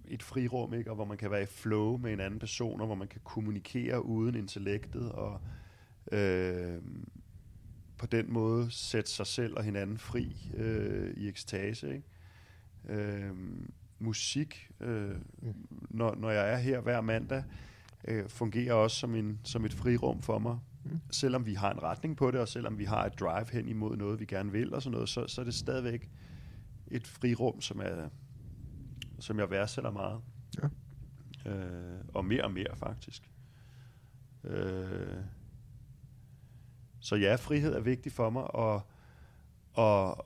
et 0.08 0.24
frirum, 0.24 0.74
ikke? 0.74 0.92
og 0.92 0.96
hvor 0.96 1.06
man 1.06 1.18
kan 1.18 1.32
være 1.32 1.44
i 1.44 1.46
flow 1.46 1.98
med 1.98 2.14
en 2.14 2.20
anden 2.20 2.40
person, 2.40 2.82
og 2.82 2.86
hvor 2.86 2.96
man 2.96 3.08
kan 3.08 3.22
kommunikere 3.24 4.06
uden 4.06 4.36
intellektet, 4.36 5.12
og 5.12 5.42
øh, 6.12 6.82
på 8.00 8.06
den 8.06 8.34
måde 8.34 8.72
sætte 8.72 9.10
sig 9.10 9.28
selv 9.28 9.58
og 9.58 9.64
hinanden 9.64 9.98
fri 9.98 10.52
øh, 10.54 11.14
i 11.18 11.28
ekstase. 11.28 11.94
Ikke? 11.94 12.04
Øh, 13.02 13.32
musik, 14.00 14.72
øh, 14.80 15.16
når, 15.90 16.16
når 16.16 16.30
jeg 16.30 16.54
er 16.54 16.58
her 16.58 16.80
hver 16.80 17.02
mandag, 17.02 17.44
øh, 18.08 18.30
fungerer 18.30 18.74
også 18.74 18.98
som, 18.98 19.16
en, 19.16 19.40
som 19.44 19.66
et 19.66 19.74
frirum 19.74 20.22
for 20.22 20.40
mig. 20.40 20.60
Mm. 20.84 21.00
Selvom 21.12 21.46
vi 21.46 21.54
har 21.54 21.72
en 21.72 21.84
retning 21.84 22.18
på 22.18 22.32
det, 22.32 22.40
og 22.40 22.48
selvom 22.48 22.78
vi 22.78 22.86
har 22.86 23.06
et 23.06 23.20
drive 23.20 23.52
hen 23.52 23.68
imod 23.68 23.98
noget, 23.98 24.20
vi 24.20 24.26
gerne 24.26 24.52
vil, 24.52 24.74
og 24.74 24.82
sådan 24.82 24.94
noget, 24.94 25.10
så, 25.10 25.28
så 25.28 25.42
er 25.42 25.46
det 25.46 25.54
stadigvæk 25.54 26.10
et 26.88 27.08
frirum, 27.08 27.62
som, 27.62 27.80
er, 27.80 28.10
som 29.20 29.40
jeg 29.40 29.50
værdsætter 29.50 29.92
meget. 29.92 30.22
Ja. 30.62 30.68
Øh, 31.52 32.00
og 32.14 32.26
mere 32.26 32.44
og 32.44 32.52
mere, 32.52 32.76
faktisk. 32.76 33.30
Øh, 34.44 35.24
så 37.00 37.16
ja, 37.16 37.36
frihed 37.36 37.74
er 37.74 37.80
vigtig 37.80 38.12
for 38.12 38.30
mig, 38.30 38.56
og, 38.56 38.82
og 39.74 40.26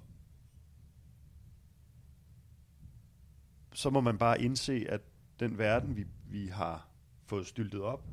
så 3.73 3.89
må 3.89 4.01
man 4.01 4.17
bare 4.17 4.41
indse, 4.41 4.85
at 4.89 5.01
den 5.39 5.57
verden, 5.57 5.95
vi, 5.95 6.07
vi 6.29 6.47
har 6.47 6.87
fået 7.25 7.47
styltet 7.47 7.81
op, 7.81 8.03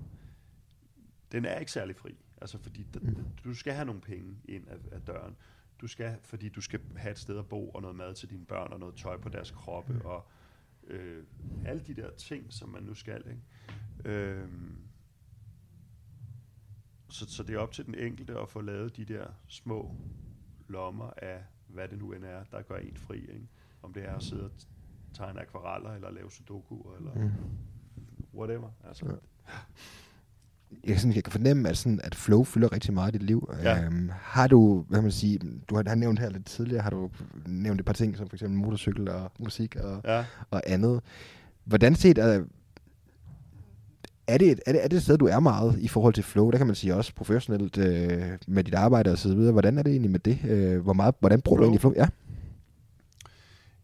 den 1.32 1.44
er 1.44 1.58
ikke 1.58 1.72
særlig 1.72 1.96
fri. 1.96 2.18
Altså 2.40 2.58
fordi 2.58 2.86
d- 2.96 3.22
du 3.44 3.54
skal 3.54 3.72
have 3.72 3.84
nogle 3.84 4.00
penge 4.00 4.36
ind 4.44 4.68
af, 4.68 4.76
af 4.92 5.00
døren. 5.00 5.36
Du 5.80 5.86
skal, 5.86 6.16
fordi 6.22 6.48
du 6.48 6.60
skal 6.60 6.80
have 6.96 7.10
et 7.12 7.18
sted 7.18 7.38
at 7.38 7.48
bo, 7.48 7.70
og 7.70 7.82
noget 7.82 7.96
mad 7.96 8.14
til 8.14 8.30
dine 8.30 8.46
børn, 8.46 8.72
og 8.72 8.80
noget 8.80 8.94
tøj 8.94 9.16
på 9.16 9.28
deres 9.28 9.50
kroppe, 9.50 10.02
og 10.04 10.26
øh, 10.86 11.24
alle 11.64 11.82
de 11.82 11.94
der 11.94 12.10
ting, 12.10 12.52
som 12.52 12.68
man 12.68 12.82
nu 12.82 12.94
skal. 12.94 13.24
Ikke? 13.26 14.18
Øh, 14.18 14.48
så, 17.10 17.26
så 17.30 17.42
det 17.42 17.54
er 17.54 17.58
op 17.58 17.72
til 17.72 17.86
den 17.86 17.94
enkelte 17.94 18.38
at 18.38 18.48
få 18.48 18.60
lavet 18.60 18.96
de 18.96 19.04
der 19.04 19.24
små 19.48 19.94
lommer 20.68 21.10
af, 21.16 21.38
hvad 21.68 21.88
det 21.88 21.98
nu 21.98 22.12
end 22.12 22.24
er, 22.24 22.44
der 22.50 22.62
gør 22.62 22.76
en 22.76 22.96
fri. 22.96 23.16
Ikke? 23.18 23.48
Om 23.82 23.92
det 23.92 24.04
er 24.08 24.14
at 24.16 24.22
sidde 24.22 24.44
og 24.44 24.50
tegne 25.14 25.40
akvareller, 25.40 25.90
eller 25.94 26.10
lave 26.10 26.30
sudoku, 26.30 26.76
eller 26.98 27.14
Mm. 27.14 27.30
whatever. 28.34 28.68
Altså, 28.88 29.06
Ja. 29.06 29.52
jeg, 30.84 31.00
sådan, 31.00 31.14
jeg 31.16 31.24
kan 31.24 31.32
fornemme, 31.32 31.68
at, 31.68 31.76
sådan, 31.78 32.00
at 32.04 32.14
flow 32.14 32.44
fylder 32.44 32.72
rigtig 32.72 32.94
meget 32.94 33.14
i 33.14 33.18
dit 33.18 33.26
liv. 33.26 33.50
Ja. 33.62 33.84
Øhm, 33.84 34.10
har 34.12 34.46
du, 34.46 34.84
hvad 34.88 35.02
man 35.02 35.10
sige, 35.12 35.38
du 35.68 35.76
har, 35.76 35.84
har 35.88 35.94
nævnt 35.94 36.18
her 36.18 36.30
lidt 36.30 36.46
tidligere, 36.46 36.82
har 36.82 36.90
du 36.90 37.10
nævnt 37.46 37.80
et 37.80 37.86
par 37.86 37.92
ting, 37.92 38.16
som 38.16 38.28
for 38.28 38.36
eksempel 38.36 38.58
motorcykel 38.58 39.08
og 39.08 39.32
musik 39.38 39.76
og, 39.76 40.00
ja. 40.04 40.24
og 40.50 40.62
andet. 40.66 41.00
Hvordan 41.64 41.94
set 41.94 42.18
er, 44.34 44.38
det, 44.38 44.50
et, 44.50 44.60
er, 44.66 44.72
det, 44.72 44.84
er 44.84 44.88
det 44.88 44.96
et 44.96 45.02
sted, 45.02 45.18
du 45.18 45.26
er 45.26 45.40
meget 45.40 45.78
i 45.78 45.88
forhold 45.88 46.14
til 46.14 46.24
flow? 46.24 46.50
Der 46.50 46.58
kan 46.58 46.66
man 46.66 46.76
sige 46.76 46.94
også 46.94 47.14
professionelt 47.14 47.78
øh, 47.78 48.38
med 48.46 48.64
dit 48.64 48.74
arbejde 48.74 49.12
og 49.12 49.18
så 49.18 49.34
videre. 49.34 49.52
Hvordan 49.52 49.78
er 49.78 49.82
det 49.82 49.90
egentlig 49.90 50.10
med 50.10 50.20
det? 50.20 50.38
Øh, 50.48 50.80
hvor 50.80 50.92
meget, 50.92 51.14
hvordan 51.20 51.40
bruger 51.40 51.56
du 51.56 51.60
Flow? 51.60 51.68
egentlig 51.68 51.80
flow? 51.80 51.94
Ja. 51.96 52.08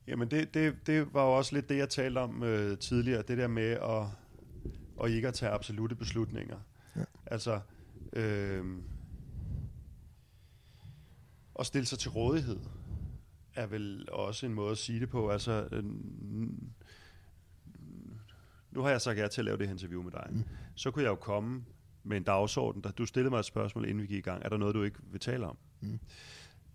Jamen 0.08 0.30
det, 0.30 0.54
det, 0.54 0.74
det 0.86 1.06
var 1.12 1.24
jo 1.24 1.32
også 1.32 1.54
lidt 1.54 1.68
det, 1.68 1.76
jeg 1.76 1.88
talte 1.88 2.18
om 2.18 2.42
øh, 2.42 2.78
tidligere, 2.78 3.22
det 3.28 3.38
der 3.38 3.48
med 3.48 3.70
at, 3.70 4.02
at 5.04 5.10
ikke 5.10 5.28
at 5.28 5.34
tage 5.34 5.52
absolute 5.52 5.94
beslutninger. 5.94 6.56
Ja. 6.96 7.02
Altså, 7.26 7.60
øh, 8.12 8.64
at 11.58 11.66
stille 11.66 11.86
sig 11.86 11.98
til 11.98 12.10
rådighed 12.10 12.58
er 13.54 13.66
vel 13.66 14.08
også 14.12 14.46
en 14.46 14.54
måde 14.54 14.70
at 14.70 14.78
sige 14.78 15.00
det 15.00 15.10
på. 15.10 15.30
Altså, 15.30 15.68
øh, 15.72 15.84
nu 18.76 18.82
har 18.82 18.90
jeg 18.90 19.00
sagt 19.00 19.18
ja 19.18 19.28
til 19.28 19.40
at 19.40 19.44
lave 19.44 19.56
det 19.56 19.66
her 19.66 19.72
interview 19.74 20.02
med 20.02 20.12
dig. 20.12 20.26
Mm. 20.30 20.44
Så 20.74 20.90
kunne 20.90 21.02
jeg 21.02 21.10
jo 21.10 21.14
komme 21.14 21.64
med 22.04 22.16
en 22.16 22.22
dagsorden, 22.22 22.82
der 22.82 22.90
du 22.90 23.06
stillede 23.06 23.30
mig 23.30 23.38
et 23.38 23.44
spørgsmål, 23.44 23.84
inden 23.88 24.02
vi 24.02 24.06
gik 24.06 24.18
i 24.18 24.20
gang. 24.20 24.42
Er 24.44 24.48
der 24.48 24.56
noget, 24.56 24.74
du 24.74 24.82
ikke 24.82 24.98
vil 25.10 25.20
tale 25.20 25.46
om? 25.46 25.56
Mm. 25.80 26.00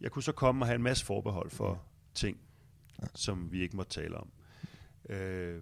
Jeg 0.01 0.11
kunne 0.11 0.23
så 0.23 0.31
komme 0.31 0.63
og 0.63 0.67
have 0.67 0.75
en 0.75 0.81
masse 0.83 1.05
forbehold 1.05 1.49
for 1.49 1.73
Mm. 1.73 1.79
ting, 2.13 2.37
Ja. 3.01 3.07
som 3.15 3.51
vi 3.51 3.61
ikke 3.61 3.75
måtte 3.75 3.91
tale 4.01 4.17
om. 4.17 4.29
Øh, 5.09 5.61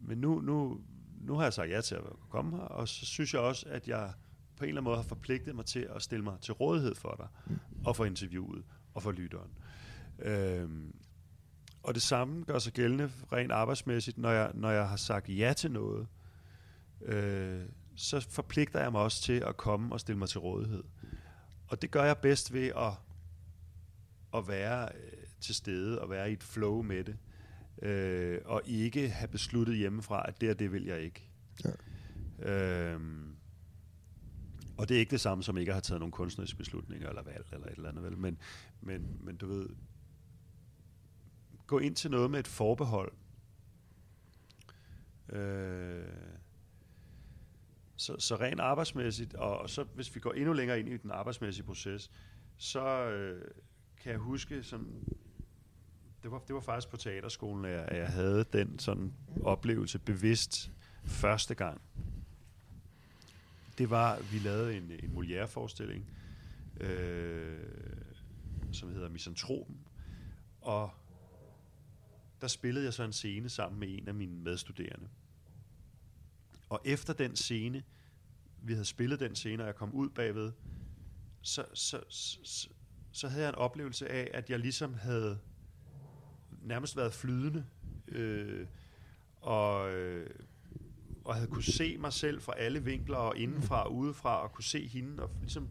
men 0.00 0.18
nu, 0.18 0.40
nu, 0.40 0.80
nu 1.20 1.34
har 1.34 1.42
jeg 1.42 1.52
sagt 1.52 1.70
ja 1.70 1.80
til 1.80 1.94
at 1.94 2.02
komme 2.30 2.56
her, 2.56 2.62
og 2.62 2.88
så 2.88 3.06
synes 3.06 3.34
jeg 3.34 3.42
også, 3.42 3.66
at 3.68 3.88
jeg 3.88 4.12
på 4.56 4.64
en 4.64 4.68
eller 4.68 4.80
anden 4.80 4.84
måde 4.90 4.96
har 4.96 5.02
forpligtet 5.02 5.54
mig 5.54 5.64
til 5.64 5.88
at 5.94 6.02
stille 6.02 6.24
mig 6.24 6.34
til 6.40 6.54
rådighed 6.54 6.94
for 6.94 7.14
dig, 7.18 7.28
Mm. 7.46 7.58
og 7.84 7.96
for 7.96 8.04
interviewet, 8.04 8.64
og 8.94 9.02
for 9.02 9.12
lytteren. 9.12 9.50
Øh, 10.18 10.68
og 11.82 11.94
det 11.94 12.02
samme 12.02 12.44
gør 12.44 12.58
sig 12.58 12.72
gældende 12.72 13.10
rent 13.32 13.52
arbejdsmæssigt, 13.52 14.18
når 14.18 14.30
jeg, 14.30 14.50
når 14.54 14.70
jeg 14.70 14.88
har 14.88 14.96
sagt 14.96 15.28
ja 15.28 15.52
til 15.52 15.70
noget, 15.70 16.06
øh, 17.02 17.62
så 17.96 18.26
forpligter 18.30 18.80
jeg 18.80 18.92
mig 18.92 19.00
også 19.00 19.22
til 19.22 19.42
at 19.46 19.56
komme 19.56 19.94
og 19.94 20.00
stille 20.00 20.18
mig 20.18 20.28
til 20.28 20.40
rådighed. 20.40 20.84
Og 21.68 21.82
det 21.82 21.90
gør 21.90 22.04
jeg 22.04 22.18
bedst 22.18 22.52
ved 22.52 22.66
at, 22.66 22.92
at 24.34 24.48
være 24.48 24.88
øh, 24.94 25.26
til 25.40 25.54
stede 25.54 26.00
og 26.00 26.10
være 26.10 26.30
i 26.30 26.32
et 26.32 26.42
flow 26.42 26.82
med 26.82 27.04
det. 27.04 27.16
Øh, 27.82 28.40
og 28.44 28.62
ikke 28.64 29.08
have 29.08 29.28
besluttet 29.28 29.76
hjemmefra, 29.76 30.24
at 30.28 30.40
det 30.40 30.50
og 30.50 30.58
det 30.58 30.72
vil 30.72 30.84
jeg 30.84 31.00
ikke. 31.00 31.30
Ja. 31.64 31.70
Øhm, 32.38 33.36
og 34.76 34.88
det 34.88 34.94
er 34.94 34.98
ikke 34.98 35.10
det 35.10 35.20
samme 35.20 35.44
som 35.44 35.58
ikke 35.58 35.70
at 35.70 35.74
have 35.74 35.82
taget 35.82 36.00
nogle 36.00 36.12
kunstneriske 36.12 36.58
beslutninger 36.58 37.08
eller 37.08 37.22
valg 37.22 37.46
eller 37.52 37.66
et 37.66 37.72
eller 37.76 37.88
andet, 37.88 38.04
vel? 38.04 38.18
Men, 38.18 38.38
men, 38.80 39.18
men 39.20 39.36
du 39.36 39.46
ved, 39.46 39.68
gå 41.68 41.78
ind 41.78 41.96
til 41.96 42.10
noget 42.10 42.30
med 42.30 42.40
et 42.40 42.48
forbehold. 42.48 43.12
Øh, 45.28 46.04
så, 47.96 48.16
så 48.18 48.36
rent 48.36 48.60
arbejdsmæssigt, 48.60 49.34
og, 49.34 49.58
og 49.58 49.70
så 49.70 49.84
hvis 49.84 50.14
vi 50.14 50.20
går 50.20 50.32
endnu 50.32 50.52
længere 50.52 50.80
ind 50.80 50.88
i 50.88 50.96
den 50.96 51.10
arbejdsmæssige 51.10 51.66
proces, 51.66 52.10
så 52.56 53.10
øh, 53.10 53.50
kan 54.02 54.12
jeg 54.12 54.18
huske 54.18 54.62
som 54.62 55.04
det 56.22 56.30
var, 56.30 56.38
det 56.38 56.54
var 56.54 56.60
faktisk 56.60 56.88
på 56.88 56.96
teaterskolen, 56.96 57.64
at 57.64 57.72
jeg, 57.72 57.84
at 57.88 57.98
jeg 57.98 58.08
havde 58.08 58.44
den 58.52 58.78
sådan 58.78 59.12
oplevelse 59.42 59.98
bevidst 59.98 60.70
første 61.04 61.54
gang. 61.54 61.80
Det 63.78 63.90
var, 63.90 64.18
vi 64.32 64.38
lavede 64.38 64.76
en, 64.76 64.92
en 65.02 65.10
Molière-forestilling, 65.10 66.10
øh, 66.80 67.58
som 68.72 68.92
hedder 68.92 69.08
Misantropen, 69.08 69.76
og 70.60 70.90
der 72.40 72.46
spillede 72.46 72.84
jeg 72.84 72.94
så 72.94 73.02
en 73.02 73.12
scene 73.12 73.48
sammen 73.48 73.80
med 73.80 73.88
en 73.88 74.08
af 74.08 74.14
mine 74.14 74.36
medstuderende. 74.42 75.08
Og 76.68 76.80
efter 76.84 77.12
den 77.12 77.36
scene, 77.36 77.82
vi 78.62 78.72
havde 78.72 78.84
spillet 78.84 79.20
den 79.20 79.34
scene, 79.34 79.62
og 79.62 79.66
jeg 79.66 79.74
kom 79.74 79.92
ud 79.92 80.08
bagved, 80.08 80.52
så, 81.42 81.64
så, 81.74 82.00
så, 82.08 82.68
så 83.12 83.28
havde 83.28 83.42
jeg 83.42 83.48
en 83.48 83.54
oplevelse 83.54 84.08
af, 84.08 84.30
at 84.34 84.50
jeg 84.50 84.58
ligesom 84.58 84.94
havde 84.94 85.38
nærmest 86.62 86.96
været 86.96 87.14
flydende, 87.14 87.66
øh, 88.08 88.66
og, 89.40 89.92
øh, 89.92 90.30
og 91.24 91.34
havde 91.34 91.48
kunne 91.48 91.62
se 91.62 91.96
mig 91.96 92.12
selv 92.12 92.40
fra 92.40 92.52
alle 92.56 92.84
vinkler, 92.84 93.16
og 93.16 93.36
indenfra 93.36 93.84
og 93.84 93.94
udefra, 93.94 94.42
og 94.42 94.52
kunne 94.52 94.64
se 94.64 94.86
hende, 94.86 95.22
og 95.22 95.30
ligesom 95.40 95.68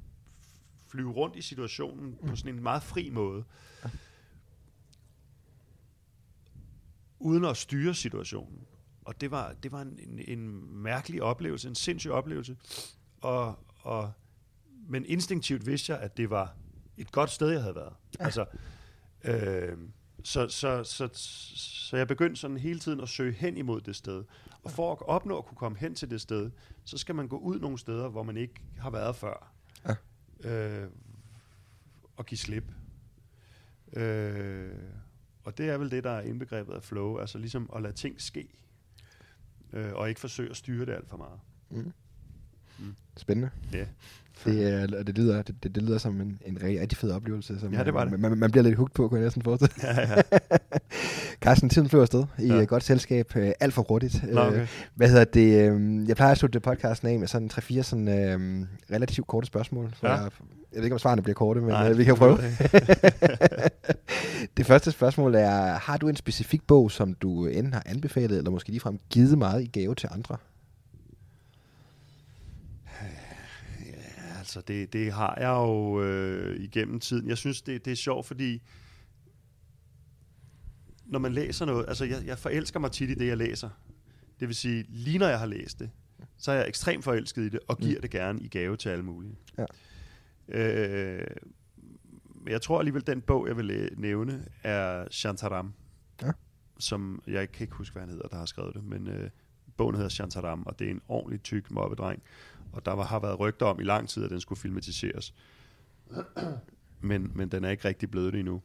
flyve 0.87 1.11
rundt 1.11 1.35
i 1.35 1.41
situationen 1.41 2.17
på 2.27 2.35
sådan 2.35 2.55
en 2.55 2.63
meget 2.63 2.83
fri 2.83 3.09
måde. 3.09 3.43
Uden 7.19 7.45
at 7.45 7.57
styre 7.57 7.93
situationen. 7.93 8.67
Og 9.05 9.21
det 9.21 9.31
var, 9.31 9.53
det 9.63 9.71
var 9.71 9.81
en, 9.81 9.99
en, 9.99 10.19
en 10.27 10.73
mærkelig 10.83 11.23
oplevelse, 11.23 11.67
en 11.67 11.75
sindssyg 11.75 12.11
oplevelse. 12.11 12.57
Og, 13.21 13.59
og, 13.81 14.11
men 14.89 15.05
instinktivt 15.05 15.65
vidste 15.65 15.93
jeg, 15.93 16.01
at 16.01 16.17
det 16.17 16.29
var 16.29 16.55
et 16.97 17.11
godt 17.11 17.29
sted, 17.29 17.49
jeg 17.49 17.61
havde 17.61 17.75
været. 17.75 17.93
Ja. 18.19 18.25
Altså, 18.25 18.45
øh, 19.23 19.77
så, 20.23 20.47
så, 20.49 20.83
så, 20.83 21.09
så 21.13 21.97
jeg 21.97 22.07
begyndte 22.07 22.35
sådan 22.41 22.57
hele 22.57 22.79
tiden 22.79 22.99
at 22.99 23.09
søge 23.09 23.33
hen 23.33 23.57
imod 23.57 23.81
det 23.81 23.95
sted. 23.95 24.23
Og 24.63 24.71
for 24.71 24.91
at 24.91 25.01
opnå 25.01 25.37
at 25.37 25.45
kunne 25.45 25.57
komme 25.57 25.77
hen 25.77 25.95
til 25.95 26.09
det 26.09 26.21
sted, 26.21 26.51
så 26.83 26.97
skal 26.97 27.15
man 27.15 27.27
gå 27.27 27.37
ud 27.37 27.59
nogle 27.59 27.77
steder, 27.77 28.09
hvor 28.09 28.23
man 28.23 28.37
ikke 28.37 28.61
har 28.79 28.89
været 28.89 29.15
før. 29.15 29.51
Ja. 29.85 29.95
Øh, 30.49 30.89
og 32.17 32.25
give 32.25 32.37
slip. 32.37 32.71
Øh, 33.93 34.71
og 35.47 35.57
det 35.57 35.69
er 35.69 35.77
vel 35.77 35.91
det, 35.91 36.03
der 36.03 36.09
er 36.09 36.21
indbegrebet 36.21 36.73
af 36.73 36.83
flow, 36.83 37.17
altså 37.17 37.37
ligesom 37.37 37.69
at 37.75 37.81
lade 37.81 37.93
ting 37.93 38.21
ske, 38.21 38.47
øh, 39.73 39.93
og 39.93 40.09
ikke 40.09 40.21
forsøge 40.21 40.49
at 40.49 40.57
styre 40.57 40.85
det 40.85 40.93
alt 40.93 41.09
for 41.09 41.17
meget. 41.17 41.39
Mm. 41.69 41.93
Mm. 42.79 42.95
Spændende. 43.17 43.49
Ja. 43.73 43.85
Det, 44.45 44.73
er, 44.73 44.87
det, 44.87 45.17
lyder, 45.17 45.41
det, 45.41 45.63
det, 45.63 45.75
det 45.75 45.83
lyder 45.83 45.97
som 45.97 46.21
en, 46.21 46.39
en 46.45 46.57
rigtig 46.61 46.97
fed 46.97 47.11
oplevelse, 47.11 47.59
som 47.59 47.73
ja, 47.73 47.83
det 47.83 47.93
var 47.93 48.03
man, 48.03 48.13
det. 48.13 48.19
Man, 48.19 48.37
man 48.37 48.51
bliver 48.51 48.63
lidt 48.63 48.75
hugt 48.75 48.93
på, 48.93 49.07
kan 49.07 49.17
jeg 49.17 49.23
næsten 49.23 49.41
forestille. 49.41 49.73
Ja, 49.83 50.01
ja. 50.01 50.21
Carsten, 51.43 51.69
tiden 51.69 51.89
flyver 51.89 52.01
afsted 52.01 52.23
i 52.39 52.47
ja. 52.47 52.63
godt 52.63 52.83
selskab, 52.83 53.31
øh, 53.35 53.51
alt 53.59 53.73
for 53.73 53.85
hurtigt. 53.89 54.23
Nå, 54.33 54.41
okay. 54.41 54.61
Øh, 54.61 54.67
hvad 54.95 55.09
hedder 55.09 55.23
det? 55.23 55.71
Øh, 55.71 56.07
jeg 56.07 56.15
plejer 56.15 56.31
at 56.31 56.37
slutte 56.37 56.59
podcasten 56.59 57.07
af 57.07 57.19
med 57.19 57.27
sådan 57.27 57.49
3-4 57.53 57.81
sådan, 57.81 58.07
øh, 58.07 58.67
relativt 58.91 59.27
korte 59.27 59.47
spørgsmål. 59.47 59.93
Så 59.99 60.07
ja. 60.07 60.13
jeg, 60.13 60.31
jeg 60.71 60.77
ved 60.77 60.83
ikke, 60.83 60.95
om 60.95 60.99
svarene 60.99 61.21
bliver 61.21 61.35
korte, 61.35 61.61
men 61.61 61.69
Nej, 61.69 61.91
øh, 61.91 61.97
vi 61.97 62.03
kan 62.03 62.15
prøve. 62.15 62.37
det 64.57 64.65
første 64.65 64.91
spørgsmål 64.91 65.35
er, 65.35 65.77
har 65.77 65.97
du 65.97 66.07
en 66.07 66.15
specifik 66.15 66.67
bog, 66.67 66.91
som 66.91 67.13
du 67.13 67.45
enten 67.45 67.73
har 67.73 67.83
anbefalet, 67.85 68.37
eller 68.37 68.51
måske 68.51 68.69
ligefrem 68.69 68.99
givet 69.09 69.37
meget 69.37 69.63
i 69.63 69.67
gave 69.67 69.95
til 69.95 70.09
andre? 70.11 70.37
Altså 74.47 74.61
det, 74.61 74.93
det 74.93 75.11
har 75.11 75.37
jeg 75.37 75.49
jo 75.49 76.01
øh, 76.01 76.59
igennem 76.59 76.99
tiden. 76.99 77.29
Jeg 77.29 77.37
synes, 77.37 77.61
det, 77.61 77.85
det 77.85 77.91
er 77.91 77.95
sjovt, 77.95 78.25
fordi 78.25 78.61
når 81.05 81.19
man 81.19 81.33
læser 81.33 81.65
noget, 81.65 81.85
altså 81.87 82.05
jeg, 82.05 82.25
jeg 82.25 82.37
forelsker 82.37 82.79
mig 82.79 82.91
tit 82.91 83.09
i 83.09 83.13
det, 83.13 83.27
jeg 83.27 83.37
læser. 83.37 83.69
Det 84.39 84.47
vil 84.47 84.55
sige, 84.55 84.85
lige 84.89 85.17
når 85.17 85.27
jeg 85.27 85.39
har 85.39 85.45
læst 85.45 85.79
det, 85.79 85.89
så 86.37 86.51
er 86.51 86.55
jeg 86.55 86.67
ekstremt 86.67 87.03
forelsket 87.03 87.41
i 87.41 87.49
det, 87.49 87.59
og 87.67 87.77
giver 87.77 87.95
mm. 87.95 88.01
det 88.01 88.11
gerne 88.11 88.41
i 88.41 88.47
gave 88.47 88.77
til 88.77 88.89
alle 88.89 89.05
mulige. 89.05 89.35
Ja. 89.57 89.65
Øh, 90.47 91.27
men 92.25 92.51
jeg 92.51 92.61
tror 92.61 92.79
alligevel, 92.79 93.07
den 93.07 93.21
bog, 93.21 93.47
jeg 93.47 93.57
vil 93.57 93.89
nævne, 93.97 94.45
er 94.63 95.07
Shantaram. 95.11 95.73
Ja. 96.21 96.31
Som, 96.79 97.23
jeg 97.27 97.51
kan 97.51 97.63
ikke 97.63 97.75
huske, 97.75 97.93
hvad 97.93 98.01
han 98.01 98.09
hedder, 98.09 98.27
der 98.27 98.37
har 98.37 98.45
skrevet 98.45 98.75
det, 98.75 98.83
men 98.83 99.07
øh, 99.07 99.29
bogen 99.77 99.95
hedder 99.95 100.09
Shantaram, 100.09 100.63
og 100.65 100.79
det 100.79 100.87
er 100.87 100.91
en 100.91 101.01
ordentlig 101.07 101.43
tyk 101.43 101.71
mobbedreng, 101.71 102.23
og 102.71 102.85
der 102.85 102.91
var, 102.91 103.03
har 103.03 103.19
været 103.19 103.39
rygter 103.39 103.65
om 103.65 103.79
i 103.79 103.83
lang 103.83 104.09
tid, 104.09 104.23
at 104.23 104.29
den 104.29 104.41
skulle 104.41 104.59
filmatiseres. 104.59 105.33
Men, 107.01 107.31
men 107.35 107.49
den 107.49 107.63
er 107.63 107.69
ikke 107.69 107.87
rigtig 107.87 108.11
blevet 108.11 108.33
det 108.33 108.39
endnu. 108.39 108.61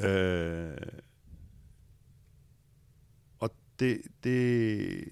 Øh, 0.00 0.76
og 3.38 3.50
det, 3.80 4.00
det, 4.24 5.04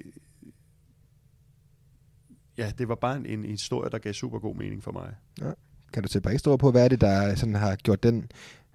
ja, 2.59 2.73
det 2.79 2.89
var 2.89 2.95
bare 2.95 3.17
en, 3.17 3.27
en 3.27 3.45
historie, 3.45 3.91
der 3.91 3.99
gav 3.99 4.13
super 4.13 4.39
god 4.39 4.55
mening 4.55 4.83
for 4.83 4.93
mig. 4.93 5.15
Ja. 5.41 5.53
Kan 5.93 6.03
du 6.03 6.09
sætte 6.09 6.27
bare 6.27 6.59
på, 6.59 6.71
hvad 6.71 6.85
er 6.85 6.89
det, 6.89 7.01
der 7.01 7.35
sådan 7.35 7.55
har 7.55 7.77
gjort 7.77 8.03
den, 8.03 8.31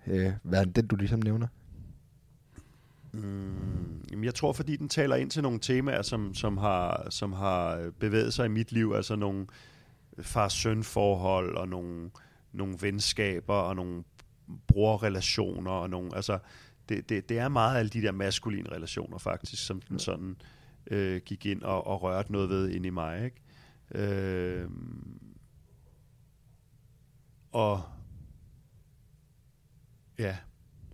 øh, 0.08 0.32
hvad 0.44 0.60
er 0.60 0.66
den, 0.66 0.88
du 0.88 0.96
ligesom 0.96 1.20
nævner? 1.20 1.48
Mm, 3.12 4.04
jamen 4.12 4.24
jeg 4.26 4.36
tror, 4.36 4.54
fordi 4.54 4.76
den 4.76 4.90
taler 4.90 5.16
ind 5.16 5.32
til 5.32 5.44
nogle 5.44 5.60
temaer, 5.60 6.02
som, 6.02 6.34
som, 6.34 6.58
har, 6.58 7.08
som 7.10 7.34
har 7.34 7.92
bevæget 8.00 8.34
sig 8.34 8.46
i 8.46 8.50
mit 8.50 8.72
liv, 8.72 8.94
altså 8.96 9.16
nogle 9.16 9.48
far-søn-forhold, 10.22 11.58
og 11.58 11.68
nogle, 11.68 12.12
nogle 12.52 12.78
venskaber, 12.82 13.54
og 13.54 13.76
nogle 13.76 14.04
brorrelationer, 14.68 15.72
og 15.72 15.90
nogle, 15.90 16.16
altså, 16.16 16.40
det, 16.90 17.10
det, 17.10 17.30
det 17.30 17.40
er 17.40 17.48
meget 17.48 17.80
alle 17.80 17.90
de 17.90 18.02
der 18.02 18.12
maskuline 18.12 18.72
relationer, 18.72 19.18
faktisk, 19.18 19.66
som 19.66 19.82
den 19.82 20.00
sådan 20.00 20.36
øh, 20.88 21.22
gik 21.26 21.46
ind 21.46 21.64
og, 21.64 21.88
og 21.88 22.02
rørte 22.02 22.32
noget 22.32 22.50
ved 22.50 22.70
ind 22.70 22.86
i 22.86 22.90
mig, 22.90 23.26
ikke? 23.26 23.42
Øh, 23.92 24.70
og 27.52 27.82
ja, 30.20 30.38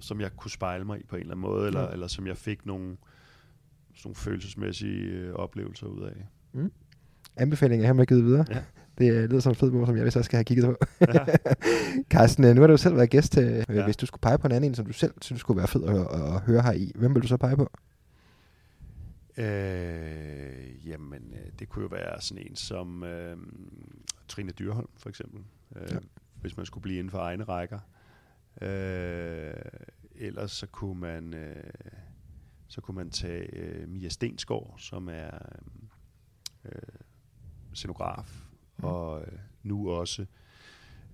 som 0.06 0.22
jeg 0.22 0.32
kunne 0.38 0.52
spejle 0.52 0.86
mig 0.86 1.00
i 1.00 1.04
på 1.04 1.16
en 1.16 1.22
eller 1.22 1.34
anden 1.34 1.42
måde, 1.42 1.68
eller, 1.68 1.82
ja. 1.82 1.92
eller 1.92 2.08
som 2.08 2.28
jeg 2.28 2.38
fik 2.38 2.66
nogle, 2.66 2.98
nogle 4.04 4.16
følelsesmæssige 4.16 5.02
øh, 5.02 5.34
oplevelser 5.34 5.88
ud 5.88 6.02
af. 6.02 6.28
Mm. 6.54 6.72
Anbefalinger 7.36 7.86
her 7.86 7.94
med 7.94 8.06
givet 8.06 8.26
videre. 8.26 8.46
Ja. 8.50 8.64
Det 8.98 9.14
øh, 9.14 9.30
lyder 9.30 9.40
som 9.40 9.52
en 9.52 9.56
fed 9.56 9.72
bog, 9.72 9.88
som 9.88 9.98
jeg 9.98 10.12
så 10.12 10.24
skal 10.24 10.38
have 10.38 10.44
kigget 10.44 10.66
på. 10.66 10.76
Ja. 11.02 11.26
Carsten, 12.14 12.44
øh, 12.44 12.56
nu 12.56 12.62
har 12.62 12.68
du 12.68 12.78
selv 12.78 12.96
været 12.96 13.10
gæst. 13.10 13.38
Øh, 13.38 13.64
ja. 13.70 13.86
Hvis 13.86 13.98
du 13.98 14.06
skulle 14.06 14.22
pege 14.22 14.38
på 14.38 14.48
en 14.48 14.52
anden 14.52 14.72
en, 14.72 14.76
som 14.76 14.86
du 14.86 14.94
selv 14.94 15.14
synes 15.22 15.40
skulle 15.40 15.58
være 15.58 15.68
fed 15.68 15.84
at, 15.84 15.96
at 15.96 16.42
høre 16.42 16.62
her 16.62 16.72
i, 16.72 16.92
hvem 16.96 17.16
vil 17.16 17.24
du 17.24 17.28
så 17.28 17.38
pege 17.38 17.56
på? 17.56 17.72
Øh, 19.38 20.88
jamen, 20.88 21.34
det 21.60 21.70
kunne 21.70 21.84
jo 21.84 21.88
være 21.88 22.22
sådan 22.22 22.48
en 22.48 22.56
som 22.56 23.04
øh, 23.04 23.38
Trine 24.28 24.52
Dyrholm, 24.52 24.90
for 24.98 25.10
eksempel. 25.10 25.42
Øh, 25.76 25.92
ja. 25.92 25.98
Hvis 26.42 26.58
man 26.58 26.66
skulle 26.66 26.82
blive 26.82 26.98
inden 26.98 27.12
for 27.12 27.20
egne 27.20 27.44
rækker. 27.44 27.80
Øh, 28.62 29.54
ellers 30.16 30.52
så 30.52 30.68
kunne 30.68 31.00
man 31.00 31.34
øh, 31.34 31.64
så 32.68 32.82
kunne 32.82 32.96
man 32.96 33.10
tage 33.10 33.56
øh, 33.56 33.90
Mia 33.90 34.10
Stensgaard, 34.10 34.74
som 34.78 35.10
er 35.10 35.38
øh, 36.66 36.72
scenograf 37.74 38.42
mm. 38.78 38.84
og 38.84 39.22
øh, 39.22 39.40
nu 39.64 39.92
også 39.92 40.26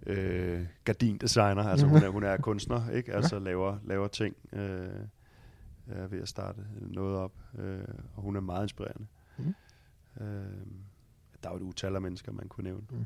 øh, 0.05 0.65
gardindesigner. 0.83 1.63
Altså 1.63 1.87
hun 1.87 2.03
er, 2.03 2.09
hun 2.09 2.23
er 2.23 2.37
kunstner, 2.37 2.89
ikke? 2.89 3.13
Altså 3.13 3.39
laver, 3.39 3.77
laver 3.83 4.07
ting. 4.07 4.35
Øh, 4.53 5.05
er 5.87 6.07
ved 6.07 6.21
at 6.21 6.27
starte 6.27 6.65
noget 6.81 7.17
op, 7.17 7.33
øh, 7.59 7.83
og 8.15 8.21
hun 8.21 8.35
er 8.35 8.39
meget 8.39 8.63
inspirerende. 8.63 9.07
Mm. 9.37 9.53
Øh, 10.23 10.65
der 11.43 11.49
er 11.49 11.53
jo 11.53 11.57
et 11.57 11.61
utal 11.61 11.95
af 11.95 12.01
mennesker, 12.01 12.31
man 12.31 12.47
kunne 12.47 12.63
nævne. 12.63 12.83
Mm 12.91 13.05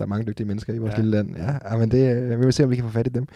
der 0.00 0.06
er 0.06 0.08
mange 0.08 0.26
dygtige 0.26 0.46
mennesker 0.46 0.74
i 0.74 0.78
vores 0.78 0.92
ja. 0.92 0.96
lille 0.96 1.10
land. 1.10 1.36
Ja, 1.36 1.70
ja 1.70 1.76
men 1.76 1.90
det, 1.90 2.16
øh, 2.16 2.40
vi 2.40 2.44
vil 2.44 2.52
se, 2.52 2.64
om 2.64 2.70
vi 2.70 2.76
kan 2.76 2.84
få 2.84 2.90
fat 2.90 3.06
i 3.06 3.10
dem. 3.10 3.26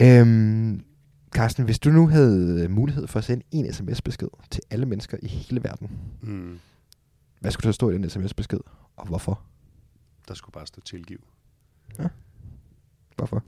Ja. 0.00 0.20
Øhm, 0.20 0.84
Carsten, 1.30 1.64
hvis 1.64 1.78
du 1.78 1.90
nu 1.90 2.08
havde 2.08 2.68
mulighed 2.68 3.06
for 3.06 3.18
at 3.18 3.24
sende 3.24 3.44
en 3.50 3.72
sms-besked 3.72 4.28
til 4.50 4.62
alle 4.70 4.86
mennesker 4.86 5.16
i 5.22 5.26
hele 5.26 5.64
verden, 5.64 5.90
mm. 6.22 6.58
hvad 7.40 7.50
skulle 7.50 7.66
der 7.66 7.72
stå 7.72 7.90
i 7.90 7.94
den 7.94 8.10
sms-besked, 8.10 8.60
og 8.96 9.06
hvorfor? 9.06 9.42
Der 10.28 10.34
skulle 10.34 10.52
bare 10.52 10.66
stå 10.66 10.80
tilgiv. 10.80 11.18
Ja. 11.98 12.08
Hvorfor? 13.16 13.44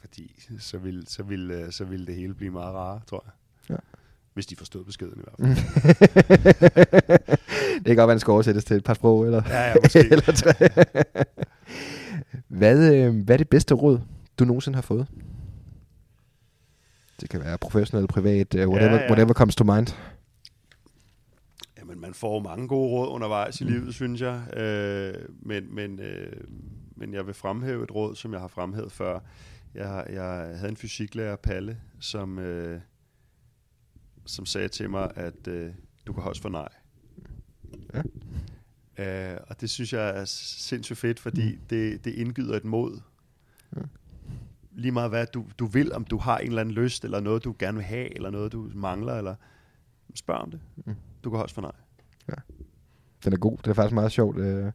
Fordi 0.00 0.42
så 0.58 0.78
ville, 0.78 1.06
så, 1.06 1.22
ville, 1.22 1.72
så 1.72 1.84
ville 1.84 2.06
det 2.06 2.14
hele 2.14 2.34
blive 2.34 2.50
meget 2.50 2.74
rarere, 2.74 3.00
tror 3.06 3.24
jeg. 3.26 3.32
Ja. 3.70 3.98
Hvis 4.34 4.46
de 4.46 4.56
forstod 4.56 4.84
beskeden 4.84 5.14
i 5.16 5.22
hvert 5.22 5.56
fald. 5.56 5.78
det 7.78 7.86
kan 7.86 7.96
godt 7.96 8.08
være, 8.08 8.10
den 8.10 8.20
skal 8.20 8.30
oversættes 8.30 8.64
til 8.64 8.76
et 8.76 8.84
par 8.84 8.94
sprog, 8.94 9.26
eller, 9.26 9.42
ja, 9.48 9.68
ja, 9.68 9.74
måske. 9.82 9.98
eller 10.12 10.32
tre. 10.32 10.54
hvad, 12.48 12.94
øh, 12.94 13.24
hvad 13.24 13.34
er 13.34 13.38
det 13.38 13.48
bedste 13.48 13.74
råd, 13.74 14.00
du 14.38 14.44
nogensinde 14.44 14.76
har 14.76 14.82
fået? 14.82 15.06
Det 17.20 17.30
kan 17.30 17.40
være 17.40 17.58
professionelt, 17.58 18.10
privat, 18.10 18.54
uh, 18.54 18.60
whatever, 18.60 18.94
ja, 18.94 19.02
ja. 19.02 19.08
whatever 19.08 19.32
comes 19.32 19.56
to 19.56 19.64
mind. 19.64 19.86
Jamen, 21.78 22.00
man 22.00 22.14
får 22.14 22.42
mange 22.42 22.68
gode 22.68 22.90
råd 22.90 23.08
undervejs 23.08 23.60
i 23.60 23.64
mm. 23.64 23.70
livet, 23.70 23.94
synes 23.94 24.20
jeg. 24.20 24.58
Øh, 24.58 25.14
men, 25.42 25.74
men, 25.74 26.00
øh, 26.00 26.32
men 26.96 27.14
jeg 27.14 27.26
vil 27.26 27.34
fremhæve 27.34 27.84
et 27.84 27.94
råd, 27.94 28.16
som 28.16 28.32
jeg 28.32 28.40
har 28.40 28.48
fremhævet 28.48 28.92
før. 28.92 29.20
Jeg, 29.74 30.04
jeg 30.12 30.56
havde 30.56 30.68
en 30.68 30.76
fysiklærer, 30.76 31.36
Palle, 31.36 31.76
som, 32.00 32.38
øh, 32.38 32.80
som 34.26 34.46
sagde 34.46 34.68
til 34.68 34.90
mig, 34.90 35.10
at 35.16 35.48
øh, 35.48 35.72
du 36.06 36.12
kan 36.12 36.22
også 36.22 36.42
få 36.42 36.48
nej. 36.48 36.68
Ja. 37.94 38.02
Uh, 38.98 39.38
og 39.46 39.60
det 39.60 39.70
synes 39.70 39.92
jeg 39.92 40.08
er 40.20 40.24
sindssygt 40.24 40.98
fedt, 40.98 41.20
fordi 41.20 41.52
mm. 41.52 41.58
det, 41.70 42.04
det 42.04 42.14
indgyder 42.14 42.56
et 42.56 42.64
mod. 42.64 43.00
Ja. 43.76 43.80
lige 44.72 44.92
meget 44.92 45.10
hvad 45.10 45.26
du, 45.26 45.44
du 45.58 45.66
vil, 45.66 45.92
om 45.92 46.04
du 46.04 46.18
har 46.18 46.38
en 46.38 46.46
eller 46.48 46.60
anden 46.60 46.74
lyst, 46.74 47.04
eller 47.04 47.20
noget 47.20 47.44
du 47.44 47.54
gerne 47.58 47.76
vil 47.76 47.84
have, 47.84 48.14
eller 48.16 48.30
noget 48.30 48.52
du 48.52 48.70
mangler, 48.74 49.14
eller 49.14 49.34
spørg 50.14 50.36
om 50.36 50.50
det. 50.50 50.60
Mm. 50.86 50.94
Du 51.24 51.30
kan 51.30 51.38
også 51.38 51.54
få 51.54 51.60
nej. 51.60 51.72
Den 53.24 53.32
er 53.32 53.36
god. 53.36 53.56
Det 53.56 53.66
er 53.66 53.74
faktisk 53.74 53.94
meget 53.94 54.12
sjovt. 54.12 54.38
Øh, 54.38 54.72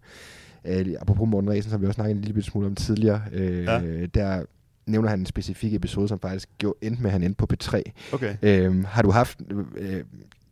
øh, 0.65 0.85
apropos 0.99 1.29
Morten 1.29 1.49
Ræsen, 1.49 1.71
som 1.71 1.81
vi 1.81 1.85
også 1.87 1.95
snakkede 1.95 2.17
en 2.17 2.25
lille 2.25 2.43
smule 2.43 2.67
om 2.67 2.75
tidligere, 2.75 3.21
øh, 3.31 3.63
Ja. 3.63 3.79
ja. 3.79 4.05
der 4.05 4.45
nævner 4.85 5.09
han 5.09 5.19
en 5.19 5.25
specifik 5.25 5.73
episode, 5.73 6.07
som 6.07 6.19
faktisk 6.19 6.49
gjorde, 6.57 6.77
endte 6.81 7.01
med, 7.01 7.09
at 7.09 7.11
han 7.11 7.23
endte 7.23 7.37
på 7.37 7.47
P3. 7.53 7.81
Okay. 8.13 8.35
Øh, 8.41 8.85
har 8.85 9.01
du 9.01 9.11
haft... 9.11 9.41
Øh, 9.77 10.03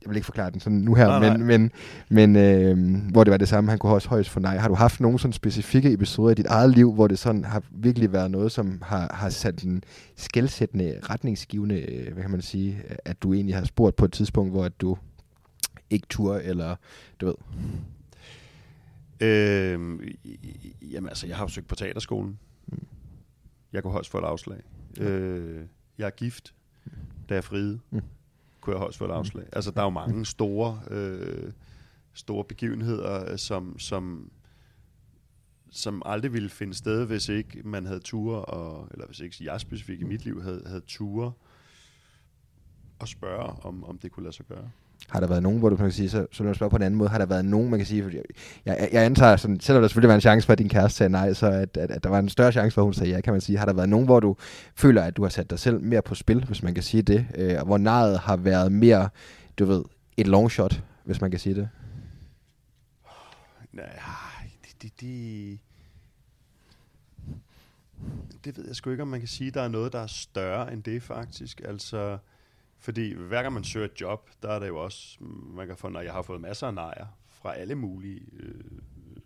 jeg 0.01 0.09
vil 0.09 0.15
ikke 0.15 0.25
forklare 0.25 0.51
den 0.51 0.59
sådan 0.59 0.77
nu 0.77 0.93
her, 0.93 1.07
Nej, 1.07 1.37
men, 1.37 1.47
men, 1.47 1.71
men 2.09 2.35
øh, 2.35 3.11
hvor 3.11 3.23
det 3.23 3.31
var 3.31 3.37
det 3.37 3.47
samme, 3.47 3.69
han 3.69 3.79
kunne 3.79 3.93
også 3.93 4.09
højst 4.09 4.29
for 4.29 4.39
nej. 4.39 4.57
Har 4.57 4.67
du 4.67 4.73
haft 4.73 4.99
nogle 4.99 5.19
sådan 5.19 5.33
specifikke 5.33 5.93
episoder 5.93 6.31
i 6.31 6.33
dit 6.33 6.45
eget 6.45 6.71
liv, 6.71 6.93
hvor 6.93 7.07
det 7.07 7.19
sådan 7.19 7.45
har 7.45 7.63
virkelig 7.71 8.13
været 8.13 8.31
noget, 8.31 8.51
som 8.51 8.81
har, 8.81 9.11
har 9.13 9.29
sat 9.29 9.63
en 9.63 9.83
skældsættende, 10.15 10.99
retningsgivende, 11.09 11.81
øh, 11.81 12.13
hvad 12.13 12.23
kan 12.23 12.31
man 12.31 12.41
sige, 12.41 12.77
at 13.05 13.23
du 13.23 13.33
egentlig 13.33 13.55
har 13.55 13.65
spurgt 13.65 13.95
på 13.95 14.05
et 14.05 14.11
tidspunkt, 14.11 14.51
hvor 14.51 14.65
at 14.65 14.81
du 14.81 14.97
ikke 15.89 16.07
tur 16.09 16.35
eller 16.35 16.75
du 17.21 17.25
ved. 17.25 17.35
Øh, 19.27 19.99
jamen 20.91 21.09
altså, 21.09 21.27
jeg 21.27 21.35
har 21.35 21.43
jo 21.43 21.49
søgt 21.49 21.67
på 21.67 21.75
teaterskolen. 21.75 22.39
Jeg 23.77 23.83
kunne 23.83 23.93
højst 23.93 24.09
få 24.09 24.17
et 24.17 24.23
afslag. 24.23 24.61
Øh, 24.99 25.65
jeg 25.97 26.05
er 26.05 26.09
gift, 26.09 26.53
da 27.29 27.33
jeg 27.33 27.43
friede. 27.43 27.79
Mm. 27.89 28.01
Kunne 28.61 28.73
jeg 28.73 28.79
højst 28.79 28.97
få 28.97 29.05
et 29.05 29.11
afslag. 29.11 29.45
Altså, 29.51 29.71
der 29.71 29.79
er 29.79 29.83
jo 29.83 29.89
mange 29.89 30.25
store, 30.25 30.81
øh, 30.91 31.51
store 32.13 32.43
begivenheder, 32.43 33.31
øh, 33.31 33.37
som, 33.37 33.79
som, 33.79 34.31
som 35.69 36.01
aldrig 36.05 36.33
ville 36.33 36.49
finde 36.49 36.73
sted, 36.73 37.05
hvis 37.05 37.29
ikke 37.29 37.61
man 37.63 37.85
havde 37.85 37.99
ture, 37.99 38.45
og, 38.45 38.87
eller 38.91 39.05
hvis 39.05 39.19
ikke 39.19 39.37
jeg 39.41 39.61
specifikt 39.61 40.01
i 40.01 40.05
mit 40.05 40.25
liv 40.25 40.41
havde, 40.41 40.63
havde 40.65 40.81
ture 40.87 41.31
og 42.99 43.07
spørge, 43.07 43.65
om, 43.65 43.83
om 43.83 43.97
det 43.97 44.11
kunne 44.11 44.23
lade 44.23 44.35
sig 44.35 44.45
gøre. 44.45 44.71
Har 45.09 45.19
der 45.19 45.27
været 45.27 45.43
nogen, 45.43 45.59
hvor 45.59 45.69
du 45.69 45.75
kan 45.75 45.91
sige, 45.91 46.09
så, 46.09 46.27
så 46.31 46.43
lad 46.43 46.49
mig 46.49 46.55
spørge 46.55 46.69
på 46.69 46.75
en 46.75 46.81
anden 46.81 46.97
måde, 46.97 47.09
har 47.09 47.17
der 47.17 47.25
været 47.25 47.45
nogen, 47.45 47.69
man 47.69 47.79
kan 47.79 47.85
sige, 47.85 48.03
fordi 48.03 48.17
jeg, 48.17 48.23
jeg, 48.65 48.89
jeg 48.91 49.05
antager, 49.05 49.35
sådan, 49.35 49.59
selvom 49.59 49.81
der 49.81 49.87
selvfølgelig 49.87 50.09
var 50.09 50.15
en 50.15 50.21
chance 50.21 50.45
for, 50.45 50.53
at 50.53 50.59
din 50.59 50.69
kæreste 50.69 50.97
sagde 50.97 51.09
nej, 51.09 51.33
så 51.33 51.47
at, 51.47 51.77
at, 51.77 51.91
at 51.91 52.03
der 52.03 52.09
var 52.09 52.19
en 52.19 52.29
større 52.29 52.51
chance 52.51 52.73
for, 52.73 52.81
at 52.81 52.85
hun 52.85 52.93
sagde 52.93 53.13
ja, 53.13 53.21
kan 53.21 53.33
man 53.33 53.41
sige. 53.41 53.57
Har 53.57 53.65
der 53.65 53.73
været 53.73 53.89
nogen, 53.89 54.05
hvor 54.05 54.19
du 54.19 54.35
føler, 54.75 55.03
at 55.03 55.17
du 55.17 55.21
har 55.21 55.29
sat 55.29 55.49
dig 55.49 55.59
selv 55.59 55.81
mere 55.81 56.01
på 56.01 56.15
spil, 56.15 56.45
hvis 56.45 56.63
man 56.63 56.73
kan 56.73 56.83
sige 56.83 57.01
det, 57.01 57.27
øh, 57.35 57.55
og 57.59 57.65
hvor 57.65 57.77
nejet 57.77 58.19
har 58.19 58.37
været 58.37 58.71
mere, 58.71 59.09
du 59.59 59.65
ved, 59.65 59.83
et 60.17 60.27
long 60.27 60.51
shot, 60.51 60.83
hvis 61.03 61.21
man 61.21 61.31
kan 61.31 61.39
sige 61.39 61.55
det? 61.55 61.69
Nej, 63.73 63.85
det, 64.63 64.81
det, 64.81 65.01
det, 65.01 65.59
det 68.45 68.57
ved 68.57 68.67
jeg 68.67 68.75
sgu 68.75 68.89
ikke, 68.89 69.03
om 69.03 69.07
man 69.07 69.19
kan 69.19 69.29
sige, 69.29 69.51
der 69.51 69.61
er 69.61 69.67
noget, 69.67 69.93
der 69.93 69.99
er 69.99 70.07
større 70.07 70.73
end 70.73 70.83
det 70.83 71.03
faktisk. 71.03 71.61
Altså, 71.65 72.17
fordi 72.79 73.13
hver 73.13 73.41
gang 73.41 73.53
man 73.53 73.63
søger 73.63 73.85
et 73.85 74.01
job, 74.01 74.29
der 74.41 74.49
er 74.49 74.59
det 74.59 74.67
jo 74.67 74.77
også, 74.77 75.17
man 75.55 75.67
kan 75.67 75.77
få, 75.77 75.89
når 75.89 76.01
jeg 76.01 76.13
har 76.13 76.21
fået 76.21 76.41
masser 76.41 76.67
af 76.67 76.73
nejer 76.73 77.05
fra 77.29 77.55
alle 77.55 77.75
mulige 77.75 78.21
øh, 78.39 78.63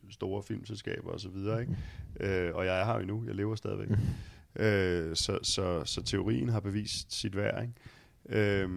store 0.09 0.43
filmselskaber 0.43 1.11
osv., 1.11 1.35
ikke? 1.35 1.77
Øh, 2.19 2.55
og 2.55 2.65
jeg 2.65 2.81
er 2.81 2.85
her 2.85 2.93
jo 2.93 2.99
endnu, 2.99 3.25
jeg 3.25 3.35
lever 3.35 3.55
stadigvæk. 3.55 3.89
Øh, 4.55 5.15
så, 5.15 5.39
så, 5.43 5.85
så 5.85 6.01
teorien 6.01 6.49
har 6.49 6.59
bevist 6.59 7.13
sit 7.13 7.35
værd, 7.35 7.61
ikke? 7.61 7.73
Øh, 8.61 8.69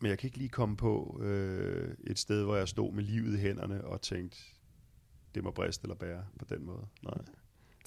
men 0.00 0.10
jeg 0.10 0.18
kan 0.18 0.28
ikke 0.28 0.38
lige 0.38 0.48
komme 0.48 0.76
på 0.76 1.20
øh, 1.22 1.94
et 2.06 2.18
sted, 2.18 2.44
hvor 2.44 2.56
jeg 2.56 2.68
stod 2.68 2.92
med 2.92 3.02
livet 3.02 3.34
i 3.34 3.40
hænderne 3.40 3.84
og 3.84 4.00
tænkte, 4.00 4.38
det 5.34 5.44
må 5.44 5.50
briste 5.50 5.84
eller 5.84 5.94
bære 5.94 6.24
på 6.38 6.44
den 6.44 6.66
måde. 6.66 6.86
Nej. 7.02 7.18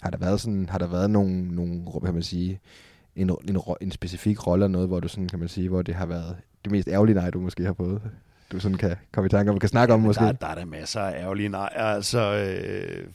Har 0.02 0.10
der 0.10 0.18
været 0.18 0.42
sådan, 0.42 0.70
har 0.70 0.78
der 0.78 0.88
været 0.88 1.10
nogle, 1.10 1.56
nogle 1.56 1.86
kan 2.06 2.14
man 2.14 2.24
sige, 2.24 2.60
en, 3.18 3.30
en, 3.30 3.62
en 3.82 3.92
specifik 3.92 4.48
rolle 4.48 4.66
eller 4.66 4.72
noget, 4.72 4.88
hvor 4.88 5.00
du 5.00 5.08
sådan, 5.08 5.28
kan 5.28 5.40
man 5.40 5.48
sige, 5.48 5.70
hvor 5.70 5.82
det 5.82 5.96
har 5.96 6.06
været 6.06 6.38
det 6.64 6.72
mest 6.72 6.88
ærgerlige 6.88 7.16
nej, 7.16 7.30
du 7.30 7.40
måske 7.40 7.64
har 7.64 7.74
fået? 7.74 8.02
Du 8.52 8.60
sådan 8.60 8.78
kan 8.78 8.96
komme 9.12 9.26
i 9.26 9.30
tanke 9.30 9.52
om, 9.52 9.60
kan 9.60 9.70
snakke 9.70 9.94
om 9.94 10.00
måske? 10.00 10.24
Der, 10.24 10.32
der 10.32 10.48
er 10.48 10.56
der 10.56 10.66
masser 10.66 11.02
af 11.02 11.22
ærgerlige 11.22 11.50
nej, 11.50 11.70
altså, 11.76 12.20
øh, 12.20 13.08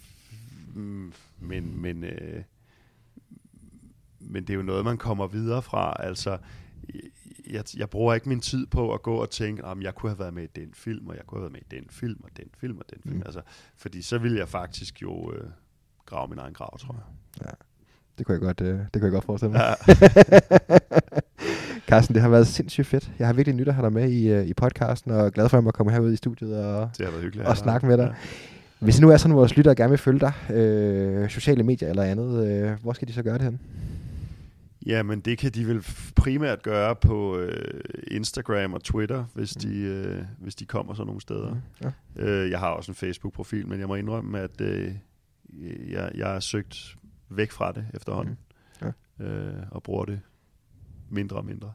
mm, 0.74 1.12
men, 1.40 1.82
men, 1.82 2.05
øh, 2.05 2.42
men 4.20 4.42
det 4.42 4.50
er 4.50 4.55
jo 4.55 4.62
noget, 4.62 4.84
man 4.84 4.98
kommer 4.98 5.26
videre 5.26 5.62
fra. 5.62 5.96
Altså, 5.98 6.38
jeg, 7.50 7.64
jeg 7.76 7.90
bruger 7.90 8.14
ikke 8.14 8.28
min 8.28 8.40
tid 8.40 8.66
på 8.66 8.94
at 8.94 9.03
gå 9.03 9.14
og 9.14 9.30
tænke, 9.30 9.66
at 9.66 9.76
jeg 9.82 9.94
kunne 9.94 10.11
have 10.11 10.18
været 10.18 10.34
med 10.34 10.42
i 10.42 10.61
den 10.61 10.74
film, 10.74 11.07
og 11.07 11.16
jeg 11.16 11.24
kunne 11.26 11.38
have 11.38 11.42
været 11.42 11.53
med 11.53 11.78
i 11.78 11.80
den 11.80 11.90
film, 11.90 12.20
og 12.24 12.30
den 12.36 12.48
film, 12.59 12.78
og 12.78 12.84
den 12.90 13.03
film. 13.03 13.16
Mm. 13.16 13.22
Altså, 13.26 13.40
fordi 13.76 14.03
så 14.03 14.18
ville 14.18 14.38
jeg 14.38 14.48
faktisk 14.48 15.03
jo 15.03 15.32
øh, 15.32 15.50
grave 16.07 16.28
min 16.28 16.38
egen 16.38 16.55
grav, 16.55 16.78
tror 16.78 16.94
jeg. 16.94 17.55
Det 18.18 18.26
kunne 18.26 18.32
jeg 18.32 18.40
godt, 18.40 18.60
øh, 18.60 18.68
det 18.68 18.92
kunne 18.92 19.04
jeg 19.04 19.12
godt 19.12 19.24
forestille 19.24 19.52
mig. 19.52 19.60
Ja. 19.88 19.94
Carsten, 21.88 22.14
det 22.14 22.22
har 22.22 22.28
været 22.28 22.46
sindssygt 22.46 22.86
fedt. 22.86 23.10
Jeg 23.18 23.26
har 23.26 23.34
virkelig 23.34 23.56
nyt 23.56 23.68
at 23.68 23.74
have 23.74 23.84
dig 23.84 23.92
med 23.92 24.10
i, 24.10 24.28
øh, 24.32 24.46
i 24.46 24.54
podcasten, 24.54 25.10
og 25.10 25.26
er 25.26 25.30
glad 25.30 25.48
for, 25.48 25.56
at 25.56 25.60
jeg 25.60 25.64
må 25.64 25.70
komme 25.70 25.92
herud 25.92 26.12
i 26.12 26.16
studiet 26.16 26.56
og, 26.64 26.90
Det 26.98 27.06
har 27.06 27.10
været 27.10 27.22
hyggeligt. 27.24 27.48
og 27.48 27.56
snakke 27.56 27.86
med 27.86 27.96
dig. 27.98 28.14
Hvis 28.80 28.94
det 28.94 29.02
nu 29.02 29.10
er 29.10 29.16
sådan, 29.16 29.32
at 29.32 29.36
vores 29.36 29.56
lyttere 29.56 29.74
gerne 29.74 29.90
vil 29.90 29.98
følge 29.98 30.20
dig, 30.20 30.32
øh, 30.56 31.30
sociale 31.30 31.62
medier 31.62 31.88
eller 31.88 32.02
andet, 32.02 32.46
øh, 32.48 32.70
hvor 32.82 32.92
skal 32.92 33.08
de 33.08 33.12
så 33.12 33.22
gøre 33.22 33.34
det 33.34 33.42
hen? 33.42 33.60
Ja, 34.86 35.02
men 35.02 35.20
det 35.20 35.38
kan 35.38 35.50
de 35.50 35.66
vel 35.68 35.86
primært 36.16 36.62
gøre 36.62 36.96
på 36.96 37.38
øh, 37.38 37.80
Instagram 38.10 38.72
og 38.72 38.84
Twitter, 38.84 39.24
hvis 39.34 39.50
de, 39.50 39.78
øh, 39.78 40.22
hvis 40.38 40.54
de 40.54 40.64
kommer 40.64 40.94
sådan 40.94 41.06
nogle 41.06 41.20
steder. 41.20 41.56
Ja. 41.84 41.90
Øh, 42.16 42.50
jeg 42.50 42.58
har 42.58 42.68
også 42.68 42.90
en 42.90 42.94
Facebook-profil, 42.94 43.68
men 43.68 43.80
jeg 43.80 43.88
må 43.88 43.94
indrømme, 43.94 44.40
at 44.40 44.60
øh, 44.60 44.90
jeg, 45.90 46.10
jeg 46.14 46.26
har 46.26 46.40
søgt 46.40 46.94
væk 47.36 47.50
fra 47.50 47.72
det 47.72 47.86
efterhånden. 47.94 48.38
Mm. 48.38 48.42
Øh, 49.24 49.54
og 49.70 49.82
bruger 49.82 50.04
det 50.04 50.20
mindre 51.10 51.36
og 51.36 51.44
mindre. 51.44 51.72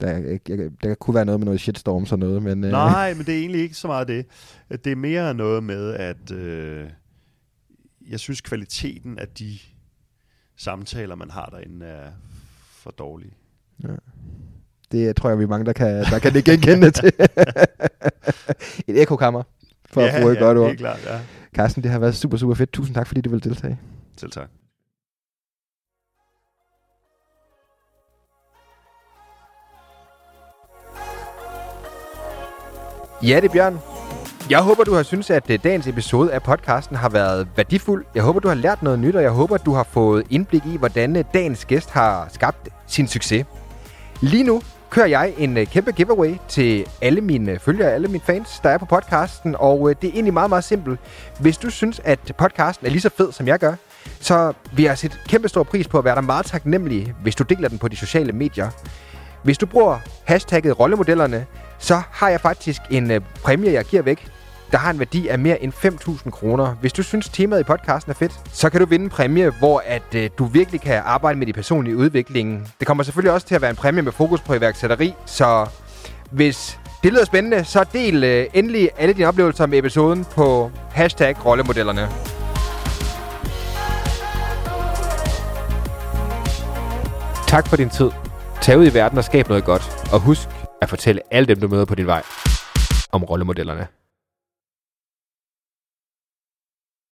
Der, 0.00 0.38
jeg, 0.48 0.70
der 0.82 0.94
kunne 0.94 1.14
være 1.14 1.24
noget 1.24 1.40
med 1.40 1.44
noget 1.44 1.60
shitstorm 1.60 2.06
sådan 2.06 2.18
noget, 2.18 2.42
men... 2.42 2.64
Øh, 2.64 2.70
Nej, 2.70 3.12
men 3.16 3.26
det 3.26 3.34
er 3.34 3.38
egentlig 3.38 3.60
ikke 3.60 3.74
så 3.74 3.86
meget 3.86 4.08
det. 4.08 4.26
Det 4.84 4.86
er 4.92 4.96
mere 4.96 5.34
noget 5.34 5.64
med, 5.64 5.94
at 5.94 6.30
øh, 6.30 6.90
jeg 8.08 8.20
synes, 8.20 8.40
kvaliteten 8.40 9.18
af 9.18 9.28
de 9.28 9.58
samtaler, 10.56 11.14
man 11.14 11.30
har 11.30 11.46
derinde, 11.46 11.86
er 11.86 12.10
for 12.70 12.90
dårlig. 12.90 13.32
Det 14.92 15.16
tror 15.16 15.28
jeg, 15.28 15.38
vi 15.38 15.44
er 15.44 15.48
mange, 15.48 15.66
der 15.66 15.72
kan, 15.72 16.04
der 16.04 16.18
kan 16.18 16.34
det 16.34 16.44
genkende 16.44 16.90
til. 16.90 17.12
Et 18.88 19.02
ekokammer, 19.02 19.42
for 19.86 20.00
at 20.00 20.20
bruge 20.20 20.32
et 20.32 20.38
godt 20.38 20.58
ord. 20.58 20.66
helt 20.66 20.80
klart, 20.80 21.06
ja. 21.06 21.20
Carsten, 21.54 21.82
det 21.82 21.90
har 21.90 21.98
været 21.98 22.14
super, 22.14 22.36
super 22.36 22.54
fedt. 22.54 22.72
Tusind 22.72 22.94
tak, 22.94 23.06
fordi 23.06 23.20
du 23.20 23.30
ville 23.30 23.50
deltage. 23.50 23.78
Selv 24.20 24.32
tak. 24.32 24.48
Ja, 33.22 33.36
det 33.36 33.44
er 33.44 33.52
Bjørn. 33.52 33.78
Jeg 34.50 34.62
håber, 34.62 34.84
du 34.84 34.94
har 34.94 35.02
synes, 35.02 35.30
at 35.30 35.50
øh, 35.50 35.58
dagens 35.64 35.86
episode 35.86 36.32
af 36.32 36.42
podcasten 36.42 36.96
har 36.96 37.08
været 37.08 37.48
værdifuld. 37.56 38.04
Jeg 38.14 38.22
håber, 38.22 38.40
du 38.40 38.48
har 38.48 38.54
lært 38.54 38.82
noget 38.82 38.98
nyt, 38.98 39.16
og 39.16 39.22
jeg 39.22 39.30
håber, 39.30 39.56
du 39.56 39.72
har 39.72 39.82
fået 39.82 40.26
indblik 40.30 40.66
i, 40.66 40.76
hvordan 40.76 41.16
øh, 41.16 41.24
dagens 41.34 41.64
gæst 41.64 41.90
har 41.90 42.28
skabt 42.32 42.68
sin 42.86 43.08
succes. 43.08 43.46
Lige 44.20 44.44
nu 44.44 44.62
kører 44.90 45.06
jeg 45.06 45.34
en 45.38 45.56
øh, 45.56 45.66
kæmpe 45.66 45.92
giveaway 45.92 46.36
til 46.48 46.86
alle 47.02 47.20
mine 47.20 47.58
følgere, 47.58 47.92
alle 47.92 48.08
mine 48.08 48.24
fans, 48.24 48.60
der 48.62 48.70
er 48.70 48.78
på 48.78 48.86
podcasten, 48.86 49.56
og 49.58 50.02
det 50.02 50.08
er 50.08 50.12
egentlig 50.12 50.34
meget, 50.34 50.48
meget 50.48 50.64
simpelt. 50.64 51.00
Hvis 51.40 51.58
du 51.58 51.70
synes, 51.70 52.00
at 52.04 52.32
podcasten 52.38 52.86
er 52.86 52.90
lige 52.90 53.00
så 53.00 53.10
fed, 53.16 53.32
som 53.32 53.46
jeg 53.46 53.58
gør, 53.58 53.74
så 54.20 54.52
vi 54.72 54.84
har 54.84 54.94
set 54.94 55.20
kæmpe 55.28 55.48
stor 55.48 55.62
pris 55.62 55.88
på 55.88 55.98
at 55.98 56.04
være 56.04 56.14
der 56.14 56.20
meget 56.20 56.46
taknemmelig, 56.46 57.14
hvis 57.22 57.34
du 57.34 57.44
deler 57.44 57.68
den 57.68 57.78
på 57.78 57.88
de 57.88 57.96
sociale 57.96 58.32
medier. 58.32 58.70
Hvis 59.42 59.58
du 59.58 59.66
bruger 59.66 59.98
hashtagget 60.24 60.80
rollemodellerne, 60.80 61.46
så 61.78 62.02
har 62.10 62.28
jeg 62.28 62.40
faktisk 62.40 62.80
en 62.90 63.10
øh, 63.10 63.20
præmie, 63.42 63.72
jeg 63.72 63.84
giver 63.84 64.02
væk. 64.02 64.26
Der 64.72 64.78
har 64.78 64.90
en 64.90 64.98
værdi 64.98 65.28
af 65.28 65.38
mere 65.38 65.62
end 65.62 65.72
5.000 65.72 66.30
kroner. 66.30 66.74
Hvis 66.80 66.92
du 66.92 67.02
synes, 67.02 67.28
temaet 67.28 67.60
i 67.60 67.64
podcasten 67.64 68.10
er 68.10 68.14
fedt, 68.14 68.32
så 68.52 68.70
kan 68.70 68.80
du 68.80 68.86
vinde 68.86 69.04
en 69.04 69.10
præmie, 69.10 69.50
hvor 69.58 69.82
at, 69.86 70.14
øh, 70.14 70.30
du 70.38 70.44
virkelig 70.44 70.80
kan 70.80 71.02
arbejde 71.04 71.38
med 71.38 71.46
de 71.46 71.52
personlige 71.52 71.96
udvikling. 71.96 72.72
Det 72.78 72.86
kommer 72.86 73.04
selvfølgelig 73.04 73.32
også 73.32 73.46
til 73.46 73.54
at 73.54 73.60
være 73.60 73.70
en 73.70 73.76
præmie 73.76 74.02
med 74.02 74.12
fokus 74.12 74.40
på 74.40 74.54
iværksætteri, 74.54 75.14
så 75.26 75.66
hvis 76.30 76.78
det 77.02 77.12
lyder 77.12 77.24
spændende, 77.24 77.64
så 77.64 77.84
del 77.92 78.24
øh, 78.24 78.46
endelig 78.54 78.90
alle 78.98 79.14
dine 79.14 79.28
oplevelser 79.28 79.66
med 79.66 79.78
episoden 79.78 80.24
på 80.24 80.70
hashtag 80.90 81.46
rollemodellerne. 81.46 82.39
Tak 87.50 87.68
for 87.68 87.76
din 87.76 87.90
tid. 87.90 88.10
Tag 88.62 88.78
ud 88.78 88.86
i 88.86 88.94
verden 88.94 89.18
og 89.18 89.24
skab 89.24 89.48
noget 89.48 89.64
godt. 89.64 89.82
Og 90.12 90.20
husk 90.20 90.48
at 90.82 90.88
fortælle 90.88 91.20
alle 91.30 91.46
dem, 91.46 91.60
du 91.60 91.68
møder 91.68 91.84
på 91.84 91.94
din 91.94 92.06
vej, 92.06 92.22
om 93.12 93.24
rollemodellerne. 93.24 93.86